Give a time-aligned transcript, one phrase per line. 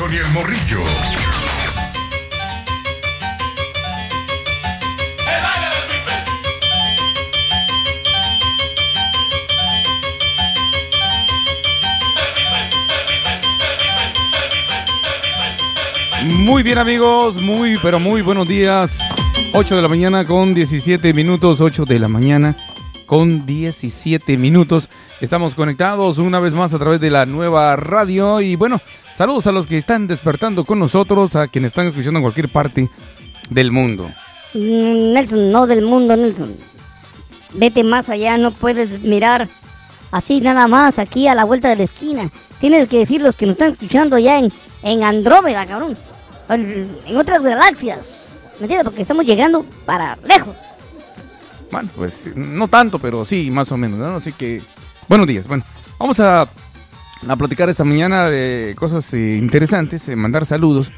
[0.00, 0.78] Nelson y el Morrillo.
[16.38, 18.98] Muy bien amigos, muy pero muy buenos días.
[19.52, 22.56] 8 de la mañana con 17 minutos, 8 de la mañana
[23.06, 24.88] con 17 minutos.
[25.20, 28.80] Estamos conectados una vez más a través de la nueva radio y bueno,
[29.20, 32.88] saludos a los que están despertando con nosotros, a quienes están escuchando en cualquier parte
[33.50, 34.08] del mundo.
[34.54, 36.56] Mm, Nelson, no del mundo, Nelson.
[37.52, 39.46] Vete más allá, no puedes mirar
[40.10, 42.30] así nada más aquí a la vuelta de la esquina.
[42.60, 44.50] Tienes que decir los que nos están escuchando allá en,
[44.82, 45.98] en Andrómeda, cabrón.
[46.48, 48.42] En, en otras galaxias.
[48.58, 48.84] ¿Me entiendes?
[48.84, 50.56] Porque estamos llegando para lejos.
[51.70, 54.16] Bueno, pues no tanto, pero sí, más o menos, ¿no?
[54.16, 54.62] Así que,
[55.08, 55.46] buenos días.
[55.46, 55.62] Bueno,
[55.98, 56.48] vamos a,
[57.28, 60.90] a platicar esta mañana de cosas eh, interesantes, eh, mandar saludos.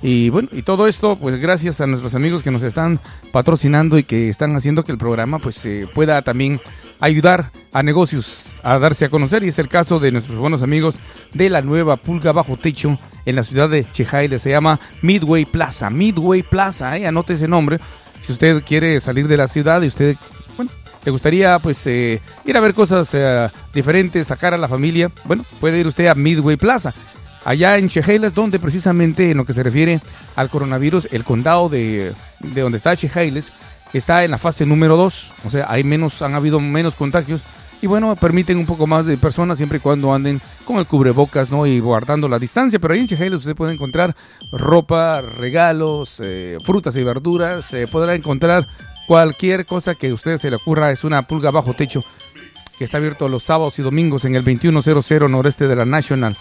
[0.00, 3.00] Y bueno, y todo esto, pues gracias a nuestros amigos que nos están
[3.32, 6.60] patrocinando y que están haciendo que el programa pues eh, pueda también
[7.00, 9.42] ayudar a negocios a darse a conocer.
[9.42, 11.00] Y es el caso de nuestros buenos amigos
[11.34, 14.38] de la nueva Pulga Bajo Techo en la ciudad de Chejaile.
[14.38, 15.90] Se llama Midway Plaza.
[15.90, 17.78] Midway Plaza, eh, anote ese nombre.
[18.24, 20.16] Si usted quiere salir de la ciudad y usted,
[21.10, 25.78] gustaría pues eh, ir a ver cosas eh, diferentes, sacar a la familia, bueno, puede
[25.78, 26.94] ir usted a Midway Plaza.
[27.44, 30.00] Allá en Chehalis, es donde precisamente en lo que se refiere
[30.36, 33.52] al coronavirus, el condado de, de donde está Chehalis
[33.92, 35.32] está en la fase número 2.
[35.44, 37.42] O sea, hay menos, han habido menos contagios.
[37.80, 41.48] Y bueno, permiten un poco más de personas siempre y cuando anden con el cubrebocas,
[41.50, 41.64] ¿no?
[41.64, 42.80] Y guardando la distancia.
[42.80, 44.16] Pero ahí en Chehalis usted puede encontrar
[44.50, 47.72] ropa, regalos, eh, frutas y verduras.
[47.74, 48.66] Eh, podrá encontrar
[49.06, 50.90] cualquier cosa que a usted se le ocurra.
[50.90, 52.02] Es una pulga bajo techo
[52.78, 56.36] que está abierto los sábados y domingos en el 2100 noreste de la National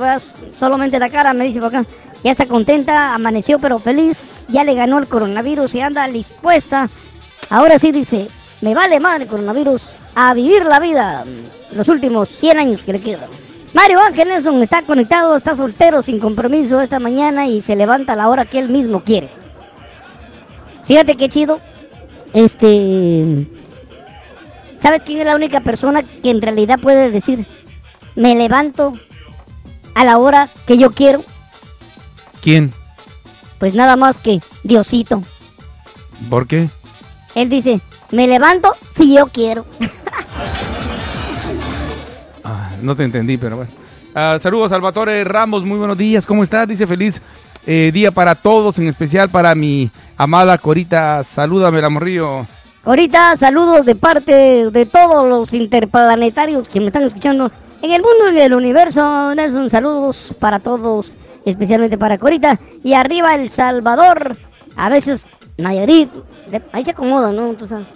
[0.59, 1.85] solamente la cara, me dice por acá.
[2.23, 6.89] Ya está contenta, amaneció pero feliz, ya le ganó el coronavirus y anda dispuesta.
[7.49, 8.27] Ahora sí dice,
[8.61, 11.23] me vale más el coronavirus a vivir la vida
[11.71, 13.29] los últimos 100 años que le quedan.
[13.73, 18.15] Mario Ángel Nelson está conectado, está soltero, sin compromiso esta mañana y se levanta a
[18.15, 19.29] la hora que él mismo quiere.
[20.85, 21.59] Fíjate qué chido.
[22.33, 23.47] Este.
[24.77, 27.45] ¿Sabes quién es la única persona que en realidad puede decir,
[28.15, 28.93] me levanto
[29.95, 31.23] a la hora que yo quiero?
[32.47, 32.71] ¿Quién?
[33.59, 35.21] Pues nada más que Diosito.
[36.29, 36.69] ¿Por qué?
[37.35, 39.65] Él dice, me levanto si yo quiero.
[42.45, 43.71] Ah, no te entendí, pero bueno.
[44.15, 46.65] Ah, saludos, Salvatore Ramos, muy buenos días, ¿cómo estás?
[46.65, 47.21] Dice feliz
[47.65, 51.25] eh, día para todos, en especial para mi amada Corita.
[51.25, 52.45] Salúdame, la morrillo.
[52.85, 57.51] Ahorita saludos de parte de todos los interplanetarios que me están escuchando
[57.81, 59.35] en el mundo y en el universo.
[59.35, 61.11] Nelson, saludos para todos,
[61.49, 62.57] especialmente para Corita.
[62.83, 64.35] Y arriba El Salvador,
[64.75, 65.27] a veces
[65.57, 66.11] Nayarit.
[66.49, 67.53] de- ahí se acomoda, ¿no?
[67.53, 67.87] Tú sabes.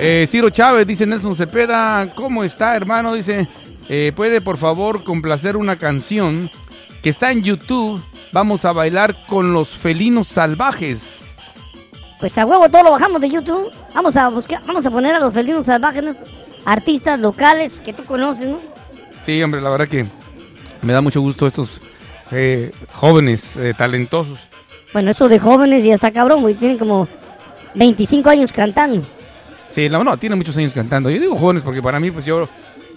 [0.00, 3.14] Eh, Ciro Chávez, dice Nelson Cepeda, ¿cómo está, hermano?
[3.14, 3.48] Dice,
[3.88, 6.50] eh, ¿puede por favor complacer una canción
[7.02, 8.02] que está en YouTube?
[8.32, 11.34] Vamos a bailar con los felinos salvajes.
[12.20, 13.70] Pues a huevo todo lo bajamos de YouTube.
[13.94, 16.14] Vamos a buscar, vamos a poner a los felinos salvajes, ¿no?
[16.64, 18.58] artistas locales que tú conoces, ¿no?
[19.24, 20.04] Sí, hombre, la verdad que
[20.82, 21.80] me da mucho gusto estos
[22.30, 24.38] eh, jóvenes eh, talentosos.
[24.92, 26.54] Bueno, eso de jóvenes ya está cabrón, güey.
[26.54, 27.08] Tienen como
[27.74, 29.04] 25 años cantando.
[29.70, 31.10] Sí, la, no, tiene muchos años cantando.
[31.10, 32.48] Yo digo jóvenes porque para mí, pues yo,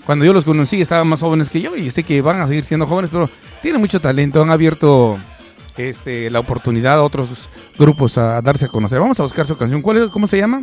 [0.05, 2.63] cuando yo los conocí, estaban más jóvenes que yo y sé que van a seguir
[2.63, 3.29] siendo jóvenes, pero
[3.61, 4.41] tienen mucho talento.
[4.41, 5.17] Han abierto
[5.77, 8.99] este, la oportunidad a otros grupos a darse a conocer.
[8.99, 9.81] Vamos a buscar su canción.
[9.81, 10.61] ¿Cuál es, ¿Cómo se llama?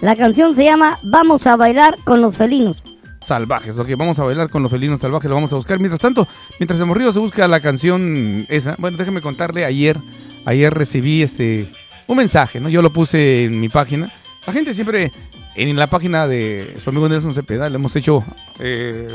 [0.00, 2.84] La canción se llama Vamos a bailar con los felinos.
[3.22, 3.78] Salvajes.
[3.78, 5.28] Ok, vamos a bailar con los felinos salvajes.
[5.28, 5.78] Lo vamos a buscar.
[5.78, 6.26] Mientras tanto,
[6.58, 9.96] mientras el morrido se busca la canción esa, bueno, déjeme contarle, ayer,
[10.44, 11.70] ayer recibí este
[12.06, 12.68] un mensaje, ¿no?
[12.68, 14.10] Yo lo puse en mi página.
[14.46, 15.12] La gente siempre
[15.54, 18.24] en la página de su amigo Nelson Cepeda, lo hemos hecho
[18.58, 19.08] eh,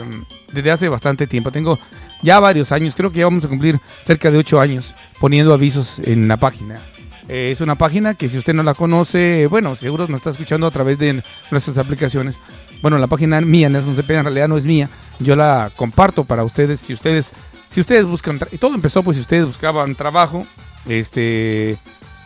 [0.52, 1.52] desde hace bastante tiempo.
[1.52, 1.80] Tengo
[2.22, 6.00] ya varios años, creo que ya vamos a cumplir cerca de ocho años poniendo avisos
[6.00, 6.80] en la página.
[7.30, 10.66] Eh, es una página que si usted no la conoce, bueno, seguro nos está escuchando
[10.66, 11.22] a través de
[11.52, 12.40] nuestras aplicaciones.
[12.82, 14.90] Bueno, la página mía, Nelson Cepeda, en realidad no es mía.
[15.20, 16.80] Yo la comparto para ustedes.
[16.80, 17.32] Si ustedes,
[17.68, 20.46] si ustedes buscan, y todo empezó pues si ustedes buscaban trabajo,
[20.88, 21.78] este,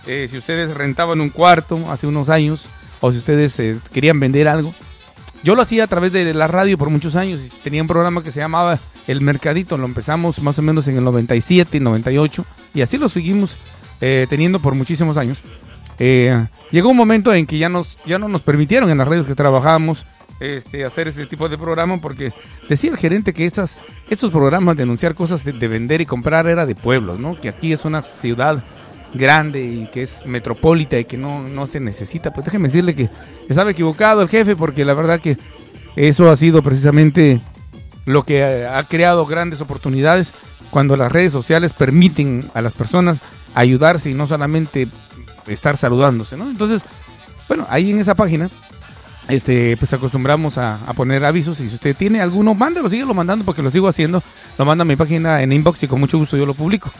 [0.07, 2.65] eh, si ustedes rentaban un cuarto hace unos años,
[3.00, 4.74] o si ustedes eh, querían vender algo.
[5.44, 7.51] Yo lo hacía a través de la radio por muchos años.
[7.63, 8.77] Tenía un programa que se llamaba
[9.07, 9.75] El Mercadito.
[9.77, 12.45] Lo empezamos más o menos en el 97 y 98.
[12.75, 13.57] Y así lo seguimos
[14.01, 15.42] eh, teniendo por muchísimos años.
[15.98, 19.36] Llegó un momento en que ya, nos, ya no nos permitieron en las radios que
[19.36, 20.06] trabajábamos
[20.41, 22.33] este, hacer ese tipo de programa porque
[22.67, 23.77] decía el gerente que estas,
[24.09, 27.39] estos programas de anunciar cosas de, vender y comprar era de pueblos, ¿no?
[27.39, 28.63] Que aquí es una ciudad
[29.13, 32.33] grande y que es metropolita y que no, no se necesita.
[32.33, 33.09] Pues déjeme decirle que
[33.47, 35.38] estaba equivocado el jefe porque la verdad que
[35.95, 37.39] eso ha sido precisamente
[38.05, 40.33] lo que ha creado grandes oportunidades
[40.71, 43.19] cuando las redes sociales permiten a las personas
[43.53, 44.88] ayudarse y no solamente
[45.45, 46.49] estar saludándose, ¿no?
[46.49, 46.83] Entonces,
[47.47, 48.49] bueno, ahí en esa página,
[49.31, 53.61] este, pues acostumbramos a, poner avisos y si usted tiene alguno, mándalo, síguelo mandando porque
[53.61, 54.21] lo sigo haciendo,
[54.57, 56.91] lo manda a mi página en inbox y con mucho gusto yo lo publico.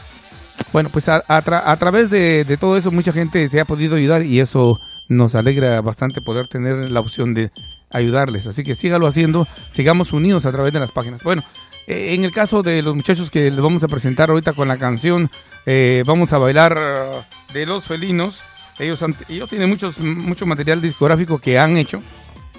[0.72, 4.24] Bueno, pues a, a, través de, de, todo eso mucha gente se ha podido ayudar
[4.24, 7.50] y eso nos alegra bastante poder tener la opción de
[7.90, 8.46] ayudarles.
[8.46, 11.22] Así que sígalo haciendo, sigamos unidos a través de las páginas.
[11.22, 11.42] Bueno,
[11.86, 14.78] eh, en el caso de los muchachos que les vamos a presentar ahorita con la
[14.78, 15.30] canción,
[15.66, 18.42] eh, vamos a bailar uh, de los felinos.
[18.78, 22.00] Ellos, ellos tienen muchos, mucho material discográfico que han hecho.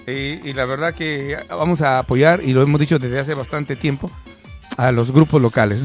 [0.07, 3.75] Eh, y la verdad que vamos a apoyar, y lo hemos dicho desde hace bastante
[3.75, 4.09] tiempo,
[4.77, 5.81] a los grupos locales.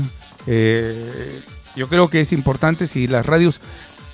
[1.76, 3.60] yo creo que es importante si las radios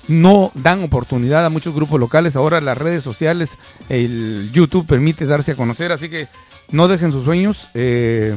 [0.07, 2.35] no dan oportunidad a muchos grupos locales.
[2.35, 3.57] Ahora las redes sociales,
[3.89, 6.27] el YouTube permite darse a conocer, así que
[6.71, 7.69] no dejen sus sueños.
[7.73, 8.35] Eh,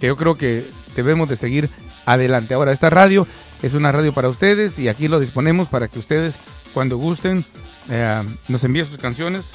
[0.00, 0.64] yo creo que
[0.96, 1.70] debemos de seguir
[2.06, 2.54] adelante.
[2.54, 3.26] Ahora, esta radio
[3.62, 6.36] es una radio para ustedes y aquí lo disponemos para que ustedes,
[6.74, 7.44] cuando gusten,
[7.90, 9.52] eh, nos envíen sus canciones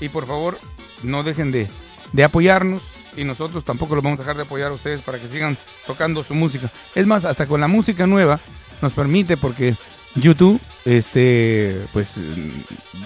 [0.00, 0.58] y por favor
[1.02, 1.68] no dejen de,
[2.12, 2.82] de apoyarnos
[3.16, 6.22] y nosotros tampoco los vamos a dejar de apoyar a ustedes para que sigan tocando
[6.22, 6.70] su música.
[6.94, 8.38] Es más, hasta con la música nueva
[8.82, 9.74] nos permite porque
[10.14, 12.14] YouTube, este, pues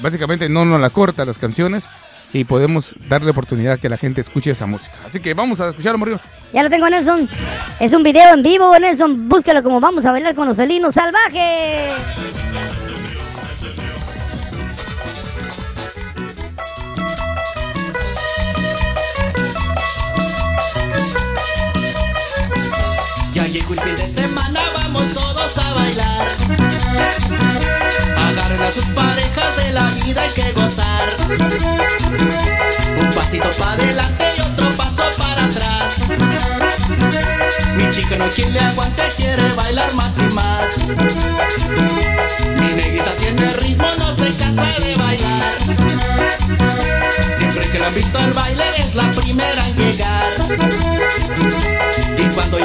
[0.03, 1.89] básicamente no nos la corta las canciones
[2.33, 4.95] y podemos darle oportunidad a que la gente escuche esa música.
[5.07, 6.21] Así que vamos a escuchar, Morillo.
[6.53, 7.29] Ya lo tengo, Nelson.
[7.81, 9.29] Es un video en vivo, Nelson.
[9.29, 12.90] Búsquelo como vamos a bailar con los felinos salvajes.
[23.53, 26.29] Llegó el fin de semana, vamos todos a bailar.
[28.17, 31.09] Agarren a sus parejas de la vida, hay que gozar.
[32.99, 36.09] Un pasito para adelante y otro paso para atrás.
[37.77, 40.89] Mi chica no quien le aguante, quiere bailar más y más.
[42.57, 45.51] Mi negrita tiene ritmo, no se cansa de bailar.
[47.37, 50.29] Siempre que la visto al baile es la primera en llegar.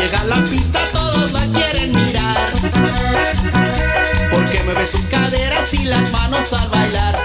[0.06, 2.46] Llega a la pista todos la quieren mirar.
[4.32, 7.25] Porque mueve sus caderas y las manos al bailar.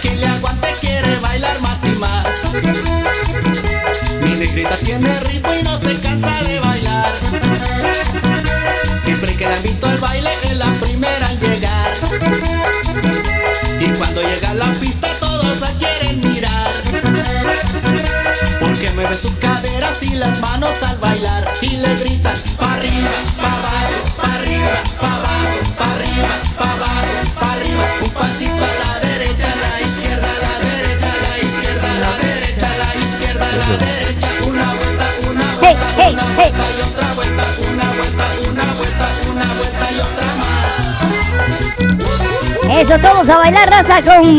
[0.00, 2.54] Quien le aguante quiere bailar más y más.
[4.22, 7.12] Mi negrita tiene ritmo y no se cansa de bailar.
[8.96, 11.92] Siempre que la invito al baile es la primera en llegar.
[13.80, 16.72] Y cuando llega a la pista todos la quieren mirar.
[18.60, 21.52] Porque mueve sus caderas y las manos al bailar.
[21.60, 22.34] Y le gritan
[42.94, 44.36] Eso, todos a bailar raza con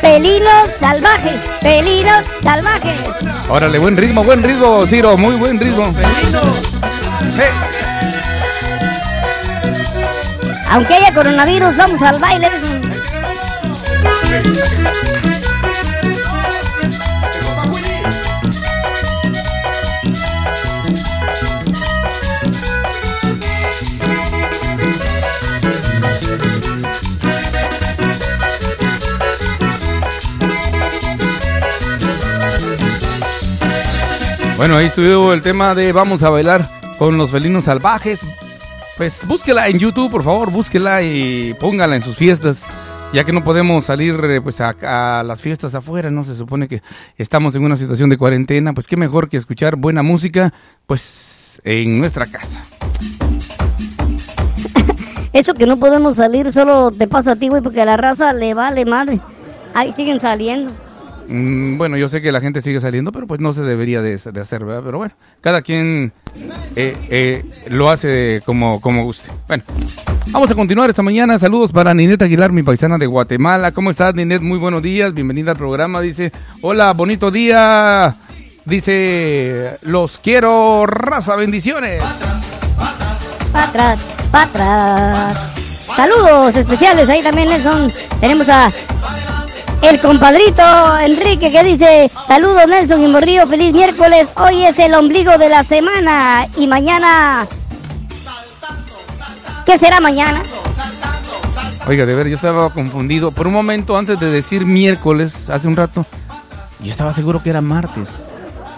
[0.00, 2.98] Felinos salvajes, felinos salvajes.
[3.48, 5.84] Órale, buen ritmo, buen ritmo, Ciro, muy buen ritmo.
[10.70, 12.50] Aunque haya coronavirus, vamos al baile.
[34.64, 36.66] Bueno, ahí estuvo el tema de vamos a bailar
[36.98, 38.22] con los felinos salvajes.
[38.96, 42.72] Pues búsquela en YouTube, por favor, búsquela y póngala en sus fiestas.
[43.12, 46.82] Ya que no podemos salir eh, pues a, las fiestas afuera, no se supone que
[47.18, 50.54] estamos en una situación de cuarentena, pues qué mejor que escuchar buena música
[50.86, 52.62] pues en nuestra casa.
[55.34, 58.32] Eso que no podemos salir solo te pasa a ti, güey, porque a la raza
[58.32, 59.20] le vale madre.
[59.74, 60.72] Ahí siguen saliendo.
[61.28, 64.16] Mm, bueno, yo sé que la gente sigue saliendo, pero pues no se debería de,
[64.16, 64.82] de hacer, ¿verdad?
[64.84, 66.12] Pero bueno, cada quien
[66.76, 69.30] eh, eh, lo hace como, como guste.
[69.46, 69.62] Bueno,
[70.28, 71.38] vamos a continuar esta mañana.
[71.38, 73.72] Saludos para Ninet Aguilar, mi paisana de Guatemala.
[73.72, 74.42] ¿Cómo estás, Ninet?
[74.42, 75.14] Muy buenos días.
[75.14, 76.00] Bienvenida al programa.
[76.00, 78.14] Dice, hola, bonito día.
[78.64, 82.02] Dice, los quiero, raza, bendiciones.
[83.52, 85.54] Pa' atrás, pa' atrás.
[85.94, 87.92] Saludos especiales ahí también, Nelson.
[88.20, 88.70] Tenemos a
[89.82, 90.62] el compadrito
[90.98, 93.46] Enrique que dice: Saludos, Nelson y Morrillo.
[93.46, 94.28] Feliz miércoles.
[94.36, 96.48] Hoy es el ombligo de la semana.
[96.56, 97.46] Y mañana.
[99.66, 100.42] ¿Qué será mañana?
[101.86, 103.30] Oiga, de ver, yo estaba confundido.
[103.30, 106.06] Por un momento, antes de decir miércoles, hace un rato,
[106.80, 108.08] yo estaba seguro que era martes.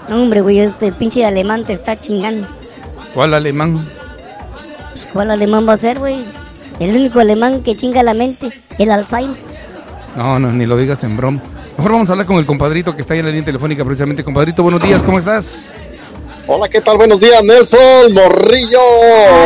[0.09, 2.47] No, hombre, güey, este pinche alemán te está chingando.
[3.15, 3.85] ¿Cuál alemán?
[4.91, 6.25] Pues, ¿Cuál alemán va a ser, güey?
[6.79, 9.46] El único alemán que chinga la mente, el Alzheimer.
[10.17, 11.41] No, no, ni lo digas en broma.
[11.77, 14.25] Mejor vamos a hablar con el compadrito que está ahí en la línea telefónica precisamente.
[14.25, 15.69] Compadrito, buenos días, ¿cómo estás?
[16.47, 16.97] Hola, ¿qué tal?
[16.97, 18.81] Buenos días, Nelson, Morrillo.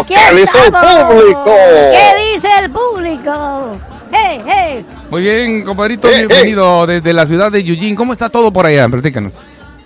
[0.06, 1.54] ¿Qué dice el público?
[1.90, 3.78] ¿Qué dice el público?
[4.12, 4.86] ¡Hey, hey!
[5.10, 7.96] Muy bien, compadrito, bienvenido desde la ciudad de Eugene.
[7.96, 8.88] ¿Cómo está todo por allá?
[8.88, 9.42] Platícanos.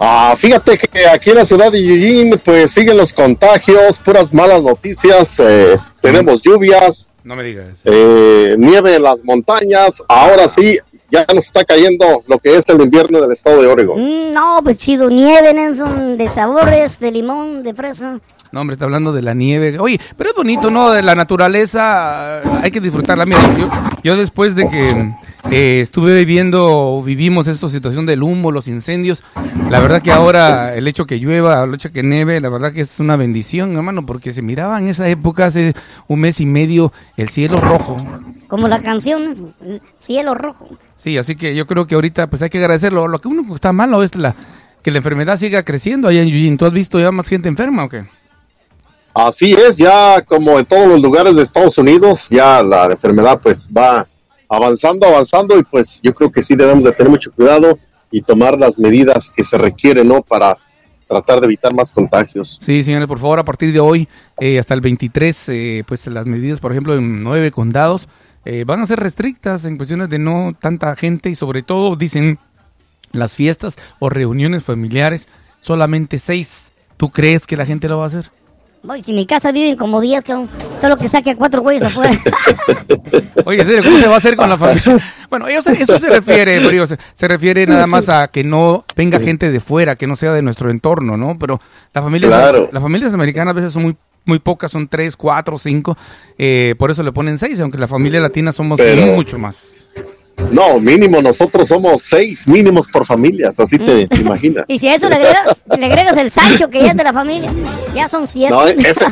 [0.07, 4.63] Ah, fíjate que aquí en la ciudad de Eugene, pues siguen los contagios, puras malas
[4.63, 5.41] noticias.
[5.41, 7.81] eh, tenemos lluvias, No me digas.
[7.85, 10.03] eh, nieve en las montañas.
[10.07, 10.79] Ahora sí,
[11.11, 13.99] ya nos está cayendo lo que es el invierno del estado de Oregon.
[13.99, 18.21] Mm, No, pues chido, nieve, Nelson, de sabores, de limón, de fresa.
[18.53, 19.79] No, hombre, está hablando de la nieve.
[19.81, 20.91] Oye, pero es bonito, ¿no?
[20.91, 23.25] De la naturaleza, hay que disfrutarla.
[23.25, 23.71] Mira, yo,
[24.05, 25.13] yo después de que
[25.51, 29.23] eh, estuve viviendo, vivimos esta situación del humo, los incendios,
[29.71, 32.81] la verdad que ahora el hecho que llueva, el hecho que nieve, la verdad que
[32.81, 35.75] es una bendición, hermano, porque se miraba en esa época, hace
[36.09, 38.05] un mes y medio, el cielo rojo.
[38.49, 39.55] Como la canción,
[39.99, 40.69] Cielo Rojo.
[40.97, 43.09] Sí, así que yo creo que ahorita pues hay que agradecerlo.
[43.09, 44.35] Lo que uno está malo es la
[44.83, 46.57] que la enfermedad siga creciendo allá en Eugene.
[46.57, 48.05] ¿Tú has visto ya más gente enferma o qué?
[49.15, 53.69] Así es, ya como en todos los lugares de Estados Unidos, ya la enfermedad pues
[53.69, 54.07] va
[54.55, 57.79] avanzando, avanzando y pues yo creo que sí debemos de tener mucho cuidado
[58.11, 60.23] y tomar las medidas que se requieren, ¿no?
[60.23, 60.57] Para
[61.09, 62.59] tratar de evitar más contagios.
[62.61, 64.09] Sí, señores, por favor, a partir de hoy
[64.39, 68.09] eh, hasta el 23, eh, pues las medidas, por ejemplo, en nueve condados
[68.45, 72.39] eh, van a ser restrictas en cuestiones de no tanta gente y sobre todo, dicen,
[73.13, 75.29] las fiestas o reuniones familiares,
[75.61, 76.73] solamente seis.
[76.97, 78.31] ¿Tú crees que la gente lo va a hacer?
[78.85, 80.49] Voy, si en mi casa viven como 10, cabrón,
[80.81, 82.21] solo que saque a cuatro güeyes afuera.
[83.47, 83.83] Oye, ¿en serio?
[83.83, 84.99] ¿Cómo se va a hacer con la familia?
[85.31, 89.19] Bueno, eso, eso se refiere, Mario, se, se refiere nada más a que no venga
[89.21, 91.39] gente de fuera, que no sea de nuestro entorno, ¿no?
[91.39, 91.61] Pero
[91.95, 92.69] las familias, Claro.
[92.73, 95.99] las familias americanas a veces son muy muy pocas, son tres, cuatro, cinco,
[96.39, 99.75] eh, por eso le ponen seis, aunque la familia latina somos Pero- mucho más.
[100.55, 104.65] No, mínimo, nosotros somos seis mínimos por familias, así te, te imaginas.
[104.69, 107.13] y si a eso le agregas, le agregas el Sancho, que ya es de la
[107.13, 107.51] familia,
[107.95, 108.53] ya son siete.
[108.55, 109.07] No, ese,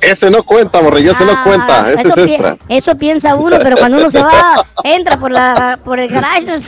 [0.00, 2.56] ese no cuenta, Morrillo, ese no Ah, cuenta, ese eso es pi- extra.
[2.68, 6.60] Eso piensa uno, pero cuando uno se va, entra por la por el garage.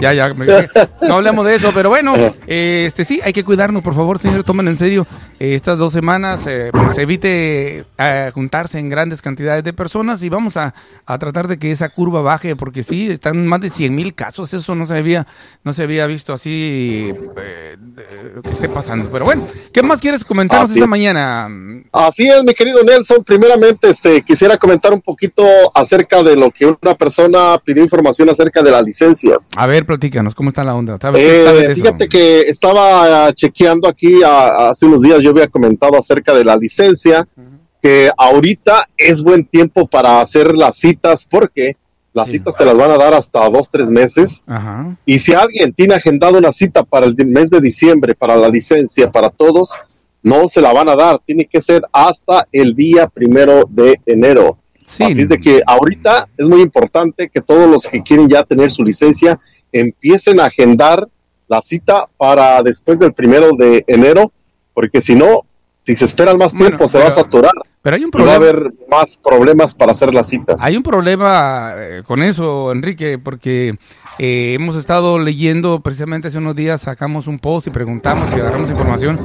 [0.00, 0.46] Ya, ya, me-
[1.06, 2.14] no hablemos de eso, pero bueno,
[2.46, 5.06] eh, este sí, hay que cuidarnos, por favor, señores, tomen en serio
[5.38, 10.28] eh, estas dos semanas, eh, pues evite eh, juntarse en grandes cantidades de personas y
[10.28, 10.74] vamos a,
[11.06, 14.52] a tratar de que esa curva baje, porque sí, están más de 100 mil casos,
[14.54, 15.26] eso no se había,
[15.62, 17.12] no se había visto así
[18.44, 20.90] que esté pasando, pero bueno, ¿qué más quieres comentarnos Así esta es.
[20.90, 21.48] mañana?
[21.92, 23.22] Así es, mi querido Nelson.
[23.24, 25.44] Primeramente, este, quisiera comentar un poquito
[25.74, 29.50] acerca de lo que una persona pidió información acerca de las licencias.
[29.56, 30.98] A ver, platícanos, ¿cómo está la onda?
[31.00, 35.96] ¿Sabes- Eh, fíjate que estaba ah, chequeando aquí ah, hace unos días, yo había comentado
[35.98, 37.26] acerca de la licencia,
[37.82, 41.76] que ahorita es buen tiempo para hacer las citas porque
[42.14, 44.44] Las citas te las van a dar hasta dos, tres meses.
[44.46, 44.96] Ajá.
[45.06, 49.10] Y si alguien tiene agendado una cita para el mes de diciembre, para la licencia,
[49.10, 49.70] para todos,
[50.22, 51.20] no se la van a dar.
[51.24, 54.58] Tiene que ser hasta el día primero de enero.
[54.84, 55.04] Sí.
[55.04, 58.82] Así de que ahorita es muy importante que todos los que quieren ya tener su
[58.84, 59.38] licencia
[59.70, 61.08] empiecen a agendar
[61.48, 64.32] la cita para después del primero de enero,
[64.74, 65.44] porque si no,
[65.82, 68.34] si se esperan más Bueno, tiempo, se va a saturar Pero hay un y va
[68.34, 68.50] a problema.
[68.60, 70.62] haber más problemas para hacer las citas.
[70.62, 73.74] Hay un problema eh, con eso, Enrique, porque
[74.18, 78.70] eh, hemos estado leyendo, precisamente hace unos días sacamos un post y preguntamos y agarramos
[78.70, 79.18] información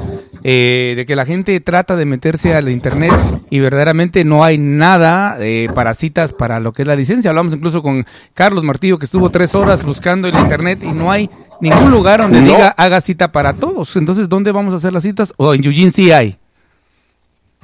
[0.43, 3.11] eh, de que la gente trata de meterse al internet
[3.51, 7.29] y verdaderamente no hay nada eh, para citas para lo que es la licencia.
[7.29, 11.29] Hablamos incluso con Carlos Martillo que estuvo tres horas buscando el internet y no hay
[11.61, 12.47] ningún lugar donde No.
[12.47, 13.95] diga haga cita para todos.
[13.97, 15.33] Entonces, ¿dónde vamos a hacer las citas?
[15.37, 16.37] O en Eugene sí hay.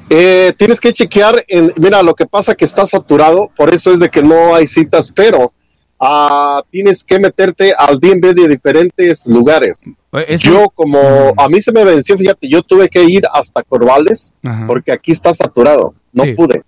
[0.10, 4.00] Eh, tienes que chequear, en, mira, lo que pasa que está saturado, por eso es
[4.00, 5.52] de que no hay citas, pero
[6.00, 9.80] ah, tienes que meterte al DMV de diferentes lugares.
[10.28, 11.00] Eso- Yo como
[11.38, 14.68] a mí se me venció, fíjate, yo tuve que ir hasta Corvales Ajá.
[14.68, 16.34] porque aquí está saturado, no Sí.
[16.34, 16.64] pude.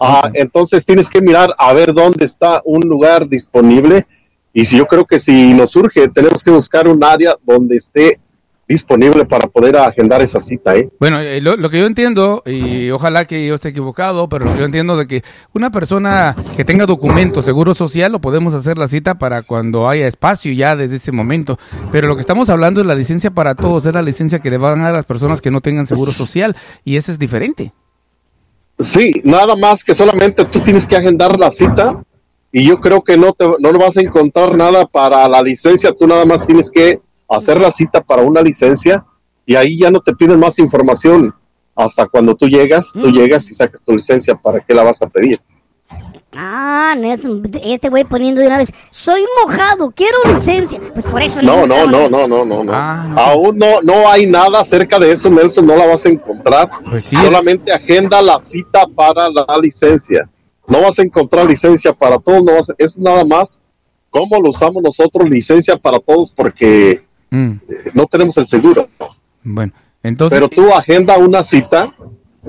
[0.00, 0.30] Ah.
[0.34, 4.06] Entonces tienes que mirar a ver dónde está un lugar disponible
[4.52, 8.20] y si yo creo que si nos surge tenemos que buscar un área donde esté
[8.68, 10.88] disponible para poder agendar esa cita, ¿eh?
[10.98, 14.52] Bueno, eh, lo, lo que yo entiendo, y ojalá que yo esté equivocado, pero lo
[14.52, 15.22] que yo entiendo de que
[15.54, 20.08] una persona que tenga documento, seguro social, lo podemos hacer la cita para cuando haya
[20.08, 21.58] espacio ya desde ese momento.
[21.92, 24.58] Pero lo que estamos hablando es la licencia para todos, es la licencia que le
[24.58, 27.72] van a dar a las personas que no tengan seguro social, y ese es diferente.
[28.78, 32.04] Sí, nada más que solamente tú tienes que agendar la cita
[32.52, 36.06] y yo creo que no te no vas a encontrar nada para la licencia, tú
[36.06, 39.04] nada más tienes que hacer la cita para una licencia
[39.44, 41.34] y ahí ya no te piden más información
[41.74, 45.08] hasta cuando tú llegas, tú llegas y sacas tu licencia, ¿para qué la vas a
[45.08, 45.40] pedir?
[46.38, 50.78] Ah, Nelson, este güey poniendo de una vez, soy mojado, quiero licencia.
[50.92, 52.72] Pues por eso No, no, no, no, no, no, no.
[52.74, 53.18] Ah, no.
[53.18, 56.68] Aún no, no hay nada acerca de eso, Nelson, no la vas a encontrar.
[56.90, 57.16] Pues sí.
[57.16, 60.28] Solamente agenda la cita para la licencia.
[60.66, 63.58] No vas a encontrar licencia para todos, no vas a- es nada más
[64.10, 67.02] cómo lo usamos nosotros, licencia para todos, porque
[67.36, 67.60] Mm,
[67.94, 68.88] no tenemos el seguro.
[69.42, 69.72] bueno,
[70.02, 70.38] entonces...
[70.38, 71.92] Pero tú agenda una cita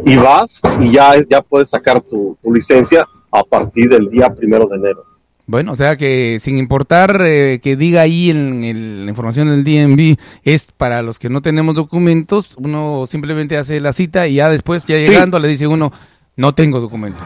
[0.06, 4.34] y vas y ya, es, ya puedes sacar tu, tu licencia a partir del día
[4.34, 5.04] primero de enero.
[5.50, 9.64] Bueno, o sea que sin importar eh, que diga ahí en, el- la información del
[9.64, 14.50] DMV es para los que no tenemos documentos, uno simplemente hace la cita y ya
[14.50, 15.06] después, ya Sí.
[15.08, 15.92] llegando, le dice uno,
[16.36, 17.24] no tengo documentos.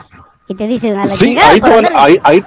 [0.47, 1.49] Y te dicen a la Sí, chingada.
[1.49, 2.43] ahí, te por van- andar- ahí, ahí,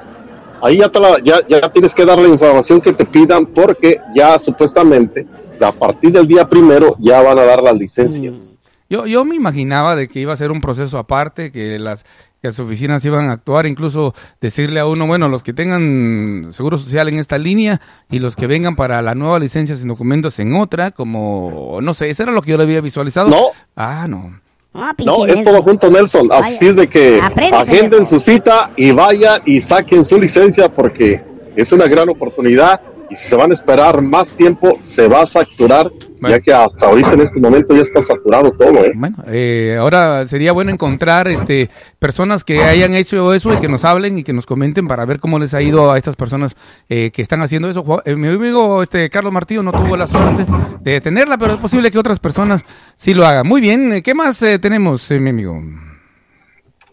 [0.64, 4.00] ahí ya, te la- ya, ya tienes que dar la información que te pidan porque
[4.14, 5.26] ya supuestamente
[5.60, 8.54] a partir del día primero ya van a dar las licencias.
[8.90, 12.04] Yo, yo me imaginaba de que iba a ser un proceso aparte, que las,
[12.42, 16.76] que las oficinas iban a actuar, incluso decirle a uno, bueno, los que tengan seguro
[16.76, 20.54] social en esta línea y los que vengan para la nueva licencia sin documentos en
[20.54, 23.28] otra, como, no sé, eso era lo que yo le había visualizado.
[23.30, 23.46] No.
[23.74, 24.38] Ah, no.
[24.74, 26.28] Ah, No, es todo junto, Nelson.
[26.32, 26.70] Así Vaya.
[26.70, 31.22] es de que Aprende, agenden su cita y vayan y saquen su licencia porque
[31.54, 35.26] es una gran oportunidad y si se van a esperar más tiempo se va a
[35.26, 35.90] saturar
[36.20, 36.36] Bueno.
[36.36, 38.92] ya que hasta ahorita en este momento ya está saturado todo, ¿eh?
[38.94, 43.84] Bueno, eh, ahora sería bueno encontrar este personas que hayan hecho eso y que nos
[43.84, 46.56] hablen y que nos comenten para ver cómo les ha ido a estas personas
[46.88, 47.84] eh, que están haciendo eso.
[48.04, 50.46] Eh, mi amigo este Carlos Martillo no tuvo la suerte
[50.80, 52.62] de tenerla, pero es posible que otras personas
[52.96, 53.46] sí lo hagan.
[53.46, 55.60] Muy bien, eh, ¿qué más eh, tenemos, mi amigo?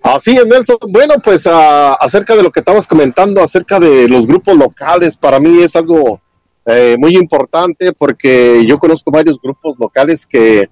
[0.04, 0.78] Así es, Nelson.
[0.90, 5.40] Bueno, pues ah, acerca de lo que estabas comentando, acerca de los grupos locales, para
[5.40, 6.20] mí es algo
[6.66, 10.70] eh, muy importante porque yo conozco varios grupos locales que,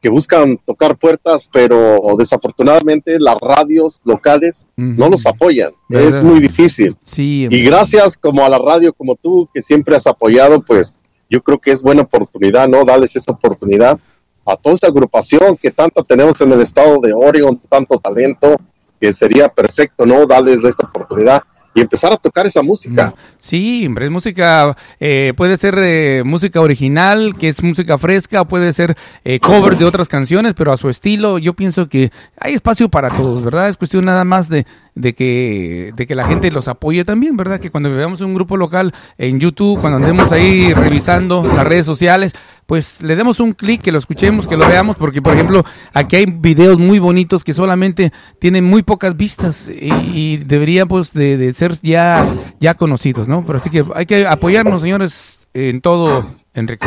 [0.00, 5.72] que buscan tocar puertas, pero desafortunadamente las radios locales no los apoyan.
[5.88, 6.08] ¿Verdad?
[6.08, 6.96] Es muy difícil.
[7.02, 10.96] Sí, Y gracias como a la radio como tú, que siempre has apoyado, pues
[11.28, 12.84] yo creo que es buena oportunidad, ¿no?
[12.84, 13.98] Darles esa oportunidad
[14.46, 18.56] a toda esta agrupación que tanta tenemos en el estado de Oregon, tanto talento,
[19.00, 20.26] que sería perfecto, ¿no?
[20.26, 21.42] Darles esa oportunidad
[21.76, 23.14] y empezar a tocar esa música.
[23.38, 28.72] Sí, hombre, es música, eh, puede ser eh, música original, que es música fresca, puede
[28.72, 31.36] ser eh, cover de otras canciones, pero a su estilo.
[31.36, 33.68] Yo pienso que hay espacio para todos, ¿verdad?
[33.68, 34.64] Es cuestión nada más de,
[34.96, 37.60] de que, de que la gente los apoye también, ¿verdad?
[37.60, 42.32] Que cuando veamos un grupo local en YouTube, cuando andemos ahí revisando las redes sociales,
[42.64, 46.16] pues le demos un clic, que lo escuchemos, que lo veamos, porque por ejemplo, aquí
[46.16, 51.36] hay videos muy bonitos que solamente tienen muy pocas vistas y, y deberían pues de,
[51.36, 52.26] de ser ya,
[52.58, 53.44] ya conocidos, ¿no?
[53.44, 56.86] Pero así que hay que apoyarnos, señores, en todo, Enrique.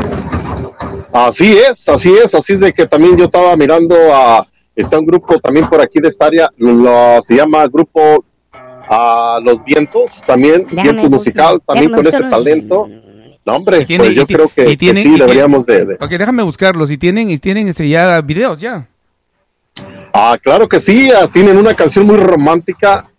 [1.14, 4.48] Así es, así es, así es de que también yo estaba mirando a,
[4.82, 9.64] está un grupo también por aquí de esta área, lo- se llama Grupo a Los
[9.64, 12.88] Vientos, también, Déjame Viento buscar- musical, también déjame con ese talento.
[13.46, 16.10] No, hombre, Tiene- pues yo creo que, y que tienen- sí, deberíamos de, de- Ok,
[16.10, 16.92] déjame buscarlos.
[16.92, 18.88] Y tienen, y tienen ese ya videos ya.
[20.14, 23.10] Ah, claro que sí, ah, tienen una canción muy romántica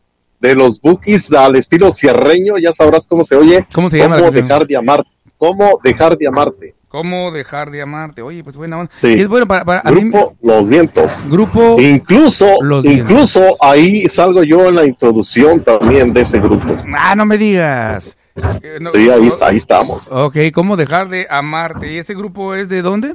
[0.40, 3.64] de los Bookies al estilo cierreño, ya sabrás cómo se oye.
[3.72, 4.46] ¿Cómo se llama la canción?
[4.48, 5.10] dejar de amarte?
[5.38, 6.74] ¿Cómo dejar de amarte?
[6.90, 8.20] ¿Cómo dejar de amarte?
[8.20, 8.90] Oye, pues buena onda.
[9.00, 9.14] Sí.
[9.14, 11.22] Y es bueno para, para mí- Grupo Los Vientos.
[11.30, 11.76] grupo.
[11.80, 16.66] Incluso, Los incluso ahí salgo yo en la introducción también de ese grupo.
[16.98, 18.16] Ah, no me digas.
[18.34, 20.08] Eh, no- Sí, ahí, está- ahí estamos.
[20.10, 21.92] Ok, ¿cómo dejar de amarte?
[21.92, 23.14] ¿Y este grupo es de dónde?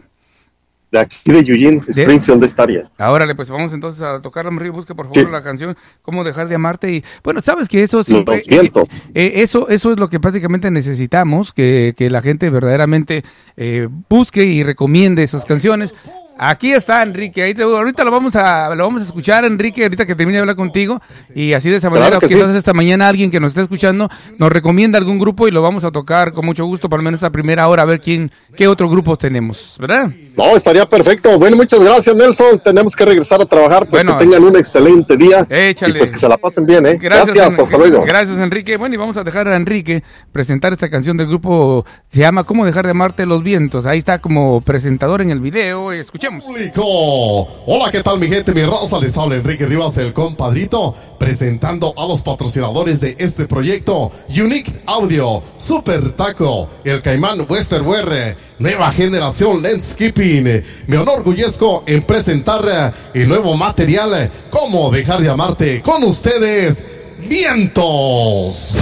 [0.96, 2.90] De aquí de Eugene, Springfield, de esta área.
[2.98, 4.72] Ahora, pues vamos entonces a tocar Río.
[4.72, 5.32] Busca por favor Sí.
[5.32, 6.92] la canción ¿Cómo dejar de amarte?
[6.92, 8.38] Y bueno, sabes que eso siempre.
[8.38, 8.90] Los vientos.
[9.14, 13.24] eh, eso, eso es lo que prácticamente necesitamos, que, que la gente verdaderamente
[13.58, 15.94] eh, busque y recomiende esas canciones.
[16.38, 20.06] Aquí está Enrique, ahí te- ahorita lo vamos a lo vamos a escuchar Enrique, ahorita
[20.06, 21.02] que termine de hablar contigo
[21.34, 22.58] y así de esa manera quizás sí.
[22.58, 25.92] esta mañana alguien que nos esté escuchando nos recomienda algún grupo y lo vamos a
[25.92, 28.90] tocar con mucho gusto para al menos esta primera hora a ver quién qué otro
[28.90, 30.10] grupos tenemos, ¿verdad?
[30.38, 31.38] No, estaría perfecto.
[31.40, 32.60] Bueno, muchas gracias, Nelson.
[32.60, 33.86] Tenemos que regresar a trabajar.
[33.88, 34.18] Pues Bueno.
[34.18, 35.46] que tengan un excelente día.
[35.50, 35.96] Échale.
[35.96, 36.98] Y pues que se la pasen bien, ¿eh?
[37.02, 38.04] Gracias, Gracias, hasta luego.
[38.06, 38.76] Gracias, Enrique.
[38.76, 42.66] Bueno, y vamos a dejar a Enrique presentar esta canción del grupo, se llama ¿Cómo
[42.66, 43.86] dejar de amarte los vientos?
[43.86, 45.94] Ahí está como presentador en el video,
[46.32, 47.48] público.
[47.68, 48.54] Hola, ¿qué tal mi gente?
[48.54, 54.12] Mi raza les habla Enrique Rivas, el compadrito, presentando a los patrocinadores de este proyecto,
[54.30, 60.64] Unique Audio, Super Taco, el Caimán Western Wear, Nueva Generación Landscaping.
[60.88, 62.66] Me enorgullezco en presentar
[63.14, 66.86] eh, el nuevo material, Cómo dejar de amarte con ustedes,
[67.20, 68.78] Vientos.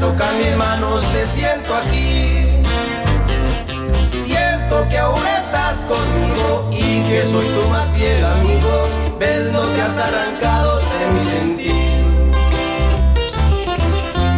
[0.00, 2.46] Tocar mis manos te siento aquí.
[4.24, 8.88] Siento que aún estás conmigo y que soy tu más fiel amigo.
[9.18, 12.04] Ves, no te has arrancado de mi sentir.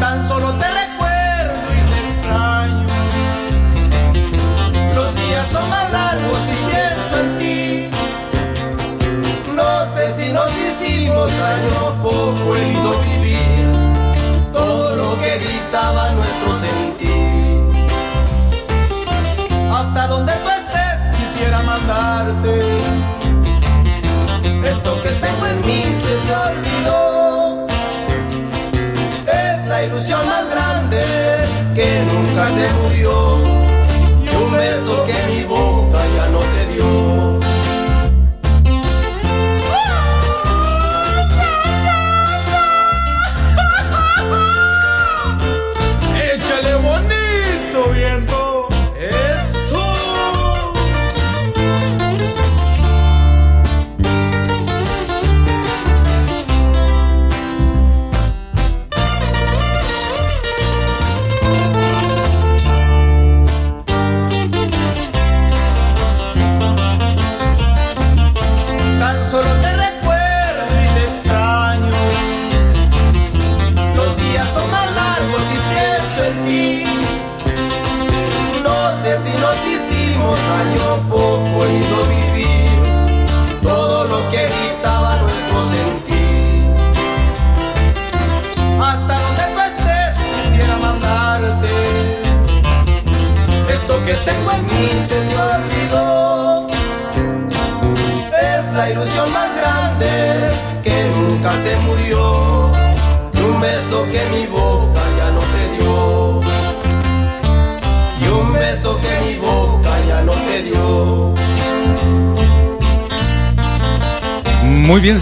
[0.00, 2.86] Tan solo te recuerdo y te extraño.
[4.96, 7.90] Los días son más largos y pienso en ti.
[9.54, 11.81] No sé si nos hicimos daño,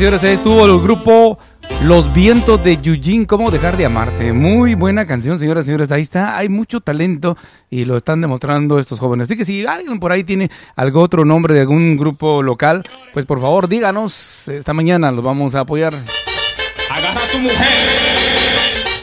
[0.01, 1.39] señores, ahí estuvo el grupo
[1.85, 4.33] Los Vientos de Eugene, ¿Cómo dejar de amarte?
[4.33, 7.37] Muy buena canción, señoras y señores, ahí está, hay mucho talento
[7.69, 9.27] y lo están demostrando estos jóvenes.
[9.29, 12.83] Así que si alguien por ahí tiene algún otro nombre de algún grupo local,
[13.13, 15.93] pues por favor díganos, esta mañana los vamos a apoyar.
[15.93, 19.00] Agarra tu mujer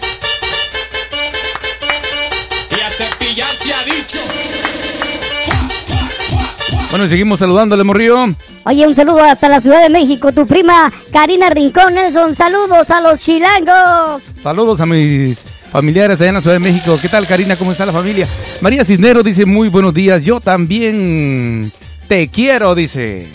[6.89, 8.27] Bueno, y seguimos saludándole, Morrillo.
[8.65, 12.35] Oye, un saludo hasta la Ciudad de México, tu prima Karina Rincón Nelson.
[12.35, 14.23] Saludos a los chilangos.
[14.41, 16.97] Saludos a mis familiares allá en la Ciudad de México.
[17.01, 17.57] ¿Qué tal, Karina?
[17.57, 18.25] ¿Cómo está la familia?
[18.61, 20.21] María Cisneros dice, muy buenos días.
[20.21, 21.71] Yo también
[22.07, 23.29] te quiero, dice.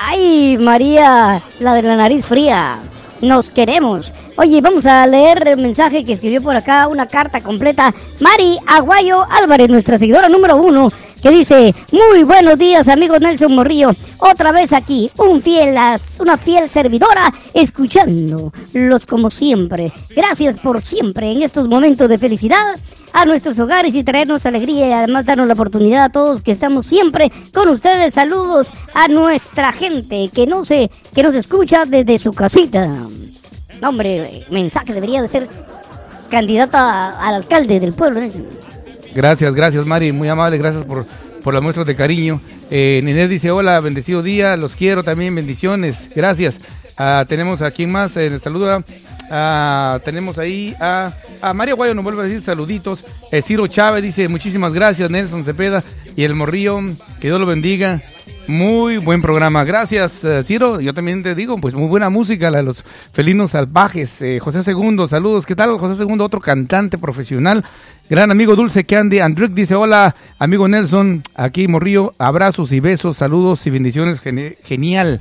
[0.00, 2.78] Ay, María, la de la nariz fría.
[3.22, 4.12] Nos queremos.
[4.38, 7.94] Oye, vamos a leer el mensaje que escribió por acá, una carta completa.
[8.20, 13.90] Mari Aguayo Álvarez, nuestra seguidora número uno, que dice, muy buenos días amigos Nelson Morrillo,
[14.18, 15.76] otra vez aquí, un fiel,
[16.18, 19.92] una fiel servidora, escuchándolos como siempre.
[20.14, 22.76] Gracias por siempre en estos momentos de felicidad
[23.12, 26.86] a nuestros hogares y traernos alegría y además darnos la oportunidad a todos que estamos
[26.86, 28.14] siempre con ustedes.
[28.14, 32.86] Saludos a nuestra gente que no se, que nos escucha desde su casita.
[33.80, 35.48] No, hombre, mensaje debería de ser
[36.30, 38.20] candidata al alcalde del pueblo.
[38.20, 38.75] ¿no?
[39.16, 40.12] Gracias, gracias, Mari.
[40.12, 41.06] Muy amable, gracias por,
[41.42, 42.38] por las muestras de cariño.
[42.70, 46.12] Eh, Ninés dice, hola, bendecido día, los quiero también, bendiciones.
[46.14, 46.60] Gracias.
[46.98, 48.84] Ah, tenemos a quien más, eh, saluda.
[49.30, 53.06] Ah, tenemos ahí a, a María Guayo, nos vuelve a decir saluditos.
[53.32, 55.82] Eh, Ciro Chávez dice, muchísimas gracias, Nelson Cepeda
[56.14, 56.80] y el Morrillo,
[57.18, 58.02] que Dios lo bendiga.
[58.48, 59.64] Muy buen programa.
[59.64, 60.80] Gracias, eh, Ciro.
[60.80, 64.22] Yo también te digo, pues muy buena música, la de los felinos salvajes.
[64.22, 65.46] Eh, José Segundo, saludos.
[65.46, 66.24] ¿Qué tal, José Segundo?
[66.24, 67.64] Otro cantante profesional.
[68.08, 69.18] Gran amigo Dulce Candy.
[69.18, 71.22] Andrick dice, hola, amigo Nelson.
[71.34, 72.12] Aquí Morrillo.
[72.18, 74.20] Abrazos y besos, saludos y bendiciones.
[74.20, 75.20] Geni- genial.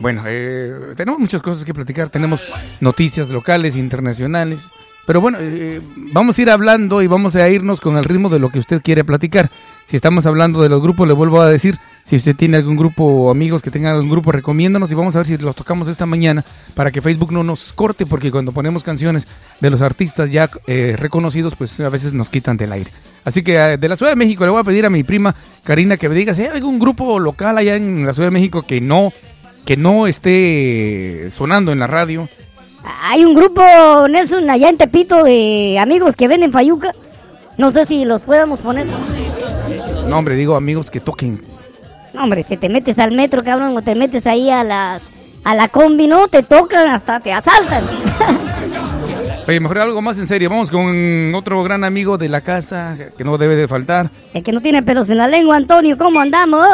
[0.00, 2.10] Bueno, eh, tenemos muchas cosas que platicar.
[2.10, 4.60] Tenemos noticias locales, internacionales.
[5.06, 5.80] Pero bueno, eh,
[6.12, 8.82] vamos a ir hablando y vamos a irnos con el ritmo de lo que usted
[8.82, 9.50] quiere platicar.
[9.86, 13.04] Si estamos hablando de los grupos, le vuelvo a decir, si usted tiene algún grupo
[13.04, 16.06] o amigos que tengan algún grupo, recomiéndanos y vamos a ver si los tocamos esta
[16.06, 16.44] mañana
[16.76, 19.26] para que Facebook no nos corte, porque cuando ponemos canciones
[19.60, 22.92] de los artistas ya eh, reconocidos, pues a veces nos quitan del aire.
[23.24, 25.34] Así que eh, de la Ciudad de México le voy a pedir a mi prima
[25.64, 28.62] Karina que me diga si hay algún grupo local allá en la Ciudad de México
[28.62, 29.12] que no,
[29.64, 32.28] que no esté sonando en la radio.
[33.02, 33.62] Hay un grupo,
[34.08, 36.92] Nelson, allá en Tepito de amigos que venden fayuca.
[37.58, 38.86] No sé si los podemos poner.
[40.08, 41.55] No, hombre, digo amigos que toquen.
[42.16, 45.12] No, hombre, si te metes al metro, cabrón, o te metes ahí a las
[45.44, 47.84] a la combi, no, te tocan hasta te asaltan.
[49.46, 50.50] Oye, mejor algo más en serio.
[50.50, 54.10] Vamos con otro gran amigo de la casa que no debe de faltar.
[54.34, 56.66] El que no tiene pelos en la lengua, Antonio, ¿cómo andamos?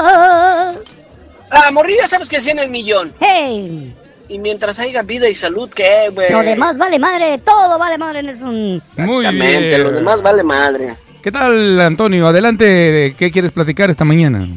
[1.50, 3.12] Ah, morrillo, sabes que 100 el millón.
[3.20, 3.92] Hey,
[4.28, 6.31] Y mientras haya vida y salud, ¿qué, güey?
[6.33, 8.55] lo demás vale madre, todo vale madre, Nelson.
[8.98, 9.83] Muy Exactamente, bien.
[9.83, 10.94] lo demás vale madre.
[11.22, 12.26] ¿Qué tal, Antonio?
[12.28, 14.48] Adelante, ¿qué quieres platicar esta mañana?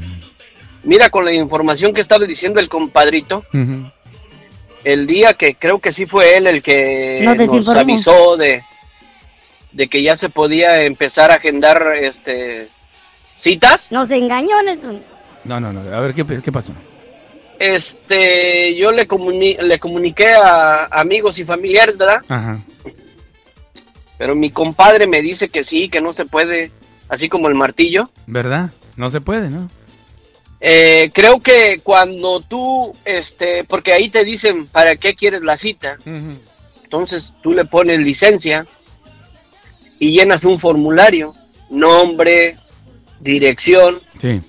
[0.85, 3.43] Mira, con la información que estaba diciendo el compadrito,
[4.83, 8.63] el día que creo que sí fue él el que Nos avisó de,
[9.71, 12.67] de que ya se podía empezar a agendar este
[13.35, 13.91] citas.
[13.91, 15.01] Nos engañó, Nelson.
[15.43, 15.81] No, no, no.
[15.95, 16.73] A ver, ¿qué, qué pasó?
[17.59, 22.21] Este, yo le, comuni- le comuniqué a amigos y familiares, ¿verdad?
[22.27, 22.59] Ajá.
[24.17, 26.71] Pero mi compadre me dice que sí, que no se puede,
[27.09, 28.09] así como el martillo.
[28.27, 28.71] ¿Verdad?
[28.97, 29.67] No se puede, ¿no?
[30.67, 35.97] Eh, creo que cuando tú, este, porque ahí te dicen para qué quieres la cita,
[36.83, 38.65] entonces tú le pones licencia
[39.99, 41.35] y llenas un formulario,
[41.69, 42.57] nombre,
[43.19, 44.41] dirección Sí.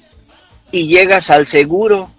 [0.72, 2.10] y llegas al seguro,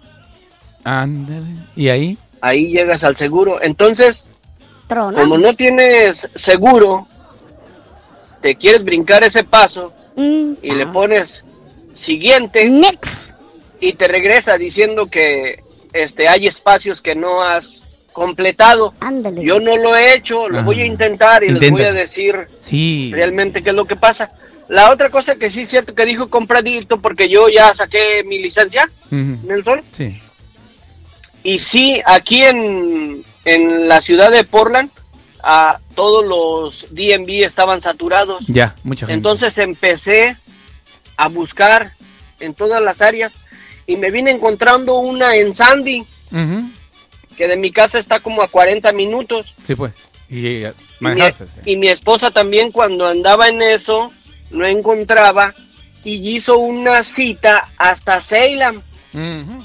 [0.84, 1.56] Ándale.
[1.74, 2.16] ¿Y ahí?
[2.40, 3.60] ahí llegas al seguro.
[3.60, 4.26] Entonces,
[4.86, 5.18] Trona.
[5.18, 7.08] como no tienes seguro,
[8.40, 11.44] te quieres brincar ese paso Mm, y le pones
[11.94, 12.68] siguiente.
[12.70, 13.30] Next.
[13.80, 15.62] Y te regresa diciendo que
[15.92, 18.92] este hay espacios que no has completado.
[19.00, 19.44] Ándale.
[19.44, 20.66] Yo no lo he hecho, lo Ajá.
[20.66, 23.10] voy a intentar y les voy a decir Sí.
[23.14, 24.30] realmente qué es lo que pasa.
[24.68, 28.38] La otra cosa que sí es cierto que dijo compradito porque yo ya saqué mi
[28.38, 29.38] licencia, Ujú.
[29.46, 30.20] Nelson, Sí.
[31.42, 34.90] y sí, aquí en, en la ciudad de Portland,
[35.42, 38.46] a todos los DMV estaban saturados.
[38.48, 39.14] Ya, mucha gente.
[39.14, 40.36] Entonces empecé
[41.16, 41.92] a buscar
[42.40, 43.38] en todas las áreas
[43.88, 46.04] y me vine encontrando una en Sandy,
[47.36, 49.56] que de mi casa está como a 40 minutos.
[49.64, 49.94] Sí, pues.
[50.28, 51.46] Y eh, Y mi, manejaste.
[51.64, 54.12] y mi esposa también cuando andaba en eso,
[54.50, 55.54] no encontraba
[56.04, 58.82] y hizo una cita hasta Salem,
[59.14, 59.62] Ujú.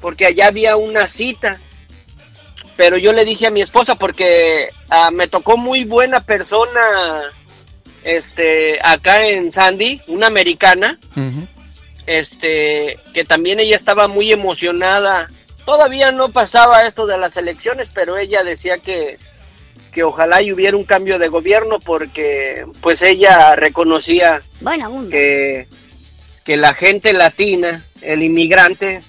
[0.00, 1.58] porque allá había una cita.
[2.76, 6.80] Pero yo le dije a mi esposa porque ah, me tocó muy buena persona
[8.04, 10.98] este acá en Sandy, una americana.
[12.08, 15.28] Este que también ella estaba muy emocionada.
[15.64, 19.18] Todavía no pasaba esto de las elecciones, pero ella decía que,
[19.92, 24.40] que ojalá y hubiera un cambio de gobierno porque pues ella reconocía
[25.10, 25.68] que,
[26.44, 29.02] que la gente latina, el inmigrante,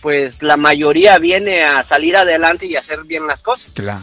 [0.00, 3.72] pues la mayoría viene a salir adelante y hacer bien las cosas.
[3.74, 4.00] Claro.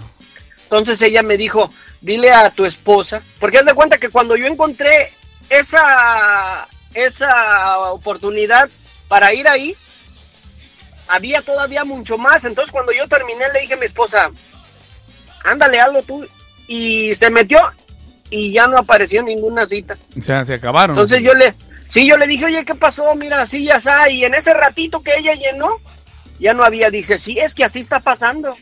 [0.63, 1.71] Entonces ella me dijo,
[2.01, 5.11] dile a tu esposa, porque haz de cuenta que cuando yo encontré
[5.49, 8.69] esa, esa oportunidad
[9.07, 9.75] para ir ahí,
[11.07, 12.45] había todavía mucho más.
[12.45, 14.31] Entonces cuando yo terminé le dije a mi esposa,
[15.43, 16.25] ándale, hazlo tú.
[16.67, 17.59] Y se metió
[18.29, 19.97] y ya no apareció ninguna cita.
[20.17, 20.95] O sea, se acabaron.
[20.95, 21.53] Entonces yo le,
[21.87, 23.15] sí, yo le dije, oye, ¿qué pasó?
[23.15, 24.09] Mira, así ya está.
[24.09, 25.77] Y en ese ratito que ella llenó,
[26.39, 26.91] ya no había.
[26.91, 28.55] Dice, sí, es que así está pasando.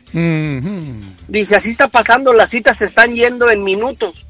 [1.28, 4.24] Dice, así está pasando, las citas se están yendo en minutos.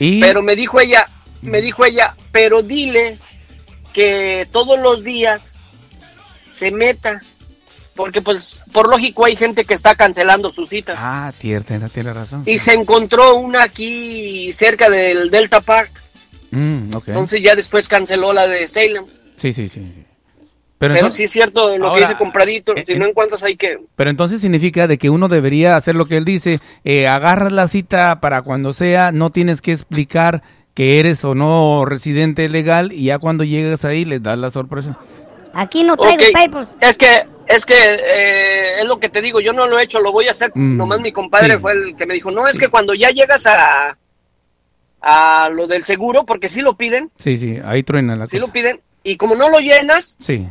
[0.00, 1.08] Y Pero me dijo ella,
[1.44, 3.18] me dijo ella, pero dile
[3.92, 5.56] que todos los días
[6.50, 7.20] se meta.
[7.94, 10.98] Porque pues por lógico hay gente que está cancelando sus citas.
[11.00, 12.42] Ah, tiene, tiene, razón.
[12.44, 15.92] Y se encontró una aquí cerca del Delta Park.
[16.50, 16.92] Mm.
[17.06, 19.04] Entonces ya después canceló la de Salem.
[19.36, 19.92] Sí, sí, sí.
[19.94, 20.04] sí.
[20.78, 22.74] Pero, Pero entonces, sí es cierto lo Ahora, que dice Compradito.
[22.76, 23.78] eh, si eh, no encuentras hay que...
[23.94, 27.68] pero entonces significa de que uno debería hacer lo que él dice, eh, agarras la
[27.68, 30.42] cita para cuando sea, no tienes que explicar
[30.74, 34.98] que eres o no residente legal y ya cuando llegas ahí les das la sorpresa.
[35.52, 36.74] Aquí no traigo Ok, papers.
[36.80, 40.00] Es que, es que eh, es lo que te digo, yo no lo he hecho,
[40.00, 40.50] lo voy a hacer.
[40.54, 41.60] Mm, Nomás mi compadre sí.
[41.60, 43.96] fue el que me dijo, no, es que cuando ya llegas a,
[45.00, 48.48] a lo del seguro, porque sí lo piden, Sí, sí, ahí truena la sí lo
[48.48, 50.48] piden, y como no lo llenas, Sí,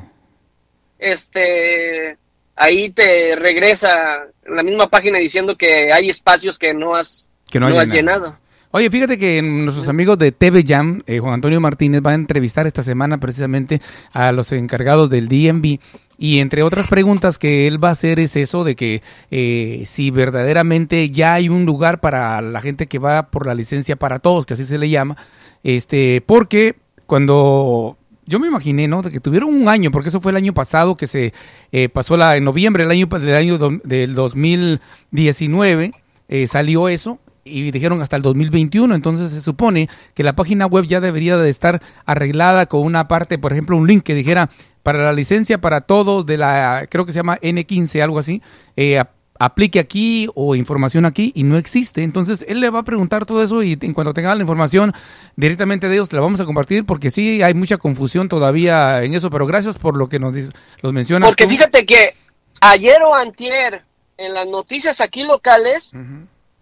[1.00, 2.18] este,
[2.56, 7.68] ahí te regresa la misma página diciendo que hay espacios que no has, que no,
[7.78, 8.38] has llenado.
[8.76, 12.66] Oye, fíjate que nuestros amigos de TV Jam, eh, Juan Antonio Martínez, va a entrevistar
[12.66, 13.84] esta semana precisamente
[14.16, 15.78] a los encargados del DMV
[16.18, 20.10] y entre otras preguntas que él va a hacer es eso de que eh, si
[20.10, 24.48] verdaderamente ya hay un lugar para la gente que va por la licencia para todos,
[24.48, 25.18] que así se le llama,
[25.64, 29.04] este, porque cuando yo me imaginé, ¿no?
[29.04, 31.32] De que tuvieron un año, porque eso fue el año pasado que se
[31.72, 35.92] eh, pasó la, en noviembre del año, del año do- del 2019,
[36.30, 40.86] eh, salió eso y dijeron hasta el 2021, entonces se supone que la página web
[40.88, 44.50] ya debería de estar arreglada con una parte, por ejemplo, un link que dijera
[44.82, 48.42] para la licencia para todos de la, creo que se llama N15, algo así,
[48.76, 52.04] eh, ap- aplique aquí o información aquí y no existe.
[52.04, 54.94] Entonces él le va a preguntar todo eso y en cuanto tenga la información
[55.36, 59.30] directamente de ellos la vamos a compartir porque sí hay mucha confusión todavía en eso,
[59.30, 60.52] pero gracias por lo que nos dice-
[60.82, 61.30] los mencionas.
[61.30, 61.50] Porque tú.
[61.50, 62.16] fíjate que
[62.62, 63.84] ayer o antier,
[64.18, 65.94] en las noticias aquí locales.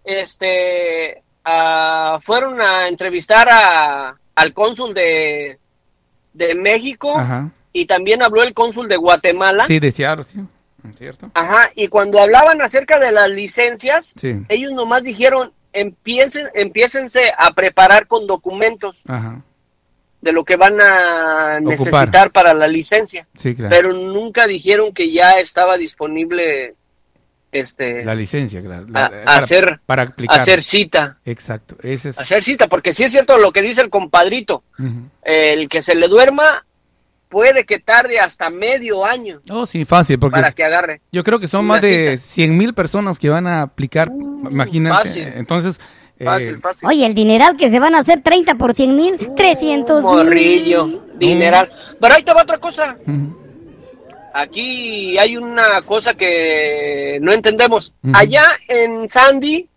[0.04, 1.22] Este
[2.22, 5.58] fueron a entrevistar a, al cónsul de,
[6.32, 7.50] de México Ajá.
[7.72, 9.66] y también habló el cónsul de Guatemala.
[9.66, 10.40] Sí, de Seattle, sí.
[10.96, 11.30] ¿Cierto?
[11.34, 14.34] Ajá, y cuando hablaban acerca de las licencias, Sí.
[14.48, 19.42] ellos nomás dijeron, empiecen, empiécense a preparar con documentos Ajá.
[20.20, 21.78] de lo que van a Ocupar.
[21.78, 23.70] necesitar para la licencia, Sí, claro.
[23.70, 26.74] pero nunca dijeron que ya estaba disponible
[27.52, 28.86] este la licencia, claro.
[28.94, 30.40] a- La- a hacer- para aplicar.
[30.40, 31.18] hacer cita.
[31.24, 31.76] Exacto.
[31.82, 32.18] Ese es.
[32.18, 34.64] hacer cita, porque sí es cierto lo que dice el compadrito,
[35.22, 36.64] el que se le duerma
[37.28, 41.00] puede que tarde hasta medio año Oh, sí, fácil, porque para que agarre.
[41.12, 42.28] yo creo que son más de cita.
[42.28, 44.10] 100 mil personas que van a aplicar,
[44.50, 44.96] imagínate.
[44.96, 45.32] fácil.
[45.36, 45.80] Entonces,
[46.18, 46.88] eh, Fácil, fácil.
[46.88, 50.12] Oye, el dineral que se van a hacer 30 por 100 mil, 300 mil.
[50.12, 51.70] Morrillo, dineral.
[51.98, 52.96] Pero ahí te va otra cosa.
[54.34, 57.94] Aquí hay una cosa que no entendemos.
[58.14, 59.68] Allá en Sandy,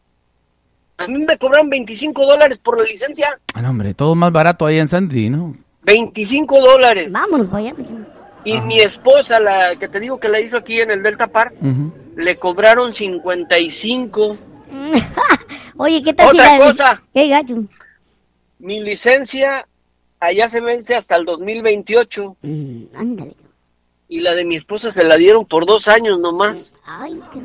[0.98, 3.38] a mí me cobraron 25 dólares por la licencia.
[3.54, 5.56] Ah, no, hombre, todo más barato ahí en Sandy, ¿no?
[5.84, 7.12] 25 dólares.
[7.12, 7.74] Vámonos allá.
[8.46, 11.56] Y mi esposa, la que te digo que la hizo aquí en el Delta Park,
[11.62, 11.92] Ujú.
[12.16, 14.38] le cobraron 55.
[15.78, 17.02] Oye, ¿qué tal Otra la- cosa.
[17.14, 17.64] ¿Qué gacho?
[18.60, 19.68] Mi licencia
[20.20, 23.36] allá se vence hasta el 2028 Mm, ándale.
[24.08, 26.74] Y la de mi esposa se la dieron por dos años nomás.
[26.86, 27.40] Ay, qué-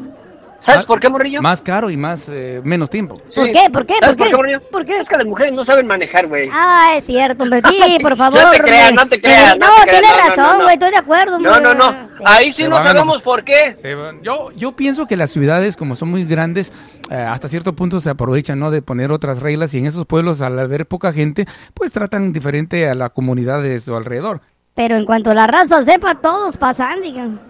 [0.62, 1.40] ¿Sabes por qué, morrillo?
[1.40, 3.18] Más caro y más eh, menos tiempo.
[3.26, 3.40] Sí.
[3.40, 3.70] ¿Por qué?
[3.72, 3.94] ¿Por qué?
[3.98, 4.36] ¿Sabes ¿Por qué?
[4.36, 4.60] morrillo?
[4.70, 4.98] ¿Por qué?
[4.98, 6.50] Es que las mujeres no saben manejar, güey.
[6.52, 7.62] Ah, es cierto, hombre.
[7.66, 8.42] Sí, por favor.
[8.44, 10.64] No te creas, no te creas, no No, te creas, tienes no, no, razón, no.
[10.64, 10.74] güey.
[10.74, 11.62] Estoy de acuerdo, No, hombre.
[11.62, 12.08] no, no.
[12.26, 13.74] Ahí sí Se no a sabemos por qué.
[14.22, 16.74] Yo, yo pienso que las ciudades, como son muy grandes,
[17.08, 18.70] eh, hasta cierto punto se aprovechan ¿no?
[18.70, 22.86] de poner otras reglas y en esos pueblos, al haber poca gente, pues tratan diferente
[22.86, 24.42] a la comunidad de su alrededor.
[24.74, 27.40] Pero en cuanto la raza sepa, todos pasan, digan.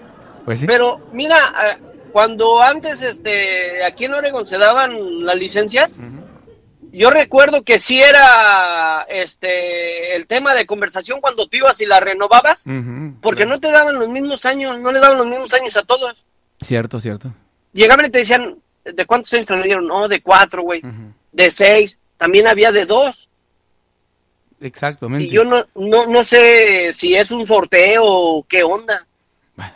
[0.45, 0.67] Pues sí.
[0.67, 1.79] Pero mira, eh,
[2.13, 5.99] cuando antes este aquí en Oregon se daban las licencias,
[6.93, 12.01] yo recuerdo que sí era este el tema de conversación cuando tú ibas y la
[12.01, 12.65] renovabas,
[13.21, 13.51] porque claro.
[13.51, 16.25] no te daban los mismos años, no le daban los mismos años a todos.
[16.61, 17.33] Cierto, cierto.
[17.73, 19.87] Llegaban y te decían, ¿de cuántos años te dieron?
[19.87, 20.83] No, de cuatro, güey.
[21.33, 21.99] De seis.
[22.17, 23.30] También había de dos.
[24.61, 25.27] Exactamente.
[25.27, 29.07] Y yo no, no, no sé si es un sorteo o qué onda.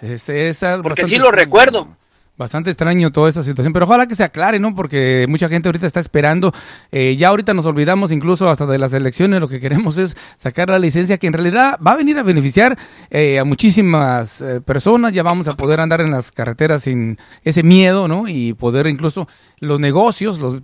[0.00, 1.30] Es- es Porque sí lo extraño.
[1.30, 1.88] recuerdo.
[2.36, 4.74] Bastante extraño toda esta situación, pero ojalá que se aclare, ¿no?
[4.74, 6.52] Porque mucha gente ahorita está esperando.
[6.90, 9.38] Eh, ya ahorita nos olvidamos incluso hasta de las elecciones.
[9.38, 12.76] Lo que queremos es sacar la licencia que en realidad va a venir a beneficiar
[13.10, 15.12] eh, a muchísimas eh, personas.
[15.12, 18.26] Ya vamos a poder andar en las carreteras sin ese miedo, ¿no?
[18.26, 19.28] Y poder incluso
[19.60, 20.56] los negocios, los,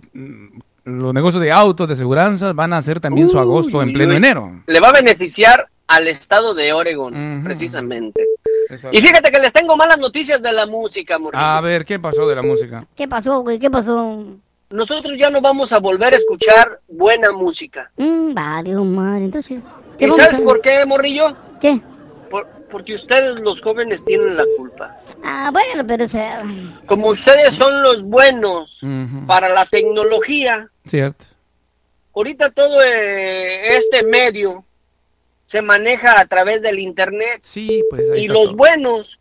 [0.83, 4.17] los negocios de autos, de seguranza, van a hacer también su agosto en pleno uy.
[4.17, 4.63] enero.
[4.67, 8.25] Le va a beneficiar al estado de Oregon, precisamente.
[8.69, 8.97] Exacto.
[8.97, 11.43] Y fíjate que les tengo malas noticias de la música, Morrillo.
[11.43, 12.85] A ver, ¿qué pasó de la música?
[12.95, 13.59] ¿Qué pasó, güey?
[13.59, 14.23] ¿Qué pasó?
[14.69, 17.91] Nosotros ya no vamos a volver a escuchar buena música.
[17.97, 19.25] Mm, vale, madre.
[19.25, 19.59] Entonces,
[19.99, 21.35] ¿qué ¿Y sabes a- por qué, Morrillo?
[21.59, 21.81] ¿Qué?
[22.29, 24.97] Por- porque ustedes, los jóvenes, tienen la culpa.
[25.25, 26.41] Ah, bueno, pero o sea...
[26.85, 28.79] Como ustedes son los buenos
[29.27, 31.25] para la tecnología, Cierto.
[32.13, 34.63] ahorita todo eh, este medio
[35.45, 38.55] se maneja a través del internet Sí, pues ahí y está los todo.
[38.55, 39.19] buenos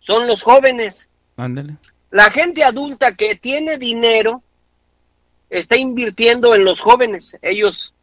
[0.00, 1.08] son los jóvenes.
[1.36, 1.76] Ándale.
[2.10, 4.42] La gente adulta que tiene dinero
[5.48, 7.36] está invirtiendo en los jóvenes.
[7.42, 7.94] Ellos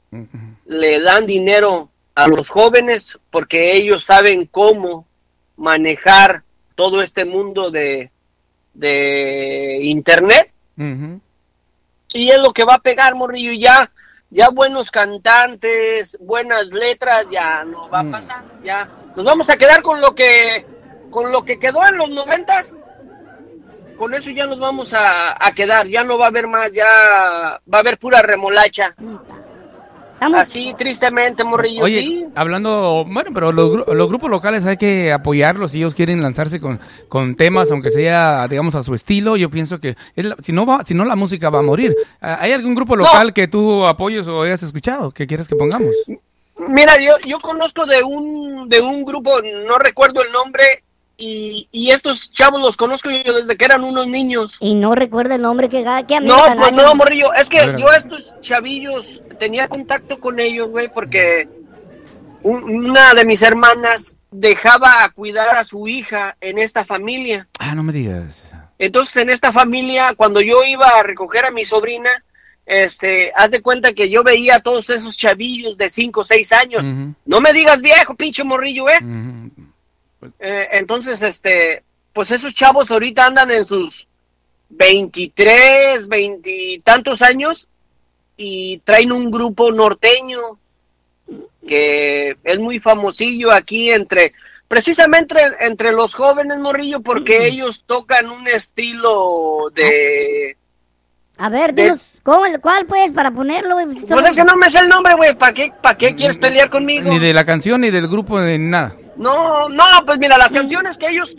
[0.66, 5.06] le dan dinero a los jóvenes porque ellos saben cómo
[5.58, 6.44] manejar
[6.76, 8.10] todo este mundo de,
[8.74, 10.52] de internet.
[12.14, 13.92] Y es lo que va a pegar morrillo ya
[14.32, 18.88] ya buenos cantantes buenas letras ya no va a pasar ya.
[19.16, 20.66] Nos vamos a quedar con lo que
[21.10, 22.76] con lo que quedó en los noventas.
[23.98, 26.86] Con eso ya nos vamos a, a quedar ya no va a haber más ya
[26.86, 28.96] va a haber pura remolacha
[30.20, 30.40] Estamos...
[30.42, 35.72] así tristemente morrillo Oye, sí hablando, bueno, pero los, los grupos locales hay que apoyarlos
[35.72, 39.38] si ellos quieren lanzarse con, con temas, aunque sea, digamos, a su estilo.
[39.38, 41.96] Yo pienso que es la- si no va, si no la música va a morir.
[42.22, 45.96] Ah, ¿Hay algún grupo local que tú apoyes o hayas escuchado que quieras que pongamos?
[46.68, 50.64] Mira, yo, yo conozco de un, de un grupo, no recuerdo el nombre,
[51.20, 54.58] y, y estos chavos los conozco yo desde que eran unos niños.
[54.62, 57.90] Y no recuerda el nombre que que amigo No, pues no, morrillo, es que yo
[57.90, 61.48] a estos chavillos tenía contacto con ellos, güey, porque
[62.42, 67.48] un- una de mis hermanas dejaba a cuidar a su hija en esta familia.
[67.60, 68.42] Ah, no me digas.
[68.78, 72.10] Entonces, en esta familia, cuando yo iba a recoger a mi sobrina,
[72.66, 76.54] este, haz de cuenta que yo veía a todos esos chavillos de 5 o 6
[76.54, 76.86] años.
[77.26, 79.00] No me digas viejo, pinche morrillo, ¿eh?
[79.02, 79.69] Ujú.
[80.40, 84.08] Eh, entonces, este, pues esos chavos ahorita andan en sus
[84.70, 87.68] 23, 20 y tantos años
[88.38, 90.40] y traen un grupo norteño
[91.68, 94.34] que es muy famosillo aquí entre,
[94.68, 100.56] precisamente entre los jóvenes, Morrillo, porque ellos tocan un estilo de...
[101.38, 103.76] A ver, de- dinos, ¿cómo, ¿cuál pues para ponerlo?
[103.76, 103.86] güey?
[103.86, 106.70] Pues es que no me sé el nombre, güey, ¿para qué, para qué quieres pelear
[106.70, 107.10] conmigo?
[107.10, 108.96] Ni de la canción ni del grupo ni nada.
[109.20, 111.36] No, no, pues mira, las canciones que ellos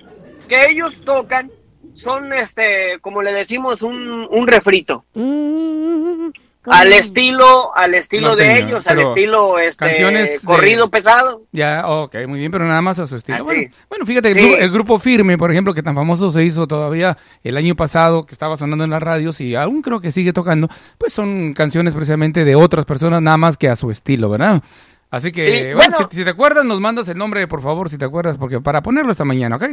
[0.49, 1.51] que ellos tocan
[1.95, 5.05] son este, como le decimos, un, un refrito.
[5.15, 6.31] Mm,
[6.63, 6.77] ¿cómo?
[6.77, 11.43] Al estilo, al estilo de ellos, al estilo este canciones de- corrido pesado.
[11.53, 13.39] Ya, ok, muy bien, pero nada más a su estilo.
[13.41, 13.55] Ah,
[13.89, 14.41] bueno, fíjate, el, Sí.
[14.41, 18.27] gru- el grupo Firme, por ejemplo, que tan famoso se hizo todavía el año pasado,
[18.27, 20.69] que estaba sonando en las radios y aún creo que sigue tocando,
[20.99, 24.63] pues son canciones precisamente de otras personas, nada más que a su estilo, ¿verdad?
[25.11, 26.09] Así que, Sí, bueno, bueno.
[26.11, 28.83] si, si te acuerdas, nos mandas el nombre, por favor, si te acuerdas, porque para
[28.83, 29.65] ponerlo esta mañana, ¿ok?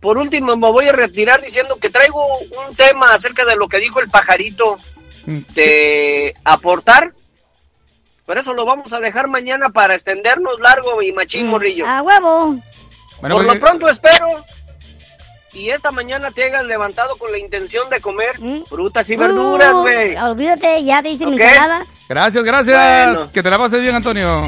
[0.00, 2.24] Por último, me voy a retirar diciendo que traigo
[2.68, 4.78] un tema acerca de lo que dijo el pajarito
[5.28, 7.12] Mm, de aportar.
[8.24, 11.86] Por eso lo vamos a dejar mañana para extendernos largo y machín morrillo.
[11.86, 12.58] A huevo.
[13.20, 14.26] Bueno, Por pues, lo pronto espero
[15.58, 18.64] y esta mañana te hayas levantado con la intención de comer Mm.
[18.68, 20.16] frutas y verduras, Uh, güey.
[20.16, 21.84] olvídate, ya te hice mi ensalada.
[22.08, 23.14] Gracias, gracias.
[23.16, 23.32] Bueno.
[23.32, 24.42] Que te la pases bien, Antonio.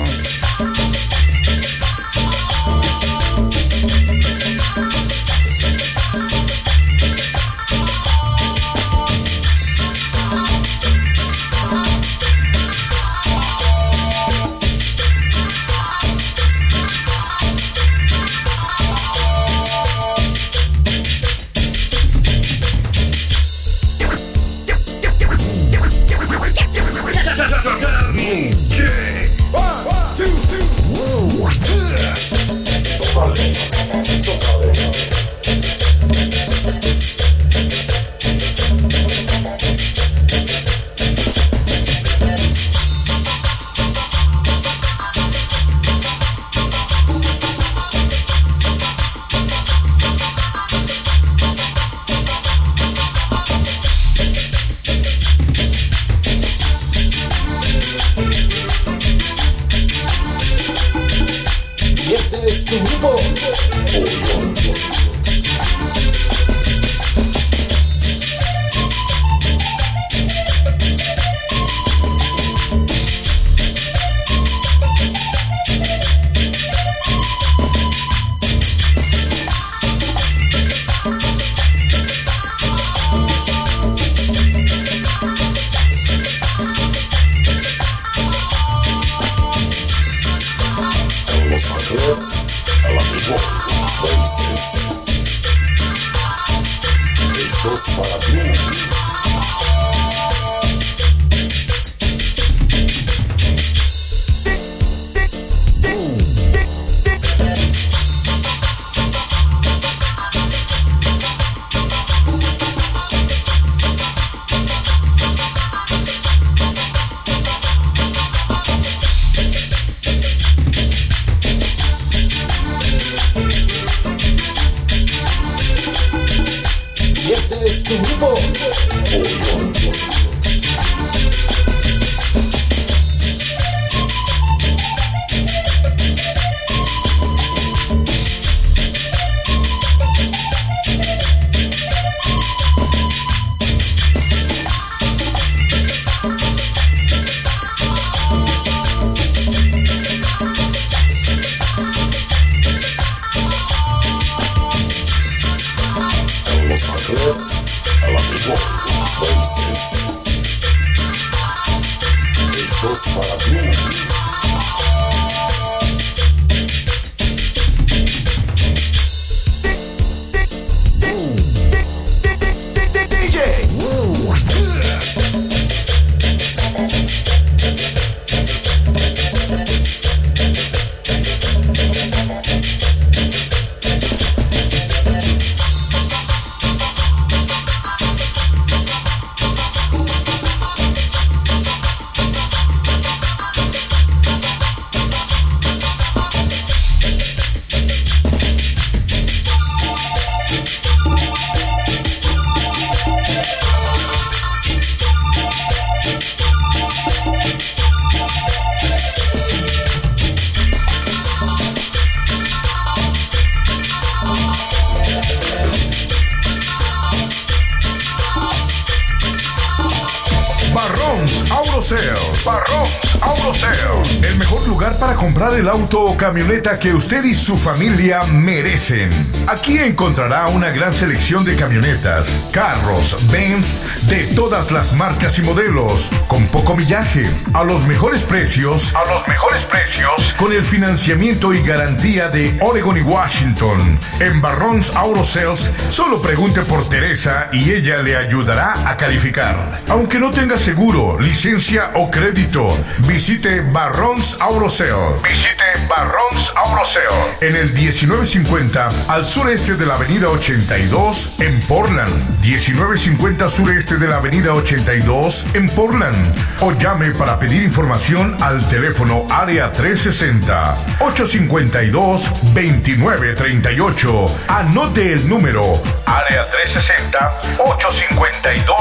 [226.41, 229.11] Camioneta que usted y su familia merecen.
[229.47, 236.09] Aquí encontrará una gran selección de camionetas, carros, Benz de todas las marcas y modelos,
[236.29, 241.61] con poco millaje, a los mejores precios, a los mejores precios, con el financiamiento y
[241.63, 243.99] garantía de Oregon y Washington.
[244.21, 249.83] En Barrons Auto Sales, solo pregunte por Teresa y ella le ayudará a calificar.
[249.89, 255.21] Aunque no tenga seguro, licencia o crédito, visite Barrons Auto Sales.
[255.23, 255.60] Visite
[255.91, 257.37] Barrons Auto Sales.
[257.41, 262.41] En el 1950 al sureste de la avenida 82 en Portland.
[262.43, 266.17] 1950 sureste de la avenida 82 en Portland.
[266.61, 272.23] O llame para pedir información al teléfono área 360 852
[272.55, 274.25] 2938.
[274.47, 278.75] Anote el número área 360 852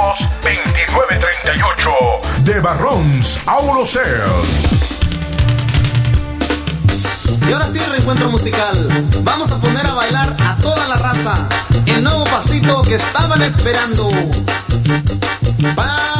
[0.43, 1.89] 2938
[2.45, 4.78] de Barrons Auto Sales.
[7.49, 8.87] Y ahora sí, reencuentro musical.
[9.23, 11.49] Vamos a poner a bailar a toda la raza.
[11.87, 14.09] El nuevo pasito que estaban esperando.
[15.75, 16.19] ¡Pa'!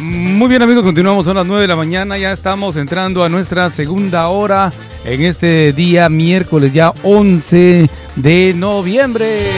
[0.00, 3.70] Muy bien amigos, continuamos, son las 9 de la mañana, ya estamos entrando a nuestra
[3.70, 4.72] segunda hora
[5.04, 9.50] en este día miércoles ya 11 de noviembre.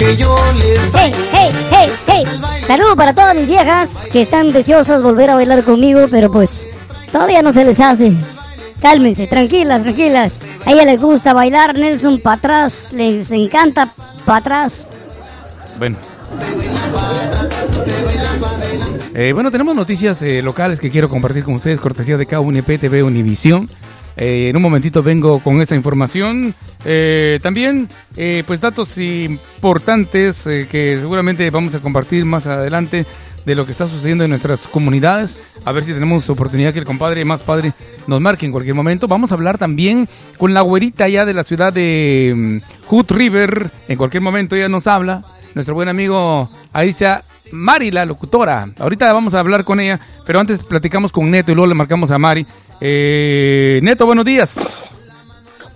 [0.00, 2.24] Que yo les Hey, hey, hey, hey.
[2.66, 6.66] Saludos para todas mis viejas que están deseosas volver a bailar conmigo, pero pues
[7.12, 8.14] todavía no se les hace.
[8.80, 10.40] Cálmense, tranquilas, tranquilas.
[10.64, 13.92] A ella les gusta bailar, Nelson para atrás, les encanta
[14.24, 14.86] para atrás.
[15.78, 15.98] Bueno.
[19.12, 23.02] Eh, bueno, tenemos noticias eh, locales que quiero compartir con ustedes, cortesía de KUNP TV
[23.02, 23.68] Univisión.
[24.16, 26.54] Eh, en un momentito vengo con esa información.
[26.84, 33.06] Eh, también, eh, pues datos importantes que seguramente vamos a compartir más adelante
[33.44, 35.36] de lo que está sucediendo en nuestras comunidades.
[35.64, 37.72] A ver si tenemos oportunidad que el compadre más padre
[38.06, 39.08] nos marque en cualquier momento.
[39.08, 43.70] Vamos a hablar también con la güerita ya de la ciudad de mm, Hood River.
[43.88, 45.22] En cualquier momento ella nos habla.
[45.54, 48.68] Nuestro buen amigo Aicia Mari, la locutora.
[48.78, 52.10] Ahorita vamos a hablar con ella, pero antes platicamos con Neto y luego le marcamos
[52.10, 52.46] a Mari.
[52.80, 54.58] Eh, Neto, buenos días.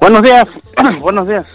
[0.00, 0.46] Buenos días,
[1.00, 1.46] buenos días.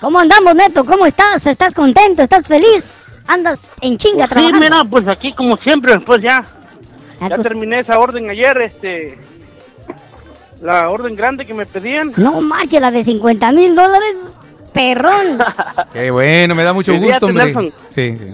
[0.00, 0.84] ¿Cómo andamos, Neto?
[0.84, 1.46] ¿Cómo estás?
[1.46, 2.22] ¿Estás contento?
[2.22, 3.16] ¿Estás feliz?
[3.26, 4.58] ¿Andas en chinga Sí, trabajando?
[4.60, 6.44] mira, pues aquí como siempre, pues ya,
[7.20, 9.18] ya terminé esa orden ayer, este,
[10.60, 12.12] la orden grande que me pedían.
[12.16, 14.16] No marche, la de 50 mil dólares.
[14.72, 15.38] Perrón.
[15.92, 17.44] Qué bueno, me da mucho gusto, hombre.
[17.44, 17.72] Nelson.
[17.88, 18.26] Sí, sí.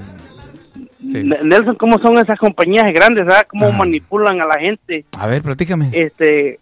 [1.11, 1.23] Sí.
[1.23, 3.45] Nelson, ¿cómo son esas compañías grandes, ah?
[3.49, 5.05] ¿Cómo manipulan a la gente?
[5.19, 5.89] A ver, platícame.
[5.93, 6.61] Este,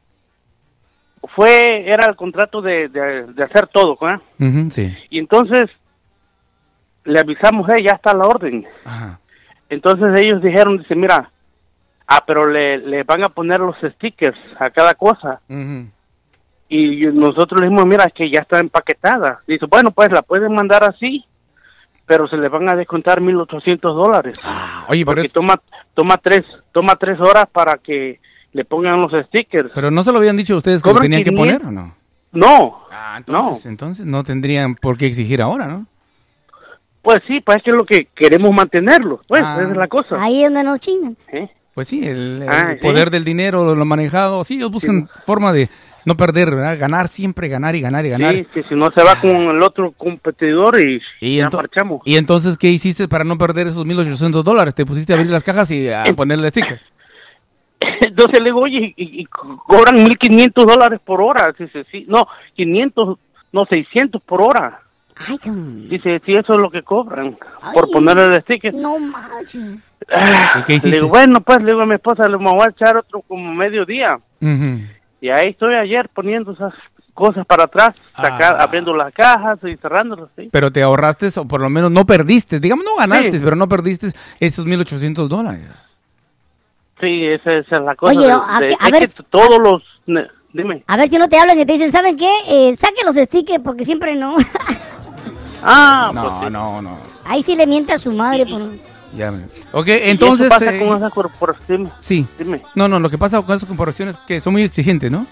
[1.34, 4.20] fue, era el contrato de, de, de hacer todo, ¿ah?
[4.38, 4.96] Ujú, sí.
[5.10, 5.68] Y entonces,
[7.04, 8.64] le avisamos, eh, ya está la orden.
[8.84, 9.18] Ajá.
[9.68, 11.30] Entonces ellos dijeron, dice, mira,
[12.06, 15.40] ah, pero le, le van a poner los stickers a cada cosa.
[16.68, 19.40] Y nosotros le dijimos, mira, es que ya está empaquetada.
[19.46, 21.24] Dice, bueno, pues la pueden mandar así,
[22.06, 24.34] pero se le van a descontar 1.800 dólares.
[24.88, 25.60] Oye, pero, Porque es- toma,
[25.94, 28.20] toma, tres, toma tres horas para que
[28.52, 29.70] le pongan los stickers.
[29.74, 31.58] pero no se lo habían dicho ustedes que lo tenían que 500.
[31.58, 31.94] poner o no?
[32.32, 35.86] No, Ah, entonces, entonces no tendrían por qué exigir ahora, ¿no?
[37.02, 39.20] pues sí, pues es que es lo que queremos mantenerlo.
[39.28, 39.58] Pues Ah.
[39.60, 40.20] esa es la cosa.
[40.20, 41.16] Ahí es donde nos chingan.
[41.32, 41.48] ¿eh?
[41.72, 42.80] Pues sí, el, el Ah, ¿sí?
[42.84, 45.68] poder del dinero, lo manejado, sí, ellos buscan forma de
[46.06, 46.78] no perder, ¿verdad?
[46.78, 48.34] ganar siempre, ganar y ganar y ganar.
[48.34, 52.00] Sí, que si no se va con el otro competidor y, Y, ya marchamos.
[52.06, 54.74] y entonces, ¿qué hiciste para no perder esos 1.800 dólares?
[54.74, 56.80] ¿Te pusiste a abrir las cajas y a ponerle sticker?
[58.00, 61.52] Entonces le digo, oye, y, y cobran 1.500 dólares por hora.
[61.58, 63.18] Dice, sí, no, 500,
[63.52, 64.80] no, 600 por hora.
[65.28, 65.38] Ay.
[65.88, 67.36] Dice, sí, eso es lo que cobran
[67.72, 68.74] por ponerle el sticker.
[68.74, 69.78] No marches.
[70.14, 70.90] Ah, ¿Y qué hiciste?
[70.90, 73.22] Le digo, bueno, pues le digo a mi esposa, le me voy a echar otro
[73.22, 74.18] como mediodía.
[74.40, 74.80] Ujú.
[75.20, 76.74] Y ahí estoy ayer poniendo esas
[77.14, 78.64] cosas para atrás, sacar, Ah.
[78.64, 80.48] abriendo las cajas y cerrándolas, ¿sí?
[80.52, 83.40] Pero te ahorraste, o por lo menos no perdiste, digamos, no ganaste, Sí.
[83.42, 84.08] pero no perdiste
[84.38, 85.68] esos 1.800 dólares.
[87.00, 88.12] Sí, esa, esa es la cosa.
[88.16, 89.82] Oye, de- a de- que- a es ver- que todos los...
[90.06, 90.82] ne- Dime.
[90.86, 92.30] A ver si no te hablan y te dicen, ¿saben qué?
[92.48, 94.36] Eh, saque los stickers porque siempre no.
[95.62, 96.46] Ah, pues No, sí.
[96.50, 96.98] no, no.
[97.24, 98.46] Ahí sí le miente a su madre.
[98.46, 98.60] Por...
[99.16, 99.32] Ya
[99.72, 100.48] Ok, Y eso entonces...
[100.48, 101.92] pasa eh, con esas corporaciones.
[102.00, 102.26] Sí.
[102.38, 102.62] Dime.
[102.74, 105.26] No, no, lo que pasa con esas corporaciones es que son muy exigentes, ¿no?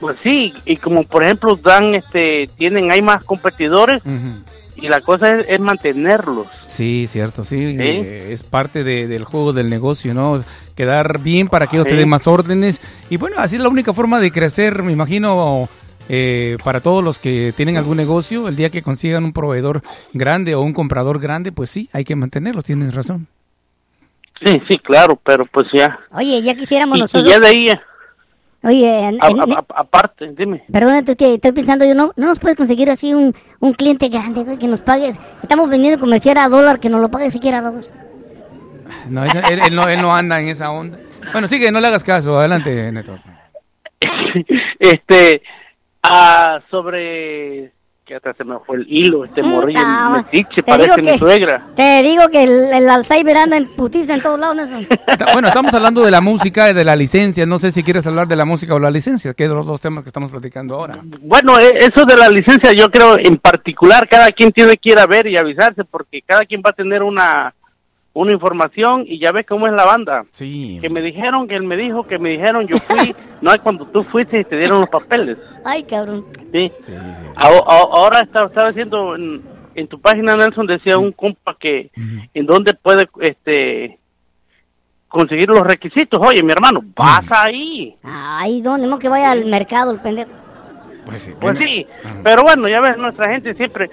[0.00, 4.42] Pues sí, y como por ejemplo dan, este, tienen, hay más competidores Ujú.
[4.76, 6.46] y la cosa es, es mantenerlos.
[6.66, 7.56] Sí, cierto, sí.
[7.58, 10.44] eh, es parte de- del juego del negocio, ¿no?
[10.74, 11.96] Quedar bien para que ellos te Sí.
[11.96, 12.78] den más órdenes.
[13.08, 15.66] Y bueno, así es la única forma de crecer, me imagino,
[16.08, 18.48] eh, para todos los que tienen algún negocio.
[18.48, 19.82] El día que consigan un proveedor
[20.12, 23.26] grande o un comprador grande, pues sí, hay que mantenerlos, tienes razón.
[24.44, 25.98] Sí, sí, claro, pero pues ya.
[26.12, 27.32] Oye, ya quisiéramos Y, y nosotros.
[27.32, 27.66] ya de ahí,
[28.62, 30.64] Oye, en- a- en- a- a- aparte, dime.
[30.72, 34.42] Perdón, estoy, estoy pensando yo, ¿no, ¿no nos puedes conseguir así un, un cliente grande,
[34.42, 35.16] güey, que nos pagues?
[35.42, 37.92] Estamos vendiendo comercial a dólar, que nos lo pague siquiera a dos.
[39.08, 40.98] No, ese- él, él no, él no anda en esa onda.
[41.32, 42.38] Bueno, sigue, no le hagas caso.
[42.38, 43.18] Adelante, Neto.
[44.78, 45.42] este,
[46.10, 47.72] ah, sobre,
[48.04, 51.12] que hasta se me fue el hilo, este morrillo, Ah, metiche, te parece digo mi
[51.12, 51.66] que- suegra.
[51.74, 54.86] Te digo que el, el Alzheimer anda en putiza en todos lados, Nelson.
[55.32, 57.46] Bueno, estamos hablando de la música y de la licencia.
[57.46, 59.80] No sé si quieres hablar de la música o la licencia, que es los dos
[59.80, 60.98] temas que estamos platicando ahora.
[61.20, 64.98] Bueno, e- eso de la licencia, yo creo en particular, cada quien tiene que ir
[64.98, 67.52] a ver y avisarse, porque cada quien va a tener una,
[68.16, 70.24] una información y ya ves cómo es la banda.
[70.30, 70.78] Sí.
[70.80, 73.84] Que me dijeron, que él me dijo, que me dijeron, yo fui, no es cuando
[73.86, 75.36] tú fuiste y te dieron los papeles.
[75.64, 76.24] Ay, cabrón.
[76.50, 76.72] Sí.
[77.36, 77.60] Ahora,
[77.92, 79.42] ahora estaba, estaba diciendo en,
[79.74, 81.90] en tu página, Nelson, decía un compa que
[82.32, 83.98] en dónde puede este
[85.08, 86.18] conseguir los requisitos.
[86.26, 87.96] Oye, mi hermano, vas ahí.
[88.02, 88.86] Ay, ¿dónde?
[88.86, 90.30] No que vaya al mercado el pendejo.
[91.04, 91.32] Pues sí.
[91.38, 91.86] Pues sí,
[92.24, 93.90] pero bueno, ya ves, nuestra gente siempre,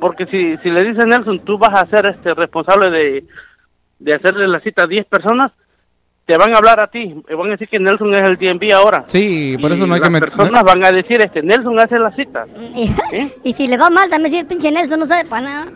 [0.00, 3.24] porque si, si le dice Nelson, tú vas a ser este responsable de,
[3.98, 5.52] de hacerle la cita a 10 personas,
[6.26, 8.72] te van a hablar a ti, y van a decir que Nelson es el DMV
[8.74, 9.04] ahora.
[9.06, 10.32] Sí, por eso no hay las que meter.
[10.32, 12.44] personas van a decir, este, Nelson hace la cita.
[12.74, 12.90] Y,
[13.44, 15.66] y si le va mal, también si el pinche Nelson no sabe para nada.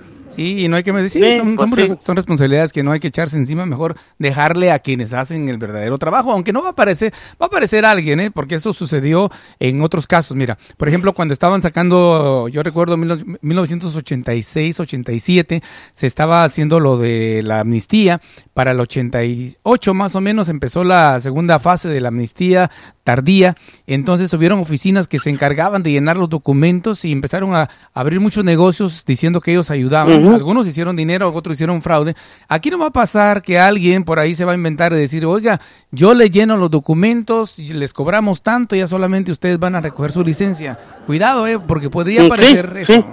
[0.41, 1.77] Sí, y no hay que decir, Sí, son, son sí.
[1.77, 5.59] res- son responsabilidades que no hay que echarse encima, mejor dejarle a quienes hacen el
[5.59, 8.31] verdadero trabajo, aunque no va a aparecer, va a aparecer alguien, ¿eh?
[8.31, 10.35] porque eso sucedió en otros casos.
[10.39, 15.63] Mira, por ejemplo, cuando estaban sacando, yo recuerdo mil no- 1986-87,
[15.93, 18.23] se estaba haciendo lo de la amnistía,
[18.61, 22.71] para el 88 más o menos empezó la segunda fase de la amnistía
[23.05, 23.57] tardía,
[23.87, 28.45] entonces hubieron oficinas que se encargaban de llenar los documentos y empezaron a abrir muchos
[28.45, 30.27] negocios diciendo que ellos ayudaban.
[30.35, 32.15] Algunos hicieron dinero, otros hicieron fraude.
[32.49, 35.25] Aquí no va a pasar que alguien por ahí se va a inventar y decir,
[35.25, 35.59] oiga,
[35.91, 40.13] yo le lleno los documentos y les cobramos tanto, ya solamente ustedes van a recoger
[40.13, 40.79] su licencia.
[41.07, 42.93] Cuidado, eh, porque podría Sí, aparecer sí.
[42.93, 43.07] eso.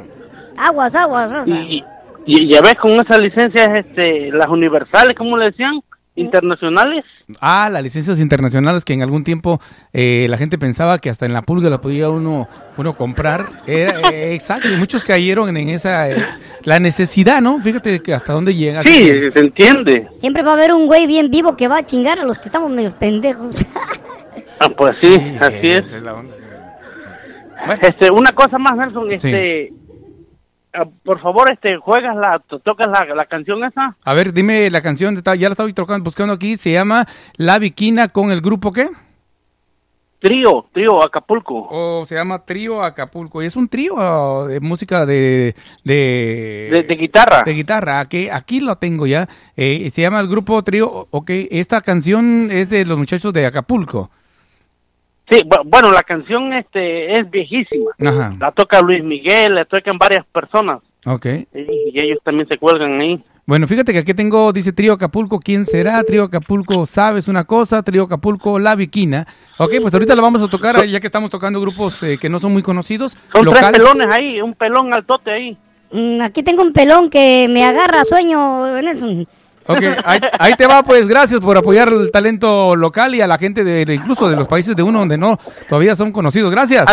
[0.58, 1.56] Aguas, aguas, raza.
[1.56, 1.86] Y,
[2.28, 5.80] Y ya ves con esas licencias, este, las universales, ¿cómo le decían?
[6.15, 7.05] Internacionales.
[7.39, 9.61] Ah, las licencias internacionales que en algún tiempo
[9.93, 13.63] eh, la gente pensaba que hasta en la pulga la podía uno uno comprar.
[13.65, 16.25] Era, eh, exacto, y muchos cayeron en esa eh,
[16.65, 17.59] la necesidad, ¿no?
[17.59, 18.84] Fíjate que hasta dónde llega.
[18.84, 20.07] Sí, se entiende.
[20.17, 22.49] Siempre va a haber un güey bien vivo que va a chingar a los que
[22.49, 23.65] estamos medios pendejos.
[24.59, 25.93] Ah, pues sí, así es.
[27.82, 29.71] Este, una cosa más, Nelson, este,
[31.03, 33.95] por favor, este, juegas la, to- tocas la, la canción esa.
[34.03, 38.07] A ver, dime la canción, ya la estaba tocando, buscando aquí, se llama La Viquina
[38.07, 38.88] con el grupo ¿qué?
[40.19, 41.67] Trío, trío, Acapulco.
[41.69, 43.43] O se llama Trío Acapulco.
[43.43, 45.53] ¿Y es un trío ah, de música de...
[45.84, 47.43] De, De- de guitarra.
[47.43, 49.30] De guitarra, aquí, aquí lo tengo ya.
[49.55, 54.09] Eh, se llama el grupo Trío, ok, esta canción es de los muchachos de Acapulco.
[55.30, 57.91] Sí, bu- bueno, la canción este es viejísima.
[57.99, 60.80] Ajá, La toca Luis Miguel, la tocan varias personas.
[61.05, 61.25] ok.
[61.53, 63.21] Y, y ellos también se cuelgan ahí.
[63.45, 66.03] Bueno, fíjate que aquí tengo, dice Trío Acapulco, ¿quién será?
[66.03, 67.82] Trío Acapulco, ¿sabes una cosa?
[67.82, 69.25] Trío Acapulco, La Viquina.
[69.57, 72.39] Ok, pues ahorita la vamos a tocar, ya que estamos tocando grupos eh, que no
[72.39, 73.15] son muy conocidos.
[73.34, 75.57] Son tres pelones ahí, un pelón altote ahí.
[75.93, 79.25] Mm, Aquí tengo un pelón que me agarra sueño, Nelson.
[79.68, 83.38] Ok, ahí, ahí te va, pues gracias por apoyar el talento local y a la
[83.38, 85.38] gente de, incluso de los países de uno donde no
[85.68, 86.51] todavía son conocidos.
[86.51, 86.86] Gracias.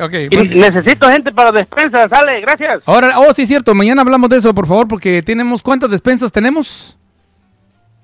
[0.00, 2.80] Ok, Y buen- necesito gente para despensas, sale, gracias.
[2.86, 6.96] Ahora, oh, sí, cierto, mañana hablamos de eso, por favor, porque tenemos, ¿cuántas despensas tenemos?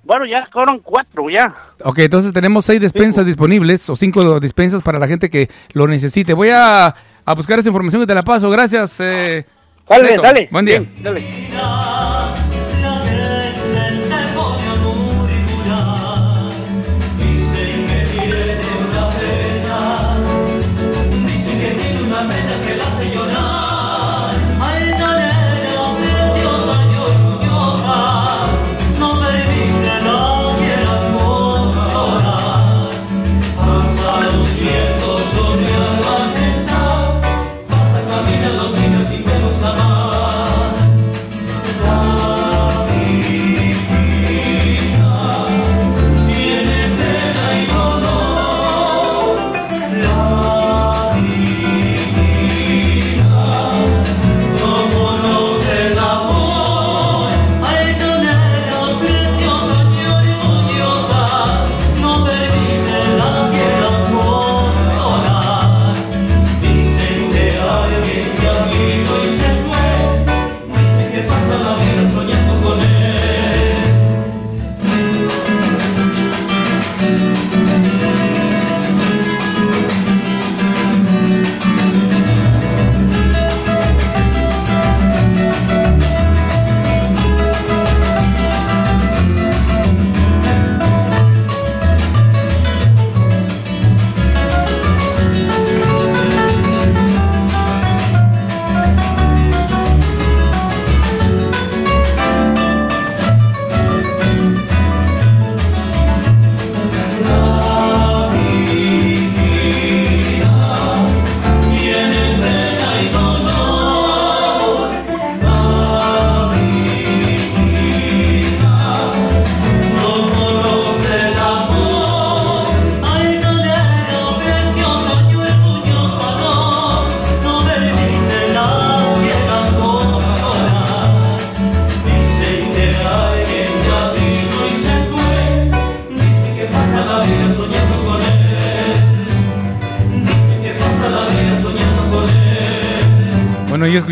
[0.03, 1.55] Bueno, ya fueron cuatro, ya.
[1.83, 6.33] Ok, entonces tenemos seis despensas disponibles o cinco despensas para la gente que lo necesite.
[6.33, 6.95] Voy a,
[7.25, 8.49] a buscar esa información y te la paso.
[8.51, 9.01] Gracias.
[9.01, 9.45] Eh,
[9.89, 10.23] Dale, Neto.
[10.23, 10.49] dale.
[10.51, 10.79] Buen día.
[10.81, 12.16] Bien, dale.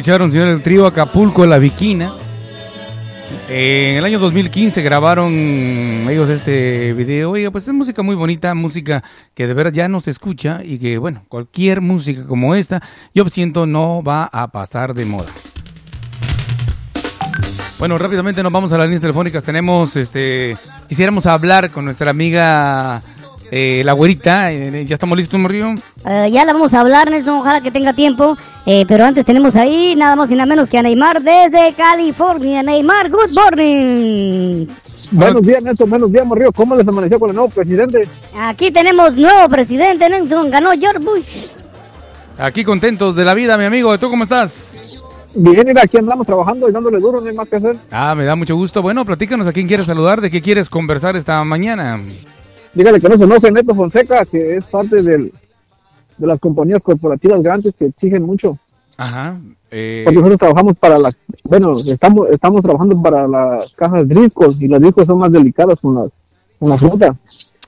[0.05, 2.13] Escucharon, señor, el trío Acapulco, La Viquina.
[3.49, 7.31] Eh, en el año 2015 grabaron ellos este video.
[7.31, 9.03] Oiga, pues es música muy bonita, música
[9.33, 12.83] que de verdad ya no se escucha y que, bueno, cualquier música como esta,
[13.15, 15.31] yo siento no va a pasar de moda.
[17.79, 19.43] Bueno, rápidamente nos vamos a las líneas telefónicas.
[19.43, 23.03] Tenemos, este, quisiéramos hablar con nuestra amiga
[23.51, 24.53] eh, la güerita.
[24.53, 25.77] Eh, ya estamos listos, Morrillo.
[26.05, 28.37] Eh, ya la vamos a hablar, Nelson, ojalá que tenga tiempo.
[28.67, 32.63] Eh, pero antes tenemos ahí nada más y nada menos que a Neymar desde California.
[32.63, 34.67] Neymar, good morning.
[35.11, 35.91] Buenos días, Nelson.
[35.91, 36.51] Buenos días, Morrillo.
[36.53, 38.09] ¿Cómo les amaneció con el nuevo presidente?
[38.37, 40.51] Aquí tenemos nuevo presidente, Nelson.
[40.51, 41.49] Ganó George Bush.
[42.39, 43.97] Aquí contentos de la vida, mi amigo.
[43.99, 45.03] ¿Tú cómo estás?
[45.35, 47.77] Bien, mira, aquí andamos trabajando y dándole duro, no hay más que hacer.
[47.91, 48.81] Ah, me da mucho gusto.
[48.83, 52.01] Bueno, platícanos a quién quieres saludar, de qué quieres conversar esta mañana.
[52.73, 55.33] Dígale que no se enoje Neto Fonseca, que es parte del,
[56.17, 58.59] de las compañías corporativas grandes que exigen mucho.
[58.97, 59.39] Ajá.
[59.71, 64.69] eh, Porque nosotros trabajamos para las, bueno, estamos, estamos trabajando para las cajas Driscoll y
[64.69, 66.07] las Driscoll son más delicadas con la,
[66.59, 67.17] con la fruta.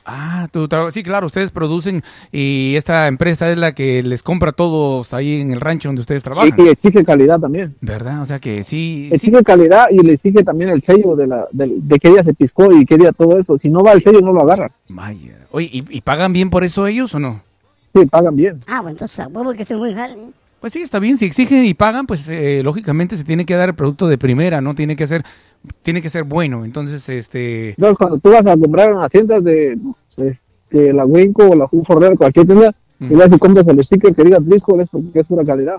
[0.09, 4.53] Ah, traba- sí, claro, ustedes producen y esta empresa es la que les compra a
[4.53, 6.55] todos ahí en el rancho donde ustedes trabajan.
[6.57, 7.75] Y, y exige calidad también.
[7.81, 8.23] ¿Verdad?
[8.23, 9.09] O sea que sí.
[9.09, 9.15] sí.
[9.17, 12.35] Exige calidad y le exige también el sello de, la, de, de qué día se
[12.35, 13.59] piscó y qué día todo eso.
[13.59, 14.71] Si no va el sello, no lo agarran.
[14.91, 15.39] Vaya.
[15.51, 17.41] Oye, ¿y, y pagan bien por eso ellos o no?
[18.01, 18.61] Sí, pagan bien.
[18.67, 20.17] Ah, bueno, entonces a huevo que ser muy jale.
[20.61, 21.17] Pues sí, está bien.
[21.19, 24.61] Si exigen y pagan, pues eh, lógicamente se tiene que dar el producto de primera,
[24.61, 24.75] ¿no?
[24.75, 25.23] Tiene que ser,
[25.83, 26.65] tiene que ser bueno.
[26.65, 27.71] Entonces, este.
[27.71, 29.79] Entonces, cuando tú vas a comprar en las tiendas de,
[30.71, 34.25] de la Winco o la Forrera, cualquier tienda, y vas y compras el sticker que
[34.25, 35.77] diga Driscoll, es porque es pura calidad.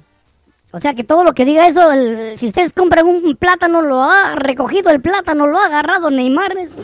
[0.72, 4.04] O sea que todo lo que diga eso, el- si ustedes compran un plátano, lo
[4.04, 6.56] ha recogido el plátano, lo ha agarrado Neymar.
[6.58, 6.76] eso.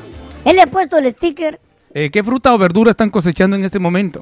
[0.45, 1.59] Él le ha puesto el sticker.
[1.93, 4.21] eh, ¿Qué fruta o verdura están cosechando en este momento?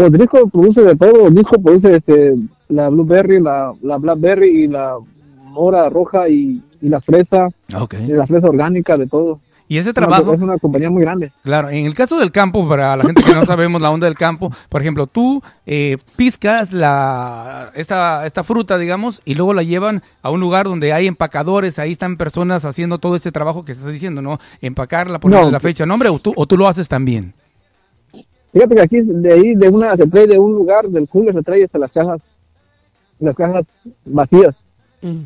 [0.00, 1.28] Pues Driscoll produce de todo.
[1.28, 2.34] Driscoll produce este,
[2.70, 4.94] la Blueberry, la, la Blackberry y la
[5.44, 7.48] mora roja y, y la fresa.
[7.78, 7.96] Ok.
[8.08, 9.40] Y la fresa orgánica, de todo.
[9.68, 10.32] Y ese trabajo.
[10.32, 11.30] Es una compañía muy grande.
[11.44, 14.16] Claro, en el caso del campo, para la gente que no sabemos la onda del
[14.16, 20.02] campo, por ejemplo, tú eh, piscas la esta, esta fruta, digamos, y luego la llevan
[20.22, 23.92] a un lugar donde hay empacadores, ahí están personas haciendo todo este trabajo que estás
[23.92, 24.40] diciendo, ¿no?
[24.62, 25.50] Empacarla, ponerle No.
[25.52, 27.34] la fecha, nombre, o tú, o tú lo haces también.
[28.52, 31.42] Fíjate que aquí de ahí, de una, se trae de un lugar, del cooler, se
[31.42, 32.22] trae hasta las cajas,
[33.18, 33.66] las cajas
[34.04, 34.60] vacías.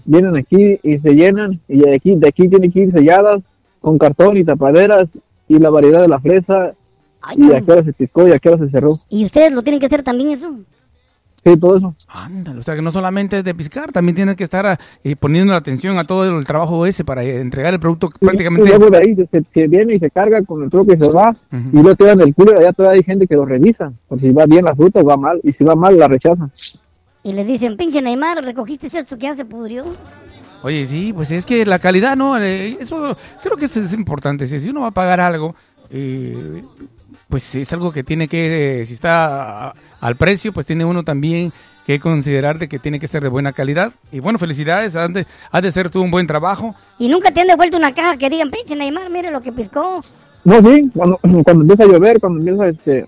[0.04, 3.40] Vienen aquí y se llenan, y de aquí, de aquí tienen que ir selladas
[3.80, 5.18] con cartón y tapaderas,
[5.48, 6.74] y la variedad de la fresa,
[7.36, 9.00] y a qué hora se piscó y a qué hora se cerró.
[9.08, 10.54] Y ustedes lo tienen que hacer también eso.
[11.44, 11.94] Sí, todo eso.
[12.08, 15.52] Ándale, o sea que no solamente es de piscar, también tienes que estar eh, poniendo
[15.52, 18.66] la atención a todo el trabajo ese para eh, entregar el producto Y prácticamente.
[18.68, 21.30] luego de ahí se, se viene y se carga con el troque y se va,
[21.30, 21.68] Ujú.
[21.70, 24.46] y luego quedan el cooler, allá todavía hay gente que lo revisa, por si va
[24.46, 26.50] bien la fruta o va mal, y si va mal la rechazan.
[27.22, 29.84] Y le dicen, pinche Neymar, recogiste esto que ya se pudrió.
[30.62, 32.38] Oye, sí, pues es que la calidad, ¿no?
[32.38, 34.46] Eh, Eso creo que eso es importante.
[34.46, 35.54] Si si uno va a pagar algo,
[35.90, 36.62] eh,
[37.28, 39.74] pues es algo que tiene que, eh, si está a-
[40.04, 41.50] al precio, pues tiene uno también
[41.86, 43.90] que considerar de que tiene que ser de buena calidad.
[44.12, 46.74] Y bueno, felicidades, has de, has de ser tú un buen trabajo.
[46.98, 50.02] Y nunca te han devuelto una caja que digan, pinche Neymar, mire lo que piscó.
[50.44, 53.06] No, sí, cuando, cuando empieza a llover, cuando empieza este,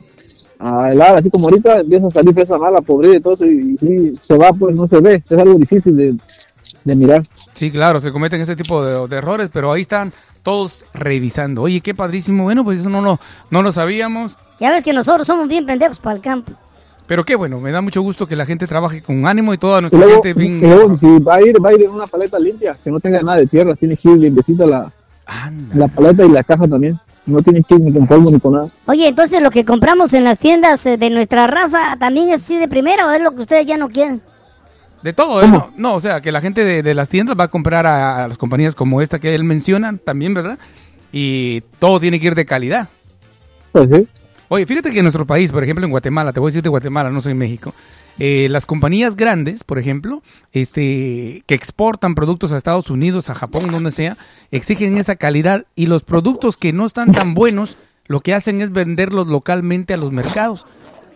[0.58, 3.74] a helar, así como ahorita, empieza a salir fresa mala, podrida y todo eso, y,
[3.74, 6.16] y sí, se va, pues no se ve, es algo difícil de,
[6.82, 7.22] de mirar.
[7.52, 11.60] Sí, claro, se cometen ese tipo de, de errores, pero ahí están todos revisando.
[11.60, 12.44] Oye, qué padrísimo.
[12.44, 13.20] Bueno, pues eso no lo,
[13.50, 14.38] no lo sabíamos.
[14.60, 16.54] Ya ves que nosotros somos bien pendejos para el campo.
[17.06, 19.78] Pero qué bueno, me da mucho gusto que la gente trabaje con ánimo y toda
[19.78, 20.58] Y nuestra luego, gente bien...
[20.58, 22.98] y luego, si va a ir, va a ir en una paleta limpia, que no
[22.98, 24.92] tenga nada de tierra, tiene que ir limpiecita la,
[25.74, 26.98] la paleta y la caja también.
[27.26, 28.68] No tiene que ir ni con polvo ni con nada.
[28.86, 32.56] Oye, entonces lo que compramos en las tiendas eh, de nuestra raza también es así
[32.56, 34.20] de primera o es lo que ustedes ya no quieren.
[35.02, 35.48] De todo, ¿eh?
[35.48, 38.24] No, no, o sea, que la gente de, de las tiendas va a comprar a,
[38.24, 40.58] a las compañías como esta que él menciona también, ¿verdad?
[41.12, 42.88] Y todo tiene que ir de calidad.
[43.72, 44.08] Pues sí.
[44.48, 46.68] Oye, fíjate que en nuestro país, por ejemplo en Guatemala, te voy a decir de
[46.68, 47.74] Guatemala, no soy México,
[48.18, 50.22] eh, las compañías grandes, por ejemplo,
[50.52, 54.16] este, que exportan productos a Estados Unidos, a Japón, donde sea,
[54.52, 57.76] exigen esa calidad y los productos que no están tan buenos,
[58.06, 60.64] lo que hacen es venderlos localmente a los mercados.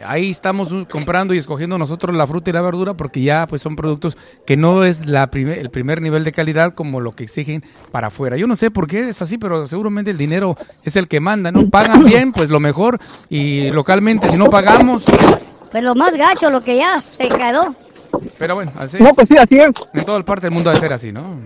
[0.04, 3.60] Ahí estamos uh, comprando y escogiendo nosotros la fruta y la verdura porque ya pues
[3.60, 7.24] son productos que no es la primer- el primer nivel de calidad como lo que
[7.24, 8.36] exigen para afuera.
[8.36, 11.52] Yo no sé por qué es así, pero seguramente el dinero es el que manda,
[11.52, 11.68] ¿no?
[11.68, 12.98] Pagan bien, pues lo mejor
[13.28, 15.04] y localmente si no pagamos,
[15.70, 17.74] Pues lo más gacho, lo que ya se quedó.
[18.38, 19.14] pero bueno, así No, es.
[19.14, 19.70] pues sí, así es.
[19.92, 21.36] En toda parte del mundo debe ser así, ¿no?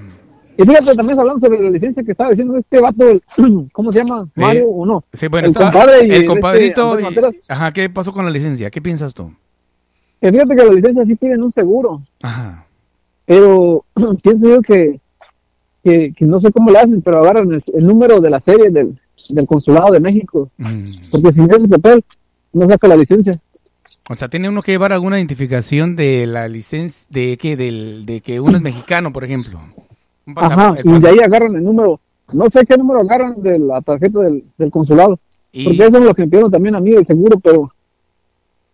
[0.56, 3.22] Y fíjate, también hablando sobre la licencia que estaba diciendo este vato, el-
[3.72, 4.28] ¿cómo se llama?
[4.36, 5.04] Mario o no.
[5.12, 7.00] Sí, bueno, el está- compadre y el este compadrito.
[7.00, 7.34] Y- Materas.
[7.48, 8.70] ajá, ¿qué pasó con la licencia?
[8.70, 9.32] ¿Qué piensas tú?
[10.20, 12.66] Que fíjate que la licencia sí piden un seguro, Ajá.
[13.26, 13.84] pero
[14.22, 15.00] pienso yo que,
[15.82, 18.70] que, que no sé cómo le hacen, pero agarran el, el número de la serie
[18.70, 18.98] del,
[19.30, 20.84] del consulado de México, Mm.
[21.10, 22.04] porque sin ese papel
[22.52, 23.38] no saca la licencia.
[24.08, 28.20] O sea, tiene uno que llevar alguna identificación de la licencia, de que, del, de
[28.22, 29.58] que uno es mexicano, por ejemplo.
[30.26, 32.00] Un Ajá, y de ahí agarran el número,
[32.32, 35.18] no sé qué número agarran de la tarjeta del, del consulado,
[35.52, 37.70] Y- porque eso es lo que me pidieron también a mí el seguro, pero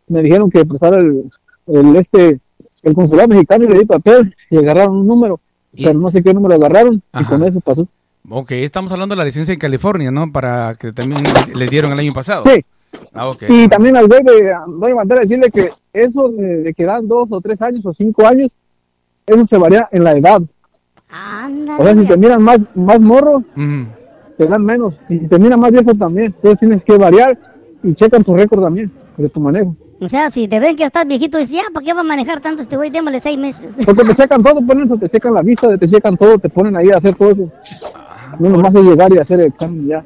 [0.09, 1.31] me dijeron que prestara el,
[1.67, 2.41] el este
[2.83, 5.39] el consulado mexicano y le di papel y agarraron un número,
[5.77, 7.87] pero no sé qué número agarraron y con eso pasó.
[8.29, 10.31] Ok, estamos hablando de la licencia en California, ¿no?
[10.31, 11.23] Para que también
[11.55, 12.43] le, dieron el año pasado.
[12.43, 12.65] Sí.
[13.15, 13.45] Ah, ok.
[13.49, 17.09] Y también al de, voy a mandar a decirle que eso de, de que dan
[17.09, 18.53] dos o tres años o cinco años,
[19.27, 20.43] eso se varía en la edad.
[21.79, 23.83] O sea, si te miran más, más morro, Mm.
[24.39, 24.95] te dan menos.
[25.09, 27.39] Y si te miran más viejo también, entonces tienes que variar
[27.83, 29.75] y checan tu récord también de tu manejo.
[30.01, 32.41] O sea, si te ven que estás viejito, dices, ya, ¿para qué va a manejar
[32.41, 32.91] tanto este güey?
[32.91, 33.75] Démosle seis meses.
[33.85, 36.75] Porque te checan todo, ponen eso, te checan la vista, te checan todo, te ponen
[36.77, 37.53] ahí a hacer todo eso.
[38.39, 40.05] No nomás es llegar y hacer el examen ya.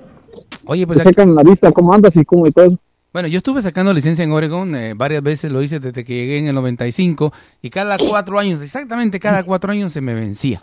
[0.67, 2.79] Oye, pues te aquí- checan la vista, cómo andas y cómo y todo eso.
[3.13, 6.39] Bueno, yo estuve sacando licencia en Oregon, eh, varias veces lo hice desde que llegué
[6.39, 7.33] en el 95
[7.63, 10.59] y cada cuatro años, exactamente cada cuatro años se me vencía.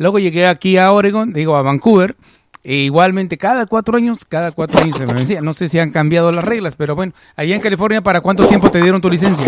[0.00, 2.16] Luego llegué aquí a Oregon, digo a Vancouver,
[2.64, 5.42] e igualmente cada cuatro años, cada cuatro años se me vencía.
[5.42, 8.70] No sé si han cambiado las reglas, pero bueno, allá en California, ¿para cuánto tiempo
[8.70, 9.44] te dieron tu licencia?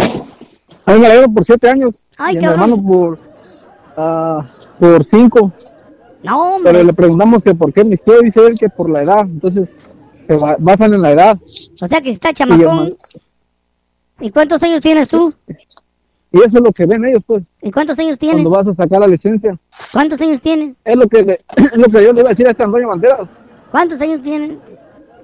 [0.84, 2.04] A mí me la dieron por siete años.
[2.18, 2.60] Ay, y mi cabrón.
[2.70, 3.18] hermano por,
[3.96, 4.46] ah,
[4.78, 5.52] por cinco.
[6.22, 6.84] No, Pero hombre.
[6.84, 9.20] le preguntamos que por qué me quiere, dice él que por la edad.
[9.22, 9.70] Entonces,
[10.26, 11.38] se ba- basan en la edad.
[11.80, 12.90] O sea que si está Y, chamacón.
[12.90, 12.90] ma-
[14.20, 15.32] ¿Y cuántos años tienes tú?
[16.32, 18.42] Y eso es lo que ven ellos, pues, ¿Y cuántos años tienes?
[18.42, 19.56] cuando vas a sacar la licencia.
[19.92, 20.76] ¿Cuántos años tienes?
[20.84, 22.88] Es lo que, le- es lo que yo le iba a decir a este Antonio
[22.88, 23.28] Banderas.
[23.70, 24.58] ¿Cuántos años tienes?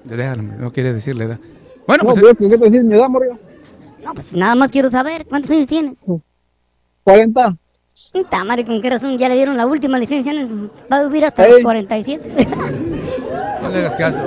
[0.05, 1.39] Déjalo, no quiere decirle edad.
[1.87, 3.39] Bueno, no, pues pero ¿qué te decir mi edad, Mario?
[4.05, 5.27] No, pues nada más quiero saber.
[5.27, 5.99] ¿Cuántos años tienes?
[7.05, 7.57] 40.
[8.13, 10.33] Puta madre, ¿con qué razón ya le dieron la última licencia?
[10.91, 11.53] Va a vivir hasta Ey.
[11.55, 12.47] los 47.
[13.63, 14.23] no le hagas caso.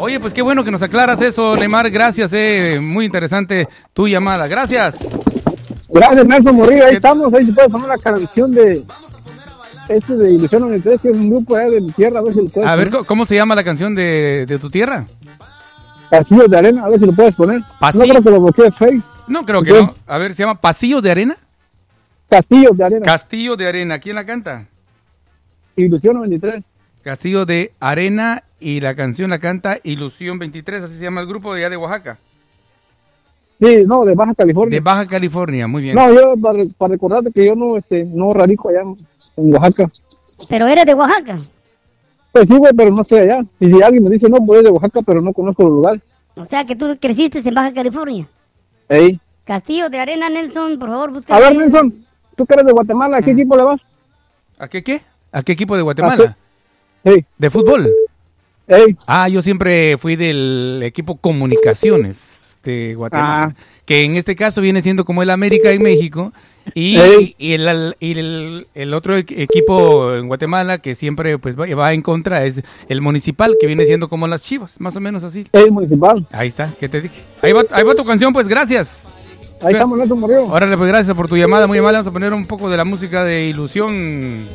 [0.00, 1.90] Oye, pues qué bueno que nos aclaras eso, Neymar.
[1.90, 2.80] Gracias, eh.
[2.82, 4.46] Muy interesante tu llamada.
[4.48, 4.96] Gracias.
[5.94, 6.86] Gracias, Nelson Morillo.
[6.86, 7.32] Ahí estamos.
[7.32, 8.84] Ahí se puede poner la canción de
[9.88, 12.18] este de Ilusión 93, que es un grupo allá de mi tierra.
[12.18, 12.90] A ver si lo puedes A ver.
[12.90, 15.06] ¿cómo- ¿cómo se llama la canción de, de tu tierra?
[16.10, 16.84] Castillos de Arena.
[16.84, 17.62] A ver si lo puedes poner.
[17.80, 18.04] Pasillo.
[18.06, 19.02] No creo que lo bloquee Face.
[19.28, 19.94] No, creo que no.
[20.06, 21.36] A ver, ¿se llama Pasillos de Arena?
[22.28, 23.04] Castillos de Arena.
[23.04, 23.98] Castillo de Arena.
[23.98, 24.66] ¿Quién la canta?
[25.76, 26.62] Ilusión 93.
[27.02, 31.52] Castillo de Arena y la canción la canta Ilusión 23, así se llama el grupo
[31.54, 32.18] de allá de Oaxaca.
[33.64, 34.76] Sí, no, de Baja California.
[34.76, 35.94] De Baja California, muy bien.
[35.94, 38.96] No, yo para, para recordarte que yo no, este, no radico allá en,
[39.36, 39.90] en Oaxaca.
[40.48, 41.38] Pero eres de Oaxaca.
[42.32, 43.40] Pues sí, güey, pero no estoy allá.
[43.60, 46.00] Y si alguien me dice, no, pues es de Oaxaca, pero no conozco el lugar.
[46.34, 48.28] O sea que tú creciste en Baja California.
[48.88, 49.18] Ey.
[49.44, 51.34] Castillo de Arena, Nelson, por favor, busca.
[51.34, 52.04] A ver, Nelson,
[52.36, 53.80] tú que eres de Guatemala, ¿a qué equipo le vas?
[54.58, 55.00] ¿A qué qué?
[55.32, 56.36] ¿A qué equipo de Guatemala?
[57.04, 57.24] Sí.
[57.38, 57.90] ¿De fútbol?
[58.66, 58.96] Ey.
[59.06, 63.52] Ah, yo siempre fui del equipo Comunicaciones de Guatemala.
[63.56, 63.64] Ah.
[63.84, 66.32] Que en este caso viene siendo como el América en México.
[66.74, 71.92] Y, el, y el- el otro equ- equipo en Guatemala que siempre pues va, va
[71.92, 75.44] en contra es el municipal, que viene siendo como las chivas, más o menos así.
[75.52, 76.26] El municipal.
[76.32, 77.20] Ahí está, ¿qué te dije?
[77.42, 79.10] Ahí va, ahí va tu canción, pues gracias.
[79.60, 80.46] Ahí estamos, Nelson Morillo.
[80.46, 81.98] Órale, pues gracias por tu llamada, muy amable.
[81.98, 84.46] Vamos a poner un poco de la música de ilusión.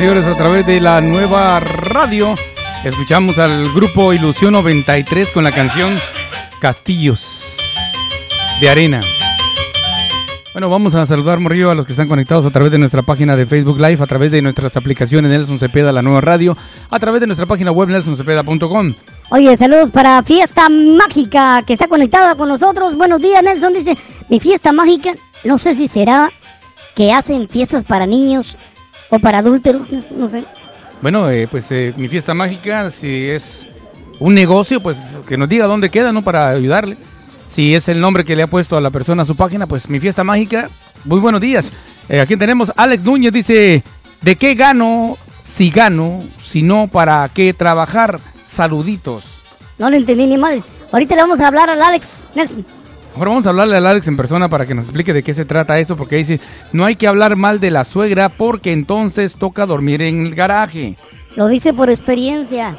[0.00, 2.34] Señores, a través de la nueva radio.
[2.86, 5.94] Escuchamos al grupo Ilusión 93 con la canción
[6.58, 7.54] Castillos
[8.62, 9.02] de Arena.
[10.54, 13.36] Bueno, vamos a saludar, Morrillo, a los que están conectados a través de nuestra página
[13.36, 16.56] de Facebook Live, a través de nuestras aplicaciones Nelson Cepeda, la nueva radio,
[16.88, 18.94] a través de nuestra página web nelsoncepeda.com.
[19.28, 22.96] Oye, saludos para Fiesta Mágica que está conectada con nosotros.
[22.96, 23.74] Buenos días, Nelson.
[23.74, 23.98] Dice,
[24.30, 25.12] mi fiesta mágica,
[25.44, 26.30] no sé si será
[26.94, 28.56] que hacen fiestas para niños
[29.10, 30.44] o para adúlteros, no sé.
[31.02, 33.66] Bueno, eh, pues eh, mi fiesta mágica, si es
[34.18, 34.98] un negocio, pues
[35.28, 36.22] que nos diga dónde queda, ¿no?
[36.22, 36.96] Para ayudarle.
[37.48, 39.88] Si es el nombre que le ha puesto a la persona a su página, pues
[39.88, 40.70] mi fiesta mágica.
[41.04, 41.72] Muy buenos días.
[42.08, 43.82] Eh, aquí tenemos Alex Núñez, dice,
[44.20, 46.20] ¿de qué gano si gano?
[46.44, 48.20] Si no, ¿para qué trabajar?
[48.44, 49.24] Saluditos.
[49.78, 50.62] No lo entendí ni mal.
[50.92, 52.66] Ahorita le vamos a hablar al Alex Nelson.
[53.20, 55.44] Ahora vamos a hablarle al Alex en persona para que nos explique de qué se
[55.44, 56.40] trata esto, porque dice,
[56.72, 60.96] no hay que hablar mal de la suegra porque entonces toca dormir en el garaje.
[61.36, 62.78] Lo dice por experiencia.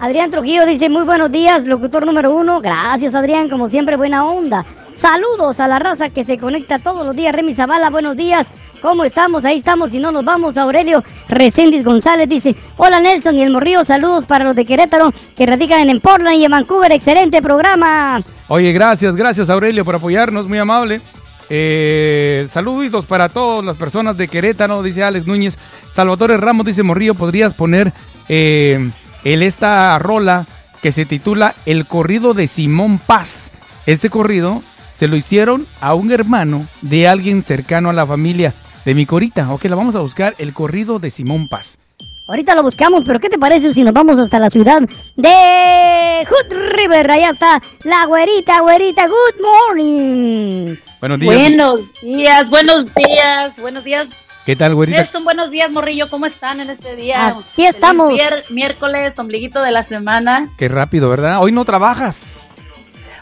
[0.00, 2.62] Adrián Trujillo dice, muy buenos días, locutor número uno.
[2.62, 4.64] Gracias, Adrián, como siempre, buena onda.
[4.94, 7.34] Saludos a la raza que se conecta todos los días.
[7.34, 8.46] Remy Zavala, buenos días.
[8.80, 9.44] ¿Cómo estamos?
[9.44, 10.56] Ahí estamos y no nos vamos.
[10.56, 15.46] Aurelio Recendis González dice, hola Nelson y el Morrío, saludos para los de Querétaro que
[15.46, 16.92] radican en Portland y en Vancouver.
[16.92, 18.22] Excelente programa.
[18.48, 21.00] Oye, gracias, gracias Aurelio por apoyarnos, muy amable.
[21.48, 25.56] Eh, saludos para todas las personas de Querétaro, dice Alex Núñez.
[25.94, 27.92] Salvatore Ramos dice, Morrillo, ¿podrías poner
[28.28, 28.90] eh,
[29.24, 30.46] el, esta rola
[30.82, 33.50] que se titula El corrido de Simón Paz?
[33.86, 34.62] Este corrido
[34.96, 38.54] se lo hicieron a un hermano de alguien cercano a la familia
[38.84, 39.52] de mi corita.
[39.52, 41.78] Ok, la vamos a buscar, el corrido de Simón Paz.
[42.26, 44.80] Ahorita lo buscamos, pero ¿qué te parece si nos vamos hasta la ciudad
[45.16, 47.10] de Hood River?
[47.10, 49.06] Allá está la güerita, güerita.
[49.06, 50.76] Good morning.
[51.00, 51.36] Buenos días.
[51.36, 54.06] Buenos días, buenos días, buenos días.
[54.46, 54.98] ¿Qué tal, güerita?
[54.98, 56.08] Nelson, buenos días, Morrillo.
[56.08, 57.28] ¿Cómo están en este día?
[57.28, 58.12] Aquí estamos.
[58.50, 60.48] Miércoles, ombliguito de la semana.
[60.56, 61.42] Qué rápido, ¿verdad?
[61.42, 62.40] Hoy no trabajas.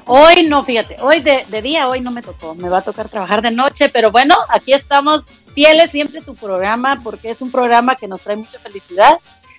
[0.07, 2.55] Hoy no, fíjate, hoy de, de día, hoy no me tocó.
[2.55, 5.25] Me va a tocar trabajar de noche, pero bueno, aquí estamos
[5.55, 9.19] fieles siempre a tu programa porque es un programa que nos trae mucha felicidad,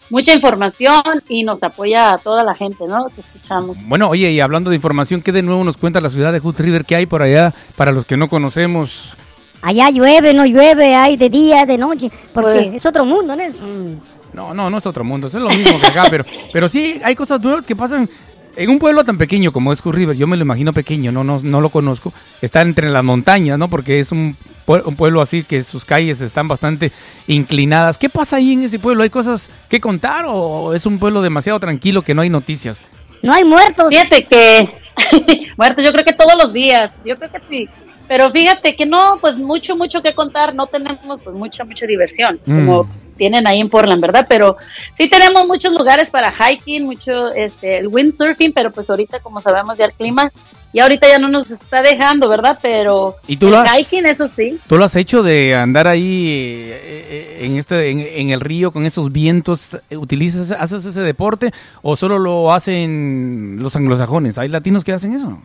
[0.09, 3.05] mucha información y nos apoya a toda la gente, ¿no?
[3.09, 3.77] Te escuchamos.
[3.85, 6.59] Bueno, oye, y hablando de información, ¿qué de nuevo nos cuenta la ciudad de Hood
[6.59, 6.83] River?
[6.85, 9.13] ¿Qué hay por allá para los que no conocemos?
[9.61, 14.01] Allá llueve, no llueve, hay de día, de noche, porque Pues- es otro mundo, Nelson.
[14.33, 16.99] No, no, no es otro mundo, eso es lo mismo que acá, pero, pero sí
[17.03, 18.09] hay cosas nuevas que pasan
[18.55, 20.15] en un pueblo tan pequeño como es Hood River.
[20.15, 22.13] Yo me lo imagino pequeño, no, no, no lo conozco.
[22.41, 23.69] Está entre las montañas, ¿no?
[23.69, 24.35] Porque es un,
[24.67, 26.91] un pueblo así que sus calles están bastante
[27.27, 27.97] inclinadas.
[27.97, 29.03] ¿Qué pasa ahí en ese pueblo?
[29.03, 32.79] ¿Hay cosas que contar o es un pueblo demasiado tranquilo que no hay noticias?
[33.21, 33.89] No hay muertos.
[33.89, 34.69] Fíjate que,
[35.57, 37.69] muertos, yo creo que todos los días, yo creo que sí.
[38.07, 42.39] Pero fíjate que no, pues mucho, mucho que contar, no tenemos pues mucha, mucha diversión,
[42.45, 42.65] Mm.
[42.65, 44.25] como tienen ahí en Portland, ¿verdad?
[44.27, 44.57] Pero
[44.97, 49.77] sí tenemos muchos lugares para hiking, mucho, este, el windsurfing, pero pues ahorita, como sabemos
[49.77, 50.31] ya el clima,
[50.73, 52.57] y ahorita ya no nos está dejando, ¿verdad?
[52.61, 54.59] Pero ¿Y tú el lo has- hiking, eso sí.
[54.67, 56.27] ¿Tú lo has hecho de andar ahí
[56.71, 59.77] eh, eh, en este en, en el río con esos vientos?
[59.91, 61.51] ¿Utilizas, haces ese deporte
[61.83, 64.37] o solo lo hacen los anglosajones?
[64.39, 65.39] ¿Hay latinos que hacen eso?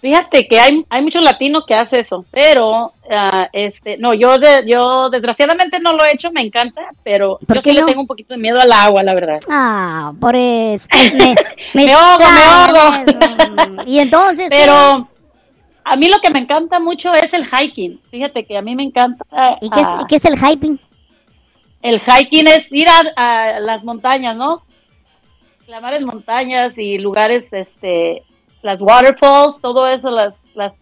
[0.00, 4.64] Fíjate que hay, hay muchos latinos que hacen eso, pero ah, este no, yo de,
[4.64, 8.06] yo desgraciadamente no lo he hecho, me encanta, pero ¿Por yo sí le tengo un
[8.06, 9.40] poquito de miedo al agua, la verdad.
[9.48, 10.86] Ah, por eso.
[11.74, 13.86] Me, Me ahogo, me extrañas.
[13.86, 14.46] Y entonces.
[14.48, 15.08] Pero
[15.84, 18.00] a mí lo que me encanta mucho es el hiking.
[18.10, 19.24] Fíjate que a mí me encanta.
[19.60, 20.78] ¿Y qué es, ah, qué es el hyping?
[21.82, 24.62] El hiking es ir a, a las montañas, ¿no?
[25.66, 28.22] Clamar en montañas y lugares, este,
[28.62, 30.72] las waterfalls, todo eso, las, las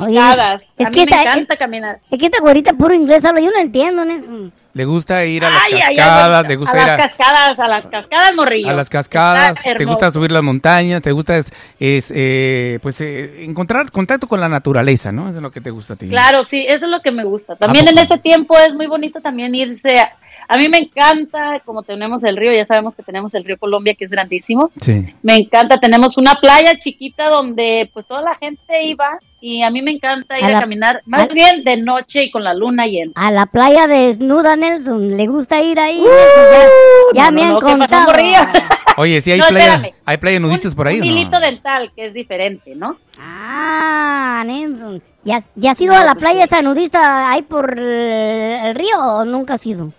[0.00, 0.62] Oye, cascadas.
[0.78, 2.00] es a mí que me esta- encanta caminar.
[2.10, 4.52] Es que esta güerita puro inglés habla, yo no entiendo, Nelson.
[4.74, 6.28] ¿Le gusta ir a las Ay, ay, ay, cascadas?
[6.30, 6.48] bonita.
[6.48, 8.70] ¿Le gusta a ir las a, cascadas, a las cascadas, morrillo.
[8.70, 9.58] a las cascadas?
[9.76, 11.02] ¿Te gusta subir las montañas?
[11.02, 15.28] ¿Te gusta es, es, eh, pues eh, encontrar contacto con la naturaleza, ¿no?
[15.28, 16.08] Eso es lo que te gusta a ti.
[16.08, 17.56] Claro, sí, eso es lo que me gusta.
[17.56, 19.98] También ¿A en este tiempo es muy bonito también irse.
[19.98, 20.10] A,
[20.48, 23.94] a mí me encanta, como tenemos el río, ya sabemos que tenemos el río Colombia,
[23.94, 24.70] que es grandísimo.
[24.80, 25.14] Sí.
[25.22, 29.82] Me encanta, tenemos una playa chiquita donde pues toda la gente iba y a mí
[29.82, 32.54] me encanta ir A a, la- caminar, más a- bien de noche y con la
[32.54, 33.12] luna llena.
[33.14, 35.16] A la playa desnuda, Nelson.
[35.16, 36.00] ¿Le gusta ir ahí?
[36.00, 37.14] Uh, Nelson?
[37.14, 38.68] ya ya no, me no, han no, ¿qué pasó, contado.
[38.98, 39.94] Oye, sí hay No, playa, espérame.
[40.04, 42.98] hay playa nudistas por ahí, Un hilito dental, que es diferente, ¿no?
[43.18, 45.02] Ah, Nelson.
[45.24, 48.98] ¿Ya, ya has ido a la pues playa esa nudista ahí por el, el río
[49.00, 49.92] o nunca has ido?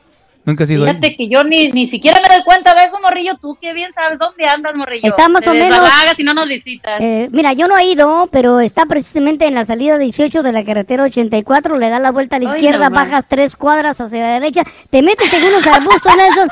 [0.46, 0.90] Nunca has ido ahí.
[0.90, 3.36] Fíjate que yo ni, ni siquiera me doy cuenta de eso, morrillo.
[3.42, 5.08] Tú qué bien sabes dónde andas, morrillo.
[5.08, 5.80] Está más Te o menos-
[6.18, 7.00] y no nos visitas.
[7.00, 10.66] Eh, mira, yo no he ido, pero está precisamente en la salida 18 de la
[10.66, 11.78] carretera 84.
[11.78, 15.02] Le das la vuelta a la Ay, izquierda, bajas tres cuadras hacia la derecha, te
[15.02, 16.50] metes en unos arbustos, Nelson.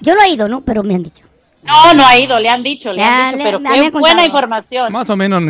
[0.00, 0.60] Yo no he ido, ¿no?
[0.60, 1.23] Pero me han dicho.
[1.66, 3.90] No, no ha ido, le han dicho, le Ya, han dicho, le- pero qué buena
[4.16, 4.26] contado.
[4.26, 4.92] información.
[4.92, 5.42] Más o menos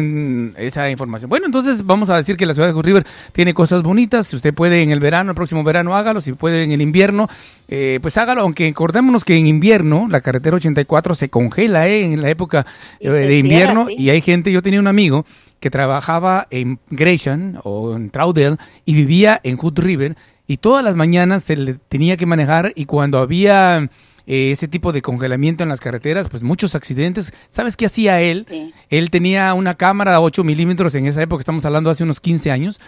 [0.59, 1.29] esa información.
[1.29, 4.27] Bueno, entonces vamos a decir que la ciudad de Hood River tiene cosas bonitas.
[4.29, 6.21] Si usted puede en el verano, el próximo verano, hágalo.
[6.21, 7.29] Si puede en el invierno,
[7.69, 8.43] eh, pues hágalo.
[8.43, 12.65] Aunque acordémonos que en invierno la carretera 84 se congela eh, en la época
[13.01, 13.87] eh, de cierra, invierno.
[13.89, 13.95] sí.
[13.99, 15.27] Y hay gente, yo tenía un amigo
[15.61, 20.17] que trabajaba en Gresham o en Troudel y vivía en Hood River.
[20.47, 23.89] Y todas las mañanas se le tenía que manejar y cuando había
[24.27, 27.33] eh, ese tipo de congelamiento en las carreteras, pues muchos accidentes.
[27.49, 28.73] ¿Sabes qué hacía él?
[28.89, 32.51] Él tenía una cámara de 8 milímetros en esa época, estamos hablando hace unos 15
[32.51, 32.81] años,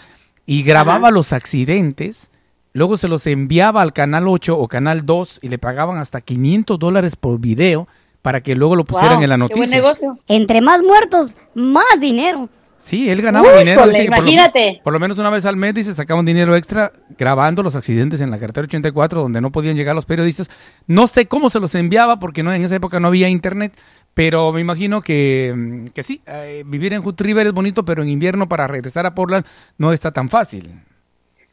[0.47, 2.31] y grababa los accidentes,
[2.73, 6.79] luego se los enviaba al canal 8 o canal 2 y le pagaban hasta 500
[6.79, 7.89] dólares por video
[8.23, 9.61] para que luego lo pusieran Wow, en la qué noticia.
[9.61, 10.19] buen negocio.
[10.29, 12.49] Entre más muertos, más dinero.
[12.87, 13.81] Sí, él ganaba Uy, dinero.
[13.81, 14.81] híjole, dice que por lo- imagínate.
[14.85, 18.31] Por lo, menos una vez al mes, dice, sacaban dinero extra grabando los accidentes en
[18.31, 20.49] la carretera 84 donde no podían llegar los periodistas.
[20.87, 23.77] No sé cómo se los enviaba porque no en esa época no había internet,
[24.15, 28.05] pero me imagino que, mm, que sí, eh, vivir en Hood River es bonito, pero
[28.05, 29.45] en invierno para regresar a Portland
[29.79, 30.71] no está tan fácil.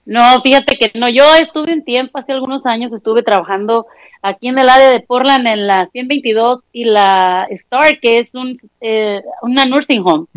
[0.05, 3.87] No, fíjate que no, yo estuve un tiempo, hace algunos años estuve trabajando
[4.21, 8.55] aquí en el área de Portland en la 122 y la Star, que es un,
[8.81, 10.27] eh, una nursing home.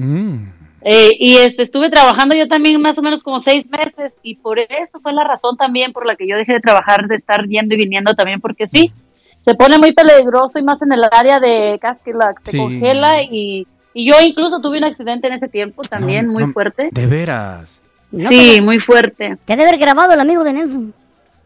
[0.88, 4.60] Eh, y este, estuve trabajando yo también más o menos como seis meses y por
[4.60, 7.74] eso fue la razón también por la que yo dejé de trabajar, de estar yendo
[7.74, 8.92] y viniendo también, porque sí,
[9.40, 12.58] se pone muy peligroso y más en el área de Casquilac, se Sí.
[12.58, 16.88] congela y, y yo incluso tuve un accidente en ese tiempo también muy no, fuerte.
[16.92, 17.80] De veras.
[18.28, 19.36] Sí, muy fuerte.
[19.44, 20.94] Te ha de haber grabado el amigo de Nelson.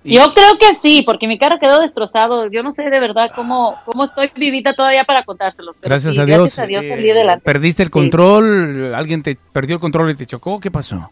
[0.02, 2.48] Yo creo que sí, porque mi carro quedó destrozado.
[2.50, 5.76] Yo no sé de verdad cómo, cómo estoy vivita todavía para contárselos.
[5.78, 6.38] pero Gracias sí, a Dios.
[6.38, 7.44] Gracias a Dios eh, salí adelante.
[7.44, 8.94] ¿Perdiste el control?
[8.94, 10.58] ¿Alguien te perdió el control y te chocó?
[10.58, 11.10] ¿Qué pasó?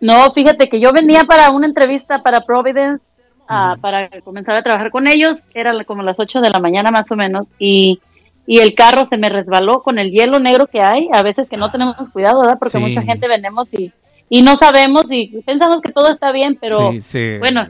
[0.00, 3.04] No, fíjate que yo venía para una entrevista para Providence,
[3.48, 5.38] ah, para comenzar a trabajar con ellos.
[5.54, 7.48] Era como las 8 de la mañana más o menos.
[7.58, 8.00] Y,
[8.46, 11.08] y el carro se me resbaló con el hielo negro que hay.
[11.12, 12.58] A veces que no tenemos cuidado, ¿verdad?
[12.58, 12.84] Porque Sí.
[12.84, 13.92] mucha gente venimos y,
[14.28, 17.36] y no sabemos y pensamos que todo está bien, pero Sí, sí.
[17.38, 17.66] bueno,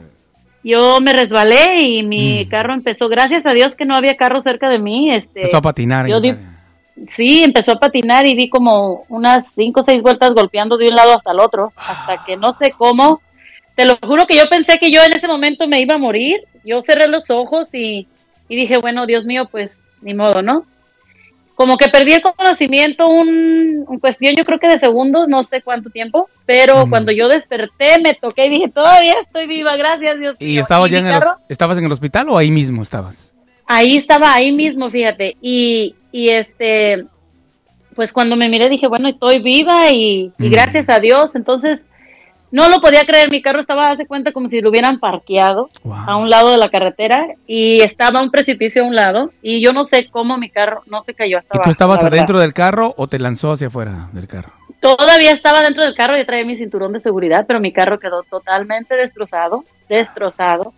[0.63, 4.69] yo me resbalé y mi carro empezó, gracias a Dios que no había carro cerca
[4.69, 5.11] de mí.
[5.13, 6.07] Este, Empezó a patinar.
[6.07, 6.35] yo di-
[7.07, 10.95] Sí, empezó a patinar y di como unas cinco o seis vueltas golpeando de un
[10.95, 13.21] lado hasta el otro, hasta que no sé cómo.
[13.75, 16.41] Te lo juro que yo pensé que yo en ese momento me iba a morir.
[16.65, 18.05] Yo cerré los ojos y,
[18.49, 20.65] y dije, bueno, Dios mío, pues ni modo, ¿no?
[21.59, 25.61] Como que perdí el conocimiento un, un cuestión, yo creo que de segundos, no sé
[25.61, 30.37] cuánto tiempo, pero cuando yo desperté me toqué y dije, todavía estoy viva, gracias Dios
[30.39, 30.61] ¿Y mío.
[30.61, 33.33] estabas ya en el, estabas en el hospital o ahí mismo estabas?
[33.65, 35.35] Ahí estaba, ahí mismo, fíjate.
[35.41, 37.03] Y, y este,
[37.93, 40.51] pues cuando me miré dije, bueno, estoy viva y, y Mm.
[40.51, 41.35] gracias a Dios.
[41.35, 41.87] Entonces,
[42.51, 43.29] no lo podía creer.
[43.31, 45.69] Mi carro estaba, hace cuenta, como si lo hubieran parqueado
[46.07, 49.31] a un lado de la carretera y estaba un precipicio a un lado.
[49.41, 52.13] Y yo no sé cómo mi carro no se cayó hasta ¿Y tú estabas verdad.
[52.17, 54.51] adentro del carro o te lanzó hacia afuera del carro?
[54.81, 58.23] Todavía estaba dentro del carro y traía mi cinturón de seguridad, pero mi carro quedó
[58.23, 60.73] totalmente destrozado, destrozado.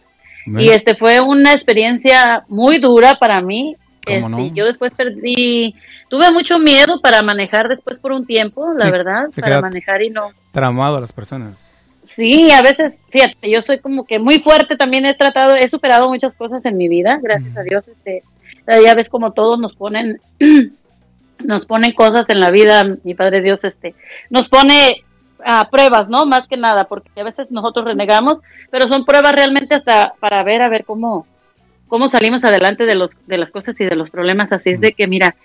[0.48, 3.76] Y este fue una experiencia muy dura para mí.
[4.04, 4.56] ¿Cómo Este, no?
[4.56, 5.76] Yo después perdí,
[6.10, 10.02] tuve mucho miedo para manejar después por un tiempo, la verdad, se para queda- manejar
[10.02, 10.32] y no.
[10.52, 11.72] Tramado a las personas.
[12.04, 16.10] Sí, a veces, fíjate, yo soy como que muy fuerte, también he tratado, he superado
[16.10, 18.24] muchas cosas en mi vida, gracias a Dios, este,
[18.68, 20.20] ya ves como todos nos ponen,
[21.40, 23.96] nos ponen cosas en la vida, mi Padre Dios, este,
[24.30, 25.04] nos pone
[25.46, 26.26] a pruebas, ¿no?
[26.26, 30.62] Más que nada, porque a veces nosotros renegamos, pero son pruebas realmente hasta para ver,
[30.62, 31.28] a ver cómo,
[31.88, 34.94] cómo salimos adelante de los, de las cosas y de los problemas, así es de
[34.94, 35.36] que, mira,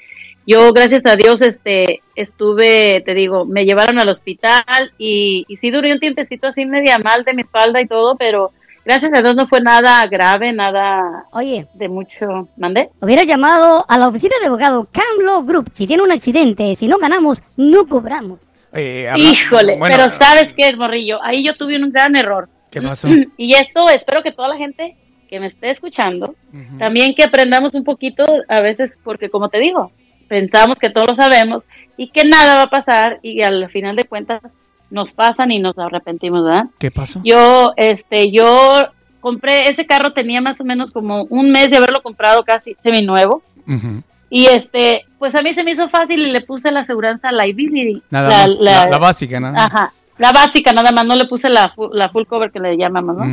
[0.46, 5.70] yo gracias a Dios este estuve, te digo, me llevaron al hospital y, y sí
[5.70, 8.52] duré un tiempecito así media mal de mi espalda y todo, pero
[8.84, 11.66] gracias a Dios no fue nada grave, nada Oye.
[11.74, 12.90] de mucho, ¿mandé?
[13.00, 15.70] Hubiera llamado a la oficina de abogado Camlo Group.
[15.72, 18.46] Si tiene un accidente, si no ganamos, no cobramos.
[18.72, 21.22] Eh, habla- Híjole, bueno, pero ¿sabes qué, morrillo?
[21.22, 22.48] Ahí yo tuve un gran error.
[22.70, 23.08] ¿Qué pasó?
[23.36, 24.96] Y esto espero que toda la gente
[25.28, 26.36] que me esté escuchando,
[26.78, 29.90] también que aprendamos un poquito a veces, porque como te digo,
[30.28, 31.64] pensamos que todo lo sabemos
[31.96, 34.58] y que nada va a pasar y al final de cuentas
[34.90, 36.66] nos pasan y nos arrepentimos, ¿verdad?
[36.78, 37.20] ¿Qué pasó?
[37.24, 38.86] Yo, este, yo
[39.20, 43.42] compré, ese carro tenía más o menos como un mes de haberlo comprado casi seminuevo.
[43.66, 44.02] Ujú.
[44.30, 48.02] Y este, pues a mí se me hizo fácil y le puse la aseguranza liability.
[48.10, 49.66] Nada La- más, la- la, la básica, nada más.
[49.74, 49.88] Ajá,
[50.18, 53.16] la básica nada más, no le puse la, fu- la full cover que le llamamos,
[53.16, 53.24] ¿no?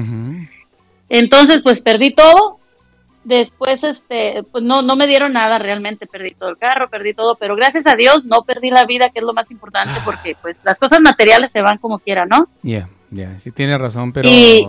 [1.09, 2.57] Entonces, pues perdí todo.
[3.23, 6.07] Después, este, pues no, no me dieron nada realmente.
[6.07, 9.19] Perdí todo el carro, perdí todo, pero gracias a Dios no perdí la vida, que
[9.19, 12.47] es lo más importante, porque pues las cosas materiales se van como quiera, ¿no?
[12.61, 14.67] Ya, ya, sí tienes razón, pero Y-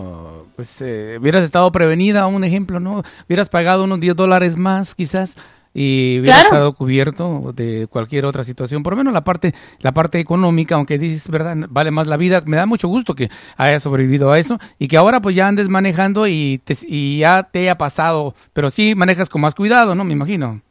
[0.55, 3.03] pues eh, hubieras estado prevenida, un ejemplo, ¿no?
[3.27, 5.35] Hubieras pagado unos 10 dólares más quizás
[5.77, 6.55] y hubieras Claro.
[6.55, 10.97] estado cubierto de cualquier otra situación, por lo menos la parte la parte económica, aunque
[10.97, 11.57] dices, ¿verdad?
[11.69, 12.41] Vale más la vida.
[12.45, 15.67] Me da mucho gusto que hayas sobrevivido a eso y que ahora pues ya andes
[15.67, 20.05] manejando y, te- y ya te haya pasado, pero sí manejas con más cuidado, ¿no?
[20.05, 20.61] Me imagino.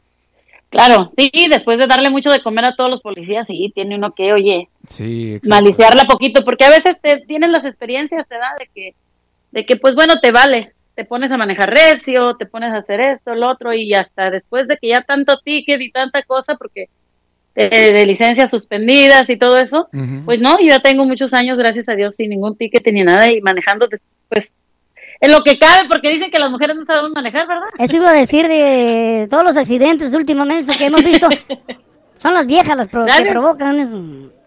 [0.71, 4.13] Claro, sí, después de darle mucho de comer a todos los policías, sí, tiene uno
[4.13, 5.49] que, oye, Sí, exacto.
[5.51, 8.95] maliciarla poquito, porque a veces te tienes las experiencias, te da de que,
[9.53, 13.01] de que pues bueno, te vale, te pones a manejar recio, te pones a hacer
[13.01, 16.89] esto, lo otro, y hasta después de que ya tanto ticket y tanta cosa, porque
[17.57, 19.89] eh, de licencias suspendidas y todo eso,
[20.25, 23.31] pues no, yo ya tengo muchos años, gracias a Dios, sin ningún ticket ni nada,
[23.31, 24.51] y manejando, des- pues,
[25.21, 27.69] en lo que cabe, porque dicen que las mujeres no sabemos manejar, ¿verdad?
[27.79, 31.29] Eso iba a decir de todos los accidentes últimamente que hemos visto.
[32.19, 34.03] Son las viejas las pro- que provocan eso.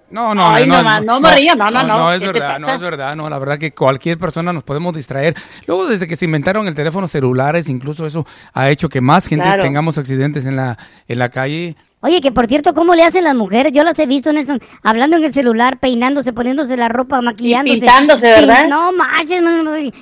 [0.09, 2.79] No, no, Ay, no, no, Morrillo, no, no, no, es ¿qué te verdad, no es
[2.79, 5.35] verdad, no, la verdad que cualquier persona nos podemos distraer.
[5.65, 9.43] Luego, desde que se inventaron el teléfono celulares, incluso eso ha hecho que más gente
[9.45, 9.63] Claro.
[9.63, 10.77] tengamos accidentes en la,
[11.09, 11.75] en la calle.
[11.99, 13.71] Oye, que por cierto, ¿cómo le hacen las mujeres?
[13.73, 17.79] Yo las he visto en eso, hablando en el celular, peinándose, poniéndose la ropa, maquillándose.
[17.79, 18.67] pintándose, ¿verdad?
[18.67, 19.41] No manches,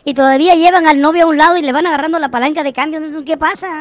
[0.03, 2.73] y todavía llevan al novio a un lado y le van agarrando la palanca de
[2.73, 2.99] cambio.
[3.23, 3.79] ¿Qué pasa?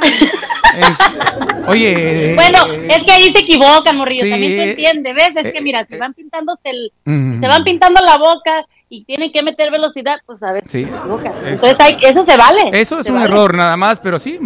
[1.66, 2.58] Oye, Bueno,
[2.88, 5.36] es que ahí se equivocan, morrillo, sí, también se eh, entiende, ¿ves?
[5.36, 8.64] Es eh, que mira, se van pintándose el, se van pintando la boca
[8.96, 10.84] y tienen que meter velocidad, pues a veces Sí.
[10.84, 11.28] se.
[11.28, 12.70] Es- Entonces hay, eso se vale.
[12.72, 13.26] Eso es un vale.
[13.26, 14.38] error nada más, pero sí,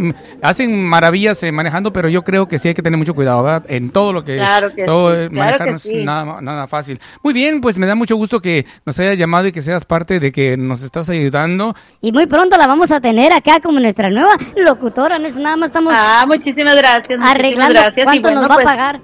[0.43, 3.65] hacen maravillas eh, manejando, pero yo creo que sí hay que tener mucho cuidado, ¿verdad?
[3.69, 4.37] En todo lo que...
[4.37, 6.05] Claro que todo, sí, claro manejar que no es sí.
[6.05, 7.01] nada, nada fácil.
[7.23, 10.21] Muy bien, pues me da mucho gusto que nos hayas llamado y que seas parte
[10.21, 11.75] de que nos estás ayudando.
[12.01, 15.19] Y muy pronto la vamos a tener acá como nuestra nueva locutora.
[15.19, 15.29] ¿no?
[15.29, 17.19] Nada más estamos Ah, muchísimas gracias.
[17.19, 19.01] muchísimas arreglando gracias, y cuánto bueno, nos va pues, a pagar.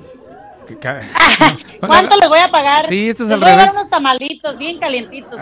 [1.81, 2.89] ¿Cuánto les voy a pagar?
[2.89, 5.39] Sí, esto es Les al voy a dar unos tamalitos bien calientitos.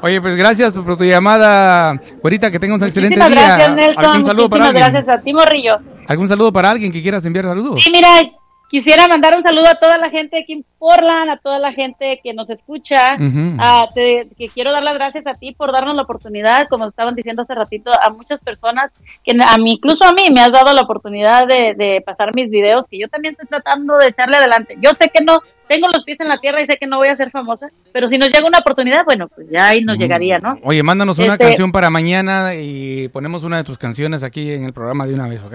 [0.00, 3.56] Oye, pues gracias por tu llamada, güerita, que tengas un excelente Muchísimas día.
[3.56, 4.04] gracias, Nelson.
[4.04, 5.02] ¿Algún saludo para Muchísimas alguien?
[5.04, 5.78] gracias a ti, Morrillo.
[6.06, 7.82] ¿Algún saludo para alguien que quieras enviar saludos?
[7.82, 8.08] Sí, mira,
[8.70, 12.20] quisiera mandar un saludo a toda la gente aquí en Portland, a toda la gente
[12.22, 13.16] que nos escucha.
[13.58, 17.14] Ah, te- que quiero dar las gracias a ti por darnos la oportunidad, como estaban
[17.14, 18.90] diciendo hace ratito, a muchas personas,
[19.24, 22.50] que a mí, incluso a mí, me has dado la oportunidad de, de pasar mis
[22.50, 24.76] videos, que yo también estoy tratando de echarle adelante.
[24.80, 25.38] Yo sé que no,
[25.68, 28.08] tengo los pies en la tierra y sé que no voy a ser famosa, pero
[28.08, 30.58] si nos llega una oportunidad, bueno, pues ya ahí nos llegaría, ¿no?
[30.62, 34.64] Oye, mándanos una Este- canción para mañana y ponemos una de tus canciones aquí en
[34.64, 35.54] el programa de una vez, ¿ok?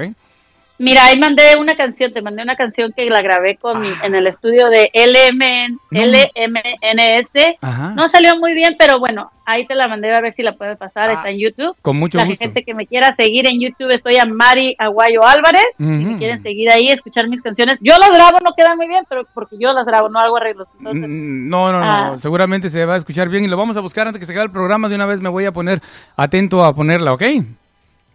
[0.81, 4.15] Mira, ahí mandé una canción, te mandé una canción que la grabé con mi- en
[4.15, 6.01] el estudio de LMN, No.
[6.01, 7.57] LMNS.
[7.61, 7.89] Ajá.
[7.95, 10.77] No salió muy bien, pero bueno, ahí te la mandé a ver si la puedes
[10.77, 11.76] pasar, está en YouTube.
[11.81, 12.41] Con mucho la gusto.
[12.41, 15.65] gente que me quiera seguir en YouTube, estoy a Mari Aguayo Álvarez.
[15.77, 15.91] Si Ujú.
[16.11, 17.77] me quieren seguir ahí, escuchar mis canciones.
[17.81, 20.69] Yo las grabo, no quedan muy bien, pero porque yo las grabo, no hago arreglos.
[20.77, 22.18] Entonces, Mm, No, no, no, Ah.
[22.18, 24.45] seguramente se va a escuchar bien y lo vamos a buscar antes que se acabe
[24.45, 24.88] el programa.
[24.88, 25.81] De una vez me voy a poner
[26.15, 27.23] atento a ponerla, ¿ok?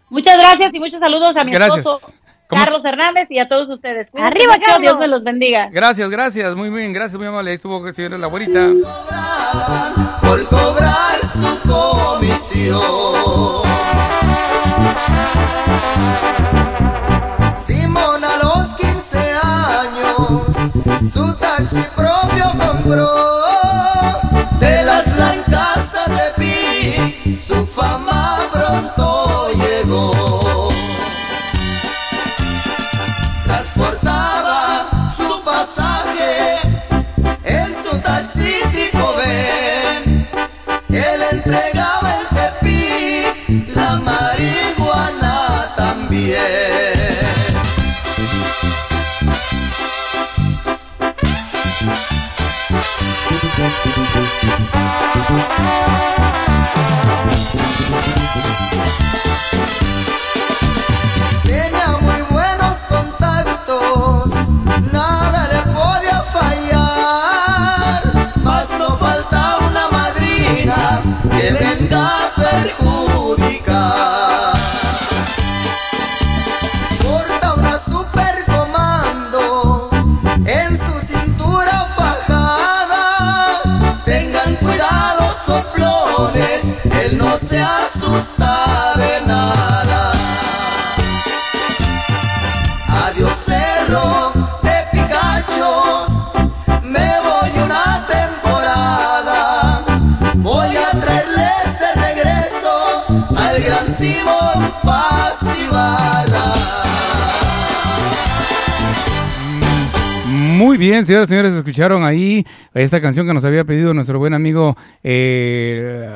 [0.09, 1.79] muchas gracias y muchos saludos a mi Gracias.
[1.79, 2.13] esposo.
[2.47, 4.09] ¿Cómo- Carlos Hernández y a todos ustedes.
[4.11, 4.81] Cuídense ¡Arriba, mucho, Carlos!
[4.81, 5.69] Dios me los bendiga.
[5.71, 7.49] Gracias, gracias, muy bien, gracias, muy amable.
[7.51, 8.67] Ahí estuvo señora la abuelita.
[10.21, 12.75] por cobrar su comisión.
[111.09, 114.75] Y señores, escucharon ahí esta canción que nos había pedido nuestro buen amigo.
[115.03, 116.09] Eh,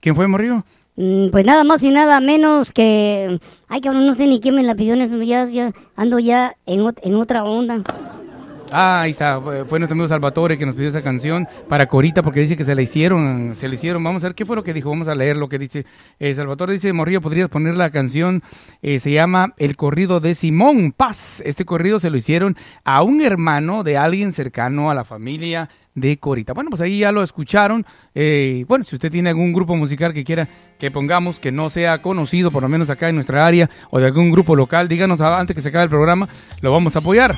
[0.00, 0.64] ¿Quién fue, Morrillo?
[0.96, 3.38] Mm, Pues nada más y nada menos que...
[3.68, 5.46] Ay, cabrón, no sé ni quién me la pidió en eso, ya,
[5.96, 7.82] ando ya en, en otra onda.
[8.72, 12.40] Ah, ahí está, fue nuestro amigo Salvatore que nos pidió esa canción para Corita porque
[12.40, 14.04] dice que se la hicieron, se la hicieron.
[14.04, 15.86] Vamos a ver qué fue lo que dijo, vamos a leer lo que dice.
[16.20, 18.42] Eh, Salvatore dice, Morrillo, podrías poner la canción,
[18.82, 21.42] eh, se llama El corrido de Simón Paz.
[21.44, 26.18] Este corrido se lo hicieron a un hermano de alguien cercano a la familia de
[26.18, 26.52] Corita.
[26.52, 27.84] Bueno, pues ahí ya lo escucharon.
[28.14, 30.48] Eh, bueno, si usted tiene algún grupo musical que quiera
[30.78, 34.06] que pongamos que no sea conocido, por lo menos acá en nuestra área, o de
[34.06, 36.28] algún grupo local, díganos antes que se acabe el programa,
[36.62, 37.34] lo vamos a apoyar.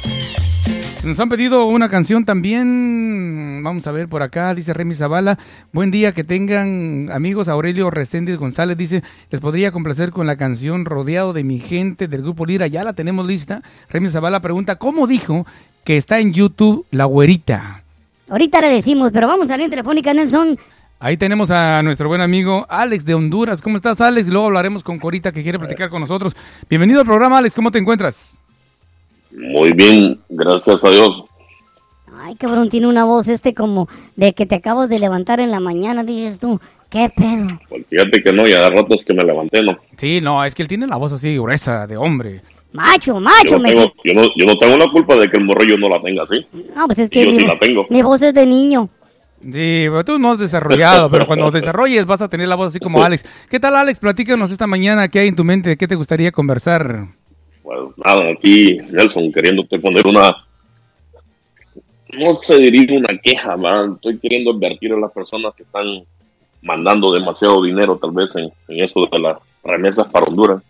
[1.04, 3.60] Nos han pedido una canción también.
[3.64, 5.36] Vamos a ver por acá, dice Remy Zavala.
[5.72, 7.48] Buen día, que tengan amigos.
[7.48, 12.22] Aurelio Reséndiz González dice: Les podría complacer con la canción Rodeado de mi gente del
[12.22, 12.68] grupo Lira.
[12.68, 13.62] Ya la tenemos lista.
[13.90, 15.44] Remy Zavala pregunta: ¿Cómo dijo
[15.82, 17.82] que está en YouTube la güerita?
[18.28, 20.56] Ahorita le decimos, pero vamos a la telefónica, Nelson.
[21.00, 23.60] Ahí tenemos a nuestro buen amigo Alex de Honduras.
[23.60, 24.28] ¿Cómo estás, Alex?
[24.28, 26.36] Luego hablaremos con Corita que quiere platicar con nosotros.
[26.70, 27.56] Bienvenido al programa, Alex.
[27.56, 28.38] ¿Cómo te encuentras?
[29.36, 31.24] Muy bien, gracias a Dios.
[32.24, 35.60] Ay, cabrón, tiene una voz este como de que te acabas de levantar en la
[35.60, 36.60] mañana, dices tú.
[36.90, 37.58] ¿Qué pedo?
[37.68, 39.78] Pues fíjate que no, ya de ratos que me levanté, ¿no?
[39.96, 42.42] Sí, no, es que él tiene la voz así gruesa de hombre.
[42.74, 43.70] Macho, Yo macho, no, me...
[43.70, 46.22] tengo, yo, no, yo no tengo la culpa de que el morrillo no la tenga
[46.22, 46.46] así.
[46.76, 47.86] No, pues es Y que yo mi, sí la tengo.
[47.88, 48.88] mi voz es de niño.
[49.42, 52.78] Sí, pero tú no has desarrollado, pero cuando desarrolles vas a tener la voz así
[52.78, 53.24] como Alex.
[53.50, 53.98] ¿Qué tal, Alex?
[53.98, 57.06] Platícanos esta mañana qué hay en tu mente, qué te gustaría conversar.
[57.62, 60.34] Pues nada, aquí Nelson queriéndote poner una,
[62.12, 63.92] no se dirige una queja, ¿verdad?
[63.94, 66.04] Estoy queriendo advertir a las personas que están
[66.60, 70.62] mandando demasiado dinero tal vez en, en eso de las remesas para Honduras.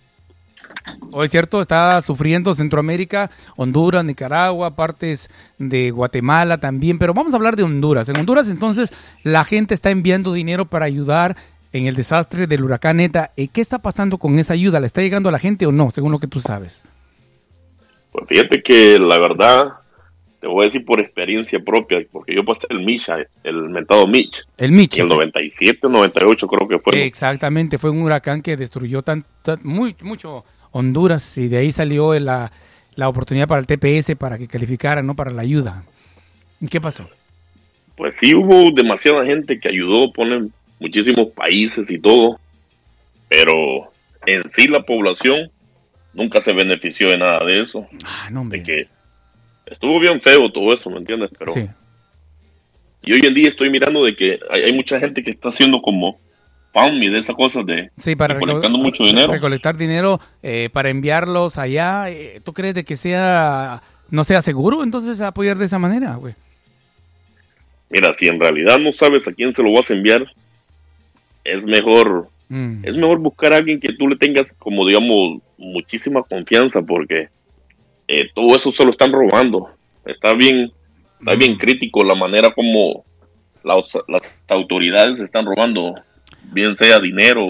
[1.15, 5.29] Hoy es cierto, está sufriendo Centroamérica, Honduras, Nicaragua, partes
[5.59, 8.09] de Guatemala también, pero vamos a hablar de Honduras.
[8.09, 8.93] En Honduras entonces
[9.23, 11.37] la gente está enviando dinero para ayudar
[11.73, 13.31] en el desastre del huracán ETA.
[13.37, 14.81] ¿Y ¿Qué está pasando con esa ayuda?
[14.81, 16.83] ¿Le está llegando a la gente o no, según lo que tú sabes?
[18.13, 19.73] Pues fíjate que la verdad,
[20.41, 24.45] te voy a decir por experiencia propia, porque yo pasé el Misha, el mentado Mitch.
[24.59, 24.99] El Mitch.
[24.99, 27.05] En el 97, 98 creo que fue.
[27.05, 32.19] Exactamente, fue un huracán que destruyó tan, tan- muy, mucho Honduras y de ahí salió
[32.19, 32.51] la,
[32.97, 35.15] la oportunidad para el TPS para que calificara, ¿no?
[35.17, 35.85] Para la ayuda.
[36.61, 37.09] ¿Y qué pasó?
[37.97, 42.39] Pues sí hubo demasiada gente que ayudó, ponen muchísimos países y todo,
[43.29, 43.91] pero
[44.27, 45.51] en sí la población
[46.13, 47.87] nunca se benefició de nada de eso.
[48.05, 48.87] Ah, no, de que
[49.67, 51.31] estuvo bien feo todo eso, ¿me entiendes?
[51.39, 51.67] Pero Sí.
[53.05, 55.81] y hoy en día estoy mirando de que hay, hay mucha gente que está haciendo
[55.81, 56.19] como
[56.75, 59.33] me de esas cosas de Sí, para recolectando reco- mucho dinero.
[59.33, 62.09] recolectar dinero eh, para enviarlos allá.
[62.11, 66.35] eh, ¿Tú crees de que sea no sea seguro entonces apoyar de esa manera, güey?
[67.91, 70.25] Mira, si en realidad no sabes a quién se lo vas a enviar,
[71.45, 72.85] es mejor Mm.
[72.85, 77.29] es mejor buscar a alguien que tú le tengas como digamos muchísima confianza porque
[78.09, 79.71] eh, todo eso se lo están robando.
[80.05, 80.71] Está bien,
[81.21, 81.39] está Mm.
[81.39, 83.05] bien crítico la manera como
[83.65, 85.95] las, las autoridades están robando,
[86.53, 87.47] bien sea dinero,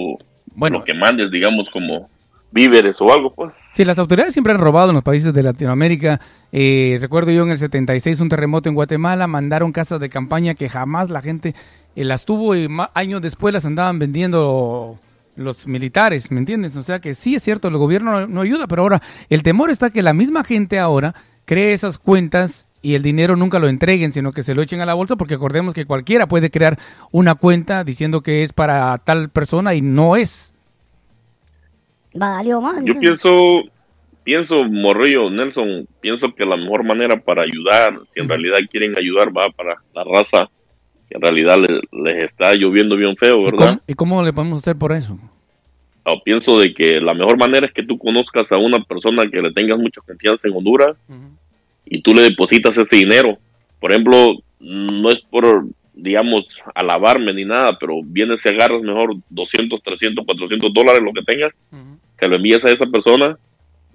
[0.54, 0.78] Bueno.
[0.78, 2.08] lo que mandes, digamos como
[2.52, 3.52] víveres o algo, pues.
[3.72, 6.20] Sí, las autoridades siempre han robado en los países de Latinoamérica.
[6.52, 10.68] Eh, recuerdo yo en el 76 un terremoto en Guatemala, mandaron casas de campaña que
[10.68, 11.54] jamás la gente
[11.96, 14.98] eh, las tuvo y años después las andaban vendiendo
[15.36, 16.76] los militares, ¿me entiendes?
[16.76, 19.00] O sea que sí es cierto, el gobierno no, no ayuda, pero ahora
[19.30, 21.14] el temor está que la misma gente ahora
[21.46, 24.86] cree esas cuentas y el dinero nunca lo entreguen, sino que se lo echen a
[24.86, 26.78] la bolsa, porque acordemos que cualquiera puede crear
[27.10, 30.51] una cuenta diciendo que es para tal persona y no es.
[32.14, 32.84] Valió más.
[32.84, 33.62] Yo pienso,
[34.24, 39.28] pienso, Morrillo, Nelson, pienso que la mejor manera para ayudar, si en realidad quieren ayudar,
[39.36, 40.48] va para la raza,
[41.08, 43.66] que en realidad le- les, está lloviendo bien feo, ¿Y ¿verdad?
[43.68, 45.18] cómo, y cómo le podemos hacer por eso?
[46.04, 49.40] O pienso de que la mejor manera es que tú conozcas a una persona que
[49.40, 50.96] le tengas mucha confianza en Honduras
[51.86, 53.38] y tú le depositas ese dinero.
[53.80, 55.64] Por ejemplo, no es por,
[55.94, 61.22] digamos, alabarme ni nada, pero vienes y agarras mejor 200, 300, 400 dólares, lo que
[61.22, 61.56] tengas,
[62.18, 63.36] se lo envías a esa persona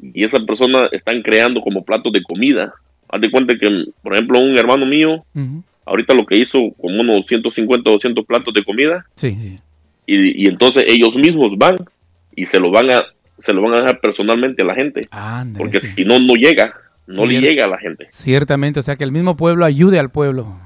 [0.02, 2.74] y esa persona están creando como platos de comida.
[3.10, 5.24] Haz de cuenta que, por ejemplo, un hermano mío,
[5.86, 9.56] ahorita lo que hizo como unos 150, 200 platos de comida, Sí, sí.
[10.06, 11.76] y, y entonces ellos mismos van
[12.36, 13.02] y se lo van a
[13.40, 15.02] se lo van a dejar personalmente a la gente
[15.58, 16.74] porque si no no llega
[17.06, 20.10] no le llega a la gente Ciertamente, o sea que el mismo pueblo ayude al
[20.12, 20.60] pueblo.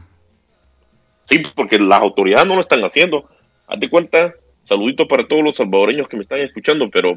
[1.26, 3.30] sí porque las autoridades no lo están haciendo
[3.68, 4.34] hazte cuenta
[4.64, 7.16] saludito para todos los salvadoreños que me están escuchando, pero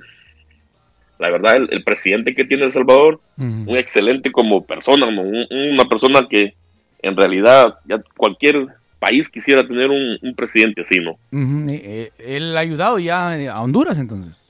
[1.18, 3.20] la verdad, el, el presidente que tiene El Salvador,
[3.68, 5.06] un excelente como persona.
[5.06, 6.54] Un- una persona que
[7.02, 8.66] en realidad ya cualquier
[8.98, 11.16] país quisiera tener un, un presidente así, ¿no?
[11.68, 14.40] Eh, Él ha ayudado ya a Honduras entonces.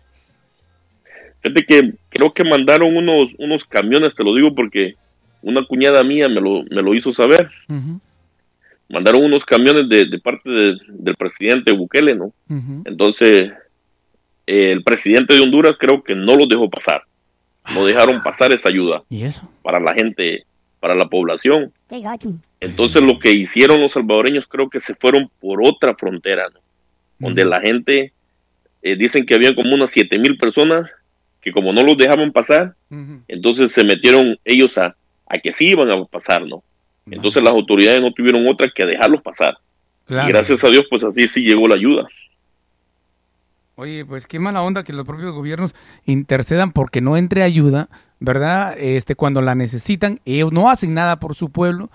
[1.40, 4.94] Fíjate que creo que mandaron unos, unos camiones, te lo digo porque
[5.42, 7.50] una cuñada mía me lo, me lo hizo saber.
[8.88, 12.32] Mandaron unos camiones de, de parte de- del presidente Bukele, ¿no?
[12.86, 13.52] Entonces,
[14.46, 17.02] eh, el presidente de Honduras creo que no los dejó pasar.
[17.72, 19.50] No dejaron pasar esa ayuda ¿Y eso?
[19.62, 20.44] para la gente,
[20.80, 21.72] para la población.
[22.60, 26.60] Entonces, lo que hicieron los salvadoreños creo que se fueron por otra frontera, ¿no?
[27.18, 28.12] Donde la gente,
[28.82, 30.90] eh, dicen que había como unas siete mil personas
[31.40, 32.74] que como no los dejaban pasar,
[33.28, 34.96] entonces se metieron ellos a,
[35.26, 36.62] a que sí iban a pasar, ¿no?
[37.10, 39.58] Entonces las autoridades no tuvieron otra que dejarlos pasar.
[40.06, 40.28] Claro.
[40.28, 42.08] Y gracias a Dios, pues así sí llegó la ayuda.
[43.76, 45.74] Oye, pues qué mala onda que los propios gobiernos
[46.04, 47.88] intercedan porque no entre ayuda,
[48.20, 48.76] ¿verdad?
[48.78, 51.90] Este, cuando la necesitan, ellos no hacen nada por su pueblo.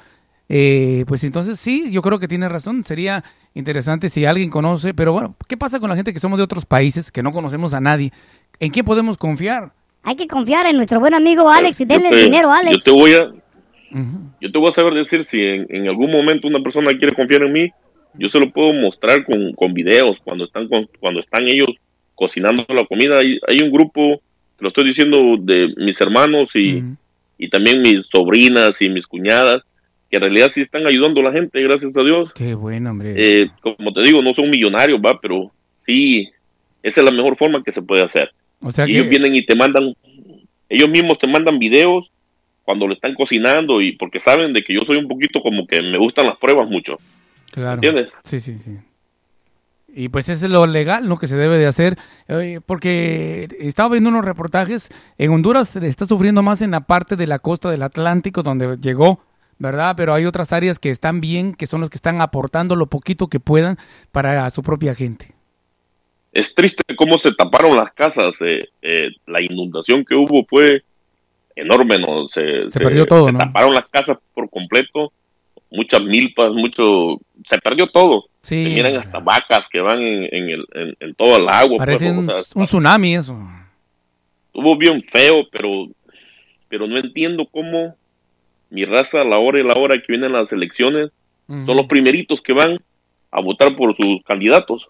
[0.50, 2.84] Eh, pues entonces sí, yo creo que tiene razón.
[2.84, 3.24] Sería
[3.54, 6.66] interesante si alguien conoce, pero bueno, ¿qué pasa con la gente que somos de otros
[6.66, 8.12] países, que no conocemos a nadie?
[8.60, 9.72] ¿En quién podemos confiar?
[10.04, 12.68] Hay que confiar en nuestro buen amigo Alex y denle te- el dinero a Yo
[12.70, 12.84] Alex.
[12.84, 13.32] te voy a,
[14.42, 17.44] yo te voy a saber decir si en, en algún momento una persona quiere confiar
[17.44, 17.70] en mí,
[18.20, 21.70] yo se lo puedo mostrar con, con videos cuando están con- cuando están ellos
[22.16, 23.18] cocinando la comida.
[23.20, 24.22] Hay, hay un grupo,
[24.58, 26.84] te lo estoy diciendo, de mis hermanos y,
[27.38, 29.64] y también mis sobrinas y mis cuñadas,
[30.10, 32.34] que en realidad sí están ayudando a la gente, gracias a Dios.
[32.34, 33.14] Qué bueno, hombre.
[33.16, 36.28] Eh, como te digo, no son millonarios, va, pero sí,
[36.84, 38.32] esa es la mejor forma que se puede hacer.
[38.62, 39.94] O sea Y que- ellos vienen y te mandan,
[40.68, 42.12] ellos mismos te mandan videos
[42.64, 45.82] cuando lo están cocinando y porque saben de que yo soy un poquito como que
[45.82, 46.98] me gustan las pruebas mucho.
[47.52, 47.76] Claro.
[47.76, 48.10] ¿Entiendes?
[48.24, 48.78] Sí, sí, sí.
[49.92, 51.18] Y pues es lo legal, ¿no?
[51.18, 51.98] Que se debe de hacer.
[52.28, 54.90] Eh, porque estaba viendo unos reportajes.
[55.18, 59.20] En Honduras está sufriendo más en la parte de la costa del Atlántico, donde llegó,
[59.58, 59.96] ¿verdad?
[59.98, 63.28] Pero hay otras áreas que están bien, que son los que están aportando lo poquito
[63.28, 63.78] que puedan
[64.12, 65.34] para su propia gente.
[66.32, 68.36] Es triste cómo se taparon las casas.
[68.42, 70.84] eh, eh, la inundación que hubo fue
[71.56, 72.28] enorme, ¿no?
[72.28, 73.40] Se, Se perdió todo, se ¿no?
[73.40, 75.12] taparon las casas por completo,
[75.72, 78.26] muchas milpas, mucho, se perdió todo.
[78.42, 78.64] Sí.
[78.64, 81.78] Se miran hasta vacas que van en, en el, en, en todo el agua.
[81.78, 83.38] pues, Parece o un, sea, un tsunami eso.
[84.48, 85.88] estuvo bien feo, pero,
[86.70, 87.96] pero no entiendo cómo
[88.70, 91.10] mi raza a la hora y la hora que vienen las elecciones
[91.48, 92.78] son los primeritos que van
[93.32, 94.88] a votar por sus candidatos.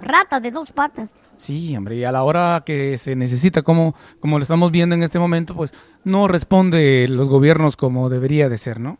[0.00, 1.14] Rata de dos patas.
[1.36, 5.02] Sí, hombre, y a la hora que se necesita, como, como lo estamos viendo en
[5.02, 5.72] este momento, pues
[6.04, 8.98] no responde los gobiernos como debería de ser, ¿no?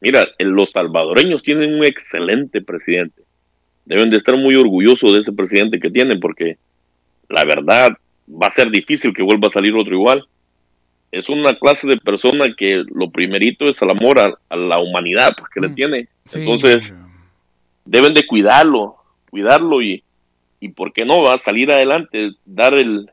[0.00, 3.22] Mira, los salvadoreños tienen un excelente presidente.
[3.84, 6.56] Deben de estar muy orgullosos de ese presidente que tienen porque
[7.28, 7.90] la verdad
[8.30, 10.26] va a ser difícil que vuelva a salir otro igual.
[11.10, 15.30] Es una clase de persona que lo primerito es el amor a, a la humanidad
[15.38, 16.08] pues, que le tiene.
[16.26, 16.40] Sí.
[16.40, 16.92] Entonces,
[17.84, 18.96] deben de cuidarlo,
[19.30, 20.02] cuidarlo y,
[20.60, 22.32] y ¿por qué no va a salir adelante?
[22.44, 23.10] Dar el,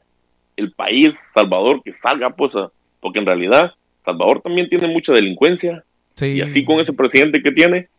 [0.57, 3.71] el país Salvador que salga, pues, a- porque en realidad
[4.03, 5.83] Salvador también tiene mucha delincuencia.
[6.21, 7.89] Y así con ese presidente que tiene,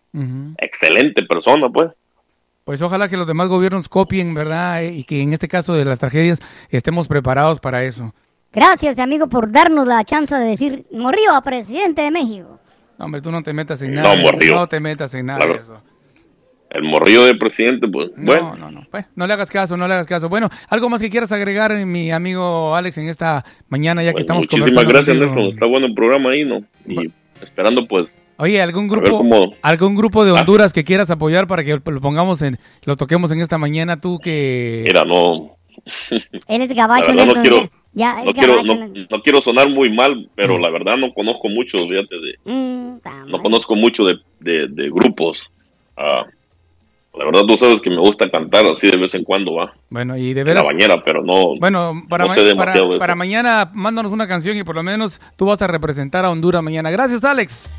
[0.59, 1.91] excelente persona, pues.
[2.65, 4.83] Pues ojalá que los demás gobiernos copien, ¿verdad?
[4.83, 6.41] Eh, Y que en este caso de las tragedias
[6.71, 8.13] estemos preparados para eso.
[8.53, 12.59] Gracias, amigo, por darnos la chance de decir, morrió a presidente de México.
[12.99, 14.15] No, hombre, tú no te metas en No, nada.
[14.15, 14.55] eso, morrió.
[14.55, 15.53] No te metas en nada Claro.
[15.55, 15.83] de eso.
[16.71, 18.57] El morrillo de presidente, pues, bueno.
[18.57, 18.87] No, no, no.
[18.91, 20.29] Pues, no le hagas caso, no le hagas caso.
[20.29, 24.23] Bueno, algo más que quieras agregar, mi amigo Alex, en esta mañana, ya que Pues,
[24.25, 24.91] estamos muchísimas conversando.
[24.93, 25.35] gracias, contigo?
[25.37, 25.55] Nelson.
[25.55, 26.65] Está bueno el programa ahí, ¿no?
[26.87, 29.55] Y esperando, pues, Oye, ¿algún grupo, cómo...
[29.63, 30.25] algún grupo Ah.
[30.27, 33.99] de Honduras que quieras apoyar para que lo pongamos en, lo toquemos en esta mañana?
[34.01, 34.85] Tú que...
[34.87, 35.57] Mira, no...
[36.49, 38.75] Él es gabacho, verdad no quiero, ya- no quiero, no,
[39.11, 40.29] no quiero sonar muy mal, Mm.
[40.35, 42.99] pero la verdad no conozco mucho, fíjate, de, Mm,
[43.29, 45.47] no conozco mucho de, de, de grupos.
[45.97, 46.25] Ah,
[47.17, 49.73] la verdad tú sabes que me gusta cantar así de vez en cuando, va.
[49.91, 50.67] Bueno, y de En la veras...
[50.67, 54.83] bañera, pero no, Bueno, para, no ma- para, mañana mándanos una canción y por lo
[54.83, 56.91] menos tú vas a representar a Honduras mañana.
[56.91, 57.71] Gracias, Alex.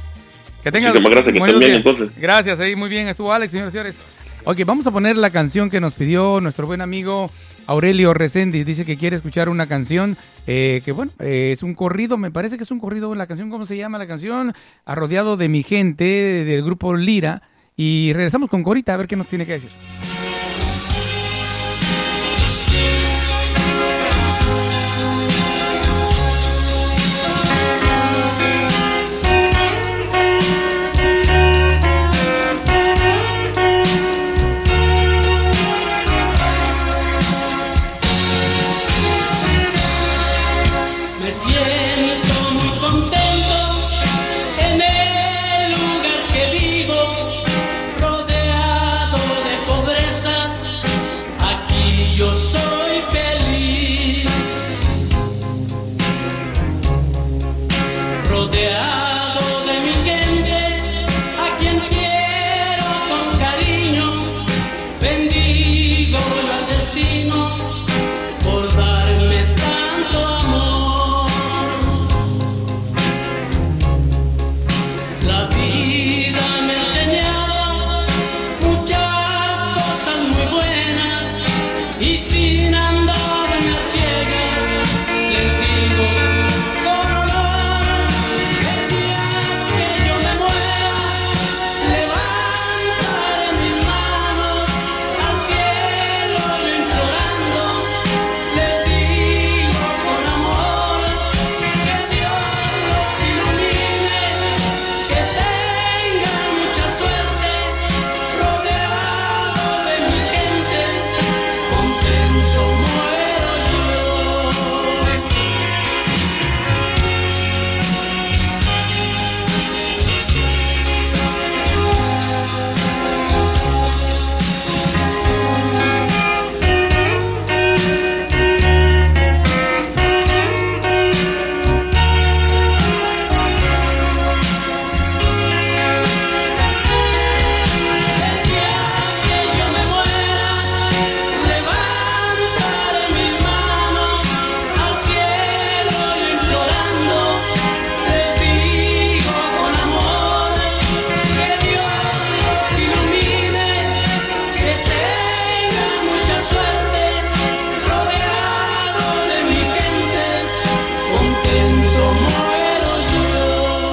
[0.64, 2.20] Que tengas Muchísimas gracias, que estén bien, entonces.
[2.20, 4.06] Gracias, ahí muy bien estuvo Alex, señores y señores.
[4.44, 7.30] Ok, vamos a poner la canción que nos pidió nuestro buen amigo
[7.68, 8.66] Aurelio Reséndiz.
[8.66, 12.58] Dice que quiere escuchar una canción eh, que, bueno, eh, es un corrido, me parece
[12.58, 13.14] que es un corrido.
[13.14, 14.54] La canción, ¿cómo se llama la canción?
[14.86, 16.04] Arrodeado de mi gente,
[16.46, 17.42] del grupo Lira.
[17.78, 19.70] Y regresamos con Corita a ver qué nos tiene que decir.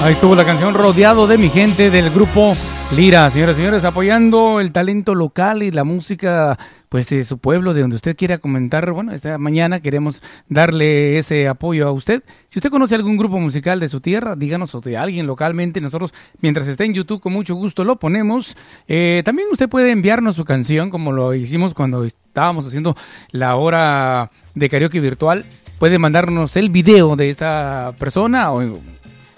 [0.05, 2.53] Ahí estuvo la canción Rodeado de mi gente del grupo
[2.95, 3.27] Lira.
[3.31, 6.59] Señoras y señores, apoyando el talento local y la música
[6.89, 8.91] pues de su pueblo, de donde usted quiera comentar.
[8.91, 12.21] Bueno, esta mañana queremos darle ese apoyo a usted.
[12.49, 15.81] Si usted conoce algún grupo musical de su tierra, díganos o de alguien localmente.
[15.81, 18.55] Nosotros, mientras esté en YouTube, con mucho gusto lo ponemos.
[18.87, 22.95] Eh, también usted puede enviarnos su canción, como lo hicimos cuando estábamos haciendo
[23.31, 25.45] la hora de karaoke virtual.
[25.79, 28.61] Puede mandarnos el video de esta persona o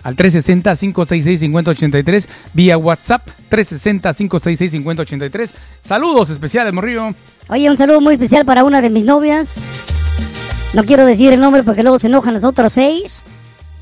[0.03, 5.51] al 360-566-5083 vía WhatsApp 360-566-5083.
[5.81, 7.07] Saludos especiales, Morrillo.
[7.49, 9.53] Oye, un saludo muy especial para una de mis novias.
[10.73, 13.23] No quiero decir el nombre porque luego se enojan las otras seis.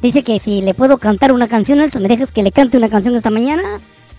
[0.01, 2.89] Dice que si le puedo cantar una canción, Nelson, ¿me dejas que le cante una
[2.89, 3.63] canción esta mañana?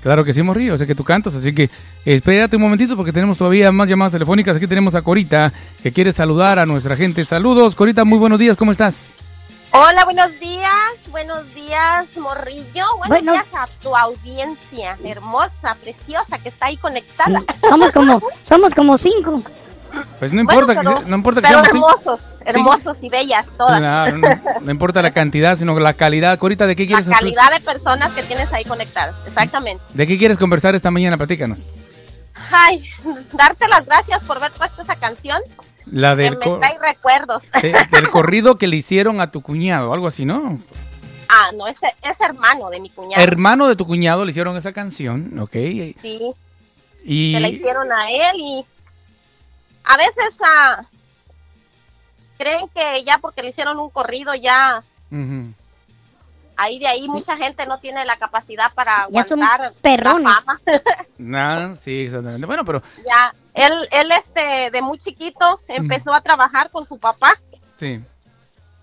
[0.03, 1.69] Claro que sí, Morrillo, sé que tú cantas, así que
[2.05, 4.57] espérate un momentito porque tenemos todavía más llamadas telefónicas.
[4.57, 5.53] Aquí tenemos a Corita
[5.83, 7.25] que quiere saludar a nuestra gente.
[7.25, 9.07] Saludos, Corita, muy buenos días, ¿cómo estás?
[9.79, 10.73] Hola, buenos días,
[11.11, 12.85] buenos días, Morrillo.
[12.99, 13.33] Buenos Bueno.
[13.33, 17.43] días a tu audiencia hermosa, preciosa, que está ahí conectada.
[17.69, 19.43] Somos como, somos como cinco.
[20.19, 21.91] Pues no importa, Bueno, que, pero- no importa que pero seamos cinco.
[22.01, 23.81] hermosos, hermosos y bellas todas.
[23.81, 24.29] No,
[24.61, 26.39] no importa la cantidad, sino la calidad.
[26.39, 29.83] Corita, ¿de qué La quieres calidad de personas que tienes ahí conectadas, exactamente.
[29.93, 31.17] ¿De qué quieres conversar esta mañana?
[31.19, 31.59] Platícanos.
[32.51, 32.89] Ay,
[33.33, 35.41] darte las gracias por haber puesto esa canción.
[35.91, 37.43] La que del, me co- trae recuerdos.
[37.63, 40.59] eh, del corrido que le hicieron a tu cuñado, algo así, ¿no?
[41.29, 43.23] ah, no, es, es hermano de mi cuñado.
[43.23, 45.53] Hermano de tu cuñado le hicieron esa canción, ¿ok?
[46.03, 46.33] Sí,
[47.05, 48.65] Y se la hicieron a él y
[49.85, 50.83] a veces ah,
[52.39, 55.53] creen que ya porque le hicieron un corrido ya Ujú.
[56.57, 60.25] Ahí de ahí mucha gente no tiene la capacidad para aguantar perrones.
[60.29, 60.61] la fama.
[61.19, 62.47] Nada, sí, exactamente.
[62.47, 67.35] Bueno, pero ya él él este de muy chiquito empezó a trabajar con su papá
[67.77, 68.01] sí.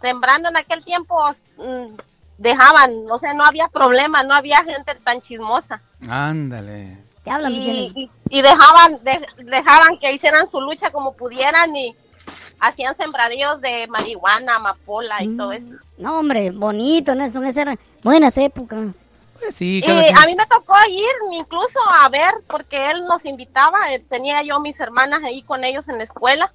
[0.02, 1.16] sembrando en aquel tiempo
[1.58, 1.96] mm,
[2.38, 6.98] dejaban o sea no había problema no había gente tan chismosa Ándale.
[7.24, 7.92] Te hablan, y, Michelle.
[7.96, 11.96] y- y dejaban de- dejaban que hicieran su lucha como pudieran y
[12.68, 15.68] hacían sembradíos de marihuana amapola y todo eso
[15.98, 17.44] No, hombre, bonito, Nelson.
[17.46, 18.96] Esas eran buenas épocas.
[19.40, 23.92] Pues sí, Y a mí me tocó ir incluso a ver, porque él nos invitaba,
[23.94, 26.52] eh, tenía yo mis hermanas ahí con ellos en la escuela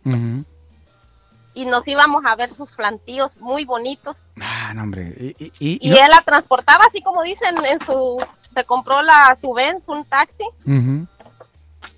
[1.55, 4.17] y nos íbamos a ver sus plantíos muy bonitos.
[4.41, 5.15] Ah, no, hombre.
[5.19, 8.25] Y, y- y- Y no- él la transportaba así como dicen en su,
[8.55, 10.45] se compró la su Benz, un taxi,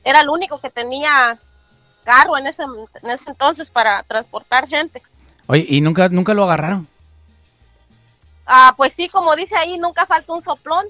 [0.02, 1.38] era el único que tenía
[2.04, 2.62] carro en ese,
[3.02, 5.02] en ese entonces para transportar gente.
[5.46, 6.86] Oye, ¿y nunca, nunca lo agarraron?
[8.46, 10.86] Ah, pues sí, como dice ahí, nunca falta un soplón.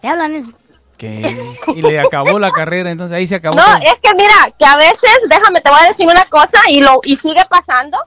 [0.00, 0.52] Te hablan eso.
[0.96, 1.56] ¿Qué?
[1.74, 3.56] Y le acabó la carrera, entonces ahí se acabó.
[3.56, 3.76] No, todo.
[3.76, 7.00] es que mira, que a veces, déjame, te voy a decir una cosa y lo
[7.04, 7.98] y sigue pasando.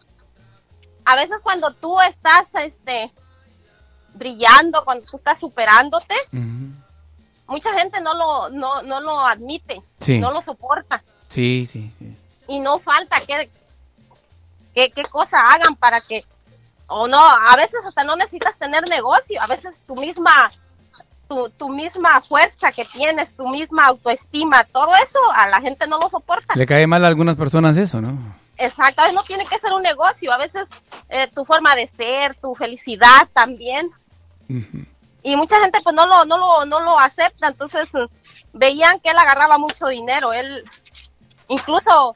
[1.06, 3.12] A veces cuando tú estás este
[4.14, 6.16] brillando, cuando tú estás superándote,
[7.48, 10.20] mucha gente no lo no, no lo admite, Sí.
[10.20, 11.02] no lo soporta
[11.32, 12.16] Sí, sí, sí.
[12.48, 13.50] y no falta que
[14.74, 16.24] que cosa hagan para que
[16.92, 20.52] o no, a veces hasta no necesitas tener negocio, a veces tu misma
[21.30, 25.98] tu, tu misma fuerza que tienes, tu misma autoestima, todo eso a la gente no
[25.98, 26.54] lo soporta.
[26.56, 28.18] Le cae mal a algunas personas eso, ¿no?
[28.58, 30.68] Exacto, no tiene que ser un negocio, a veces
[31.08, 33.90] eh, tu forma de ser, tu felicidad también.
[35.24, 37.90] Y mucha gente pues no lo, no lo, no lo acepta, entonces
[38.52, 40.66] veían que él agarraba mucho dinero, él
[41.52, 42.16] incluso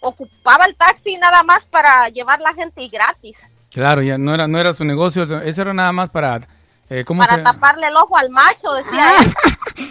[0.00, 3.36] ocupaba el taxi nada más para llevar la gente y gratis,
[3.70, 6.40] Claro, ya no era, no era su negocio, eso era nada más para...
[6.88, 7.42] eh, ¿Cómo para se...?
[7.42, 9.34] taparle el ojo al macho, decía él.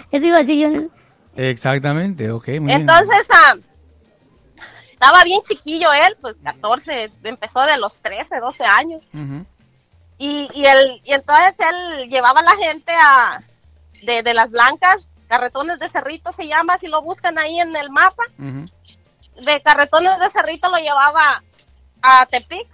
[0.12, 0.82] Eso iba a decir yo.
[0.82, 0.90] ¿no?
[1.36, 2.82] Exactamente, ok, muy bien.
[2.82, 3.56] Entonces, ah,
[4.92, 9.02] estaba bien chiquillo él, pues 14, empezó de los 13, 12 años.
[10.18, 13.44] Y, y, él, y entonces él llevaba a la gente a
[14.02, 17.92] de, de las blancas, carretones de cerrito se llama, si lo buscan ahí en el
[17.92, 18.68] mapa, Ujú.
[19.44, 21.42] De carretones de cerrito lo llevaba
[22.02, 22.68] a Tepic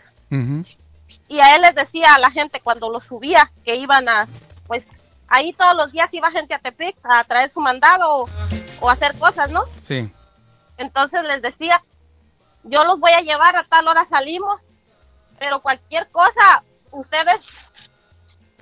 [1.27, 4.27] y a él les decía a la gente cuando lo subía que iban a,
[4.67, 4.83] pues
[5.27, 8.29] ahí todos los días iba gente a Tepic a traer su mandado o,
[8.81, 9.63] o hacer cosas, ¿no?
[9.83, 10.11] Sí.
[10.77, 11.81] Entonces les decía,
[12.63, 14.59] yo los voy a llevar a tal hora salimos,
[15.39, 17.41] pero cualquier cosa, ustedes,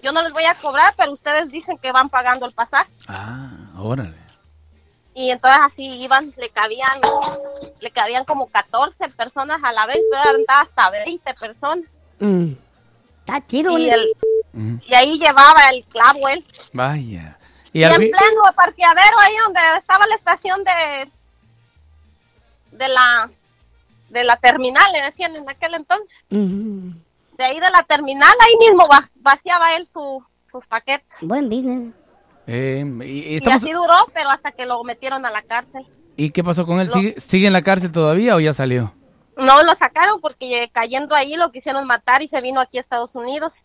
[0.01, 2.91] yo no les voy a cobrar, pero ustedes dicen que van pagando el pasaje.
[3.07, 4.20] Ah, órale.
[5.13, 6.99] Y entonces así iban, le cabían,
[7.79, 11.85] le cabían como 14 personas a la vez, pero hasta 20 personas.
[12.19, 12.51] Mm.
[13.19, 13.77] Está chido.
[13.77, 13.91] Y,
[14.87, 16.45] y ahí llevaba el clavo él.
[16.73, 17.37] Vaya.
[17.73, 18.11] Y Y, al en fin...
[18.11, 21.09] pleno parqueadero, ahí donde estaba la estación de
[22.71, 23.29] de la
[24.09, 26.23] de la terminal, le decían en aquel entonces.
[26.29, 26.93] Ujú.
[27.37, 31.17] De ahí de la terminal, ahí mismo va- vaciaba él su, sus paquetes.
[31.21, 31.93] Buen business.
[32.53, 35.87] Eh, y, así duró, pero hasta que lo metieron a la cárcel.
[36.17, 36.87] ¿Y qué pasó con él?
[36.93, 38.93] Lo- ¿Sigue, en la cárcel todavía o ya salió?
[39.37, 43.15] No lo sacaron porque cayendo ahí lo quisieron matar y se vino aquí a Estados
[43.15, 43.63] Unidos.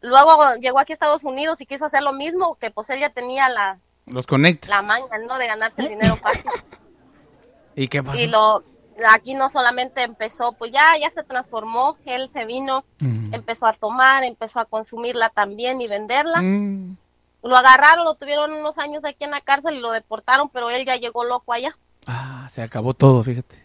[0.00, 3.10] Luego llegó aquí a Estados Unidos y quiso hacer lo mismo, que pues él ya
[3.10, 4.70] tenía la, Los conectes.
[4.70, 5.38] la maña, ¿no?
[5.38, 6.44] De ganarse el dinero fácil.
[7.74, 8.20] ¿Y qué pasó?
[8.20, 8.62] y lo
[9.08, 12.84] aquí no solamente empezó, pues ya ya se transformó, él se vino,
[13.32, 16.40] empezó a tomar, empezó a consumirla también y venderla.
[16.40, 16.96] Mm.
[17.42, 20.84] Lo agarraron, lo tuvieron unos años aquí en la cárcel y lo deportaron, pero él
[20.86, 21.76] ya llegó loco allá.
[22.06, 23.60] Ah, se acabó todo, fíjate.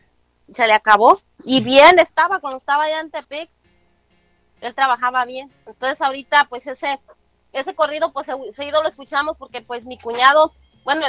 [0.54, 1.20] Se le acabó.
[1.44, 3.50] Y bien estaba cuando estaba allá en Tepic.
[4.62, 5.52] Él trabajaba bien.
[5.66, 7.00] Entonces ahorita pues ese
[7.54, 10.52] ese corrido pues se- seguido lo escuchamos porque pues mi cuñado,
[10.84, 11.06] bueno,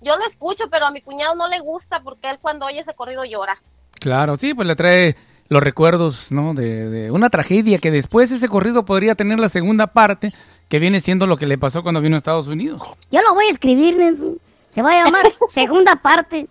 [0.00, 2.94] yo lo escucho, pero a mi cuñado no le gusta porque él cuando oye ese
[2.94, 3.60] corrido llora.
[4.00, 5.16] Claro, sí, pues le trae
[5.48, 6.54] los recuerdos, ¿no?
[6.54, 10.30] De, de una tragedia que después ese corrido podría tener la segunda parte,
[10.68, 12.82] que viene siendo lo que le pasó cuando vino a Estados Unidos.
[13.10, 14.38] Yo lo voy a escribir, Nelson.
[14.70, 16.48] Se va a llamar segunda parte.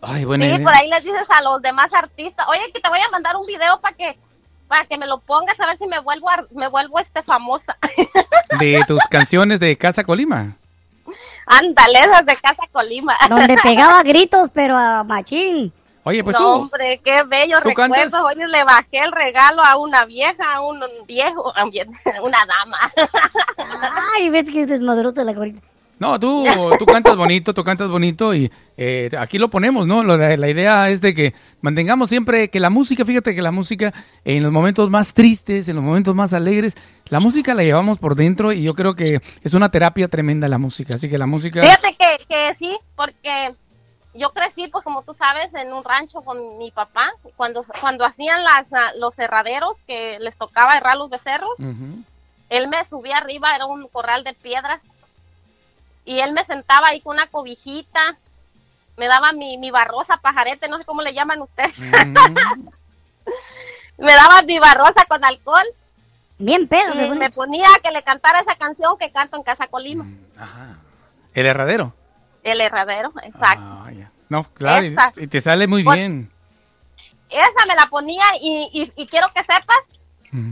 [0.00, 0.64] Ay, buena Sí, idea.
[0.64, 3.44] por ahí les dices a los demás artistas, oye, que te voy a mandar un
[3.46, 4.16] video para que
[4.66, 7.76] para que me lo pongas a ver si me vuelvo a- me vuelvo este famosa.
[8.60, 10.56] De tus canciones de Casa Colima.
[11.46, 13.16] Ándale, esas de Casa Colima.
[13.28, 15.72] Donde pegaba gritos, pero a machín.
[16.04, 17.94] Oye, pues no, tú, hombre, qué bello ¿Tú recuerdo.
[17.94, 18.20] cantas?
[18.22, 21.64] Oye, le bajé el regalo a una vieja, a un viejo, a
[22.22, 22.90] una dama.
[24.16, 25.60] Ay, ves que es desmadrosa la corita.
[25.98, 26.46] no, tú,
[26.78, 30.02] tú cantas bonito, tú cantas bonito y eh, aquí lo ponemos, ¿no?
[30.02, 33.50] Lo- La, la idea es de que mantengamos siempre que la música, fíjate que la
[33.50, 33.92] música
[34.24, 36.74] en los momentos más tristes, en los momentos más alegres,
[37.10, 40.56] la música la llevamos por dentro y yo creo que es una terapia tremenda la
[40.58, 41.60] música, así que la música...
[41.62, 43.54] Fíjate que, que sí, porque
[44.14, 47.12] yo crecí, pues como tú sabes, en un rancho con mi papá.
[47.36, 51.50] Cuando, cuando hacían las, ah, los cerraderos que les tocaba herrar los becerros,
[52.48, 54.80] él me subía arriba, era un corral de piedras,
[56.04, 58.16] y él me sentaba ahí con una cobijita,
[58.96, 61.78] me daba mi, mi barrosa pajarete, no sé cómo le llaman ustedes.
[63.98, 65.66] me daba mi barrosa con alcohol.
[66.38, 67.00] Bien pedo.
[67.00, 70.06] Y me ponía a que le cantara esa canción que canto en Casa Colima,
[71.34, 71.92] El herradero.
[72.42, 73.62] El Herradero, exacto.
[73.64, 74.10] Ah, ya.
[74.28, 75.12] No, claro, y, Esa.
[75.16, 76.30] y te sale muy Pues- bien.
[77.28, 79.78] Esa me la ponía y, y- y quiero que sepas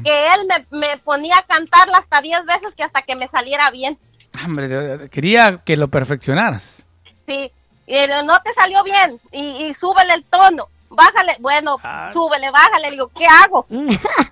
[0.04, 3.70] que él me, me ponía a cantarla hasta 10 veces que hasta que me saliera
[3.70, 3.98] bien.
[4.44, 6.84] Hombre, de- de- quería que lo perfeccionaras.
[7.26, 7.50] Sí,
[7.86, 12.10] y él, no te salió bien y, y súbele el tono, bájale, bueno, Ah.
[12.12, 13.66] súbele, bájale, digo, ¿qué hago?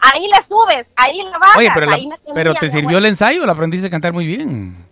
[0.00, 2.98] ahí le subes, ahí le bajas, Oye, pero, la- ahí me tenía, pero te sirvió
[2.98, 4.86] el ensayo, la aprendiste a cantar muy bien.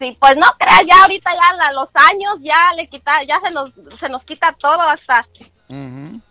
[0.00, 3.50] Sí, pues no creas, ya ahorita ya la- los años ya le quita, ya se
[3.50, 5.26] nos, se nos quita todo hasta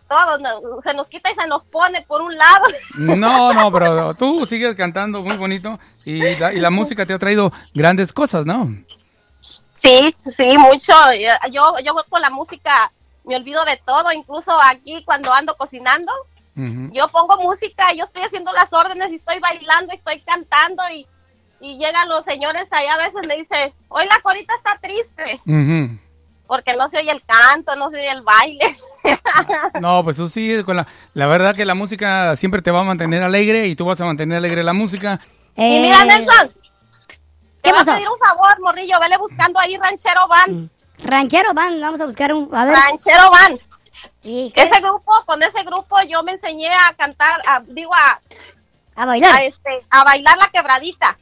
[0.10, 2.66] todo, no- se nos quita y se nos pone por un lado.
[2.96, 7.20] No, no, pero tú sigues cantando muy bonito y la, y la música te ha
[7.20, 8.68] traído grandes cosas, ¿no?
[9.76, 10.94] Sí, sí, mucho.
[11.52, 12.92] Yo, yo con la música
[13.24, 16.12] me olvido de todo, incluso aquí cuando ando cocinando,
[16.92, 21.08] yo pongo música, yo estoy haciendo las órdenes y estoy bailando y estoy cantando y,
[21.62, 25.42] y llegan los señores allá a veces me dicen, hoy la corita está triste,
[26.48, 28.78] porque no se oye el canto, no se oye el baile.
[29.80, 30.86] No, pues tú sigues con la...
[31.14, 34.06] La verdad que la música siempre te va a mantener alegre y tú vas a
[34.06, 35.20] mantener alegre la música.
[35.56, 36.60] Y mira, Nelson, te
[37.62, 40.70] ¿Qué voy a pedir un favor, morrillo, vele buscando ahí Ranchero Van.
[41.02, 42.54] Ranchero van, vamos a buscar un.
[42.54, 42.76] A ver.
[42.76, 43.58] Ranchero Van.
[44.22, 44.64] ¿Y qué?
[44.64, 48.20] Ese grupo, con ese grupo yo me enseñé a cantar, a- digo, a,
[48.96, 49.34] A bailar.
[49.34, 51.18] a, este, a bailar la quebradita.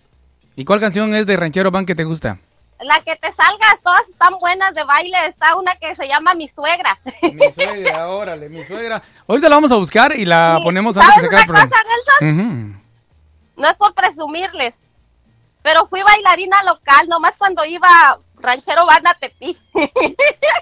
[0.57, 2.39] ¿Y cuál canción es de Ranchero Band que te gusta?
[2.81, 5.15] La que te salga, todas están buenas de baile.
[5.27, 6.97] Está una que se llama Mi Suegra.
[7.21, 9.03] Mi suegra, órale, mi suegra.
[9.27, 11.84] Ahorita la vamos a buscar y la ponemos antes ¿Sabes de sacar el una cosa,
[12.19, 12.39] Nelson?
[12.39, 12.81] Ujú.
[13.61, 14.73] No es por presumirles,
[15.61, 19.57] pero fui bailarina local, nomás cuando iba ranchero van a Tepi.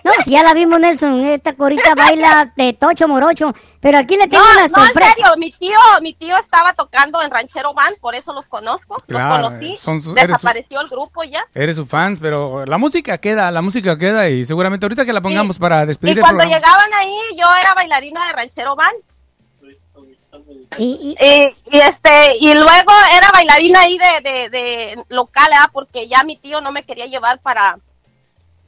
[0.04, 1.20] No, si ya la vimos, Nelson.
[1.26, 3.54] Esta corita baila de tocho morocho.
[3.82, 5.14] Pero aquí le tengo No, una no, en sorpresa.
[5.16, 9.38] serio, mi tío, mi tío estaba tocando en Ranchero Band, por eso los conozco, Claro,
[9.44, 11.46] los conocí, son sus- eres su- desapareció el grupo ya.
[11.54, 15.22] Eres su fan, pero la música queda, la música queda y seguramente ahorita que la
[15.22, 18.96] pongamos para despedir Y cuando llegaban ahí, yo era bailarina de Ranchero Band.
[20.78, 25.70] Y, y, este y luego era bailarina ahí de, de, de local ¿verdad?
[25.72, 27.78] porque ya mi tío no me quería llevar para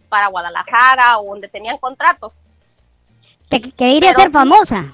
[0.10, 2.34] para Guadalajara o donde tenían contratos
[3.50, 4.94] Te que- quería Pero ser famosa.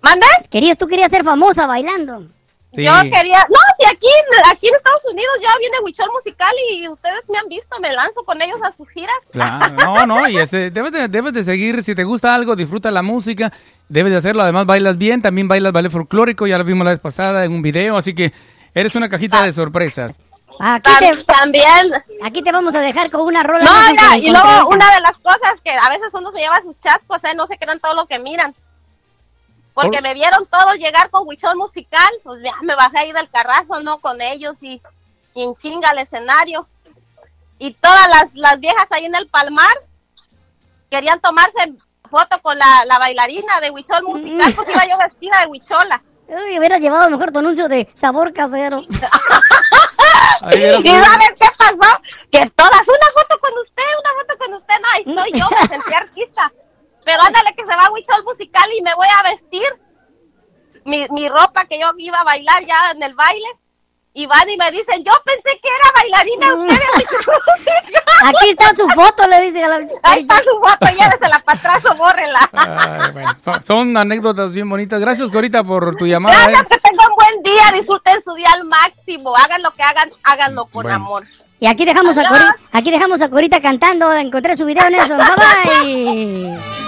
[0.00, 0.26] ¿Mande?
[0.50, 2.26] Querías, tú querías ser famosa bailando.
[2.74, 2.84] Sí.
[2.84, 4.06] yo quería no si aquí
[4.50, 8.24] aquí en Estados Unidos ya viene Huichol musical y ustedes me han visto me lanzo
[8.24, 11.82] con ellos a sus giras Claro, no, no, y este, debes, de, debes de seguir,
[11.82, 13.52] si te gusta algo, disfruta la música,
[13.88, 17.00] debes de hacerlo, además bailas bien, también bailas ballet folclórico, ya lo vimos la vez
[17.00, 18.32] pasada en un video, así que
[18.74, 20.12] Eres una cajita de sorpresas.
[20.58, 21.92] Aquí te, también.
[22.22, 23.64] Aquí te vamos a dejar con una rola.
[23.64, 23.70] No,
[24.12, 27.18] que y luego una de las cosas que a veces uno se lleva sus chascos,
[27.24, 27.34] ¿eh?
[27.34, 28.54] no se crean todo lo que miran.
[29.74, 33.30] Porque Por- me vieron todos llegar con huichón musical, pues ya me bajé ahí del
[33.30, 33.98] carrazo, ¿no?
[33.98, 34.80] Con ellos y,
[35.34, 36.66] y en chinga al escenario.
[37.58, 39.72] Y todas las, las viejas ahí en el palmar
[40.90, 41.72] querían tomarse
[42.10, 46.02] foto con la, la bailarina de huichol musical, pues iba yo vestida de huichola.
[46.28, 48.82] Uy, hubieras llevado mejor tu anuncio de sabor casero.
[50.42, 52.02] Ahí ¿Y sabes qué pasó?
[52.30, 55.68] Que todas, una foto con usted, una foto con usted, no, ahí estoy yo, me
[55.68, 56.52] sentí artista.
[57.04, 59.66] Pero ándale que se va Huichol musical y me voy a vestir
[60.84, 63.46] mi, mi ropa que yo iba a bailar ya en el baile.
[64.14, 68.02] Y van y me dicen, yo pensé que era bailarina usted de Huichol musical.
[68.24, 71.82] Aquí está su foto, le dice a la Ahí está su foto, llévesela para atrás
[71.90, 72.50] o bórrela.
[72.52, 75.00] Ay, bueno, son, son anécdotas bien bonitas.
[75.00, 76.36] Gracias, Corita, por tu llamada.
[76.36, 76.48] ¿eh?
[76.48, 79.34] Gracias, que tengan un buen día, disfruten su día al máximo.
[79.34, 80.96] Hagan lo que hagan, háganlo con Bueno.
[80.96, 81.26] amor.
[81.58, 82.28] Y aquí dejamos a.
[82.28, 85.18] Corita, aquí dejamos a Corita cantando, encontré su video Nelson.
[85.18, 86.81] Bye bye.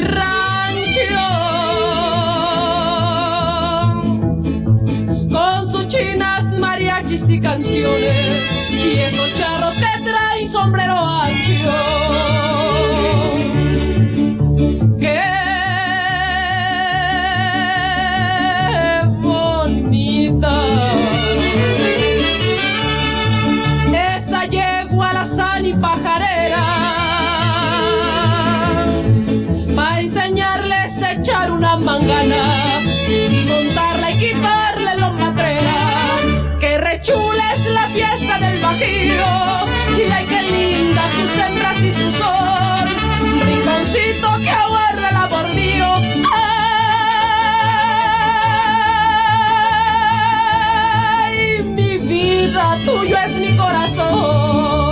[0.00, 1.00] Rancho.
[5.30, 8.70] Con sus chinas, mariachis y canciones.
[8.70, 11.99] Y esos charros que traen sombrero ancho.
[38.70, 39.66] Bajío
[39.98, 42.86] y ay qué linda sus hembras y su sol.
[43.44, 45.86] Rinconcito que aguarda el aborrío.
[51.12, 54.89] Ay, mi vida, tuyo es mi corazón.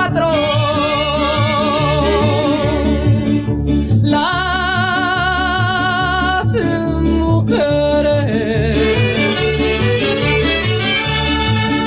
[0.00, 0.59] Patrón.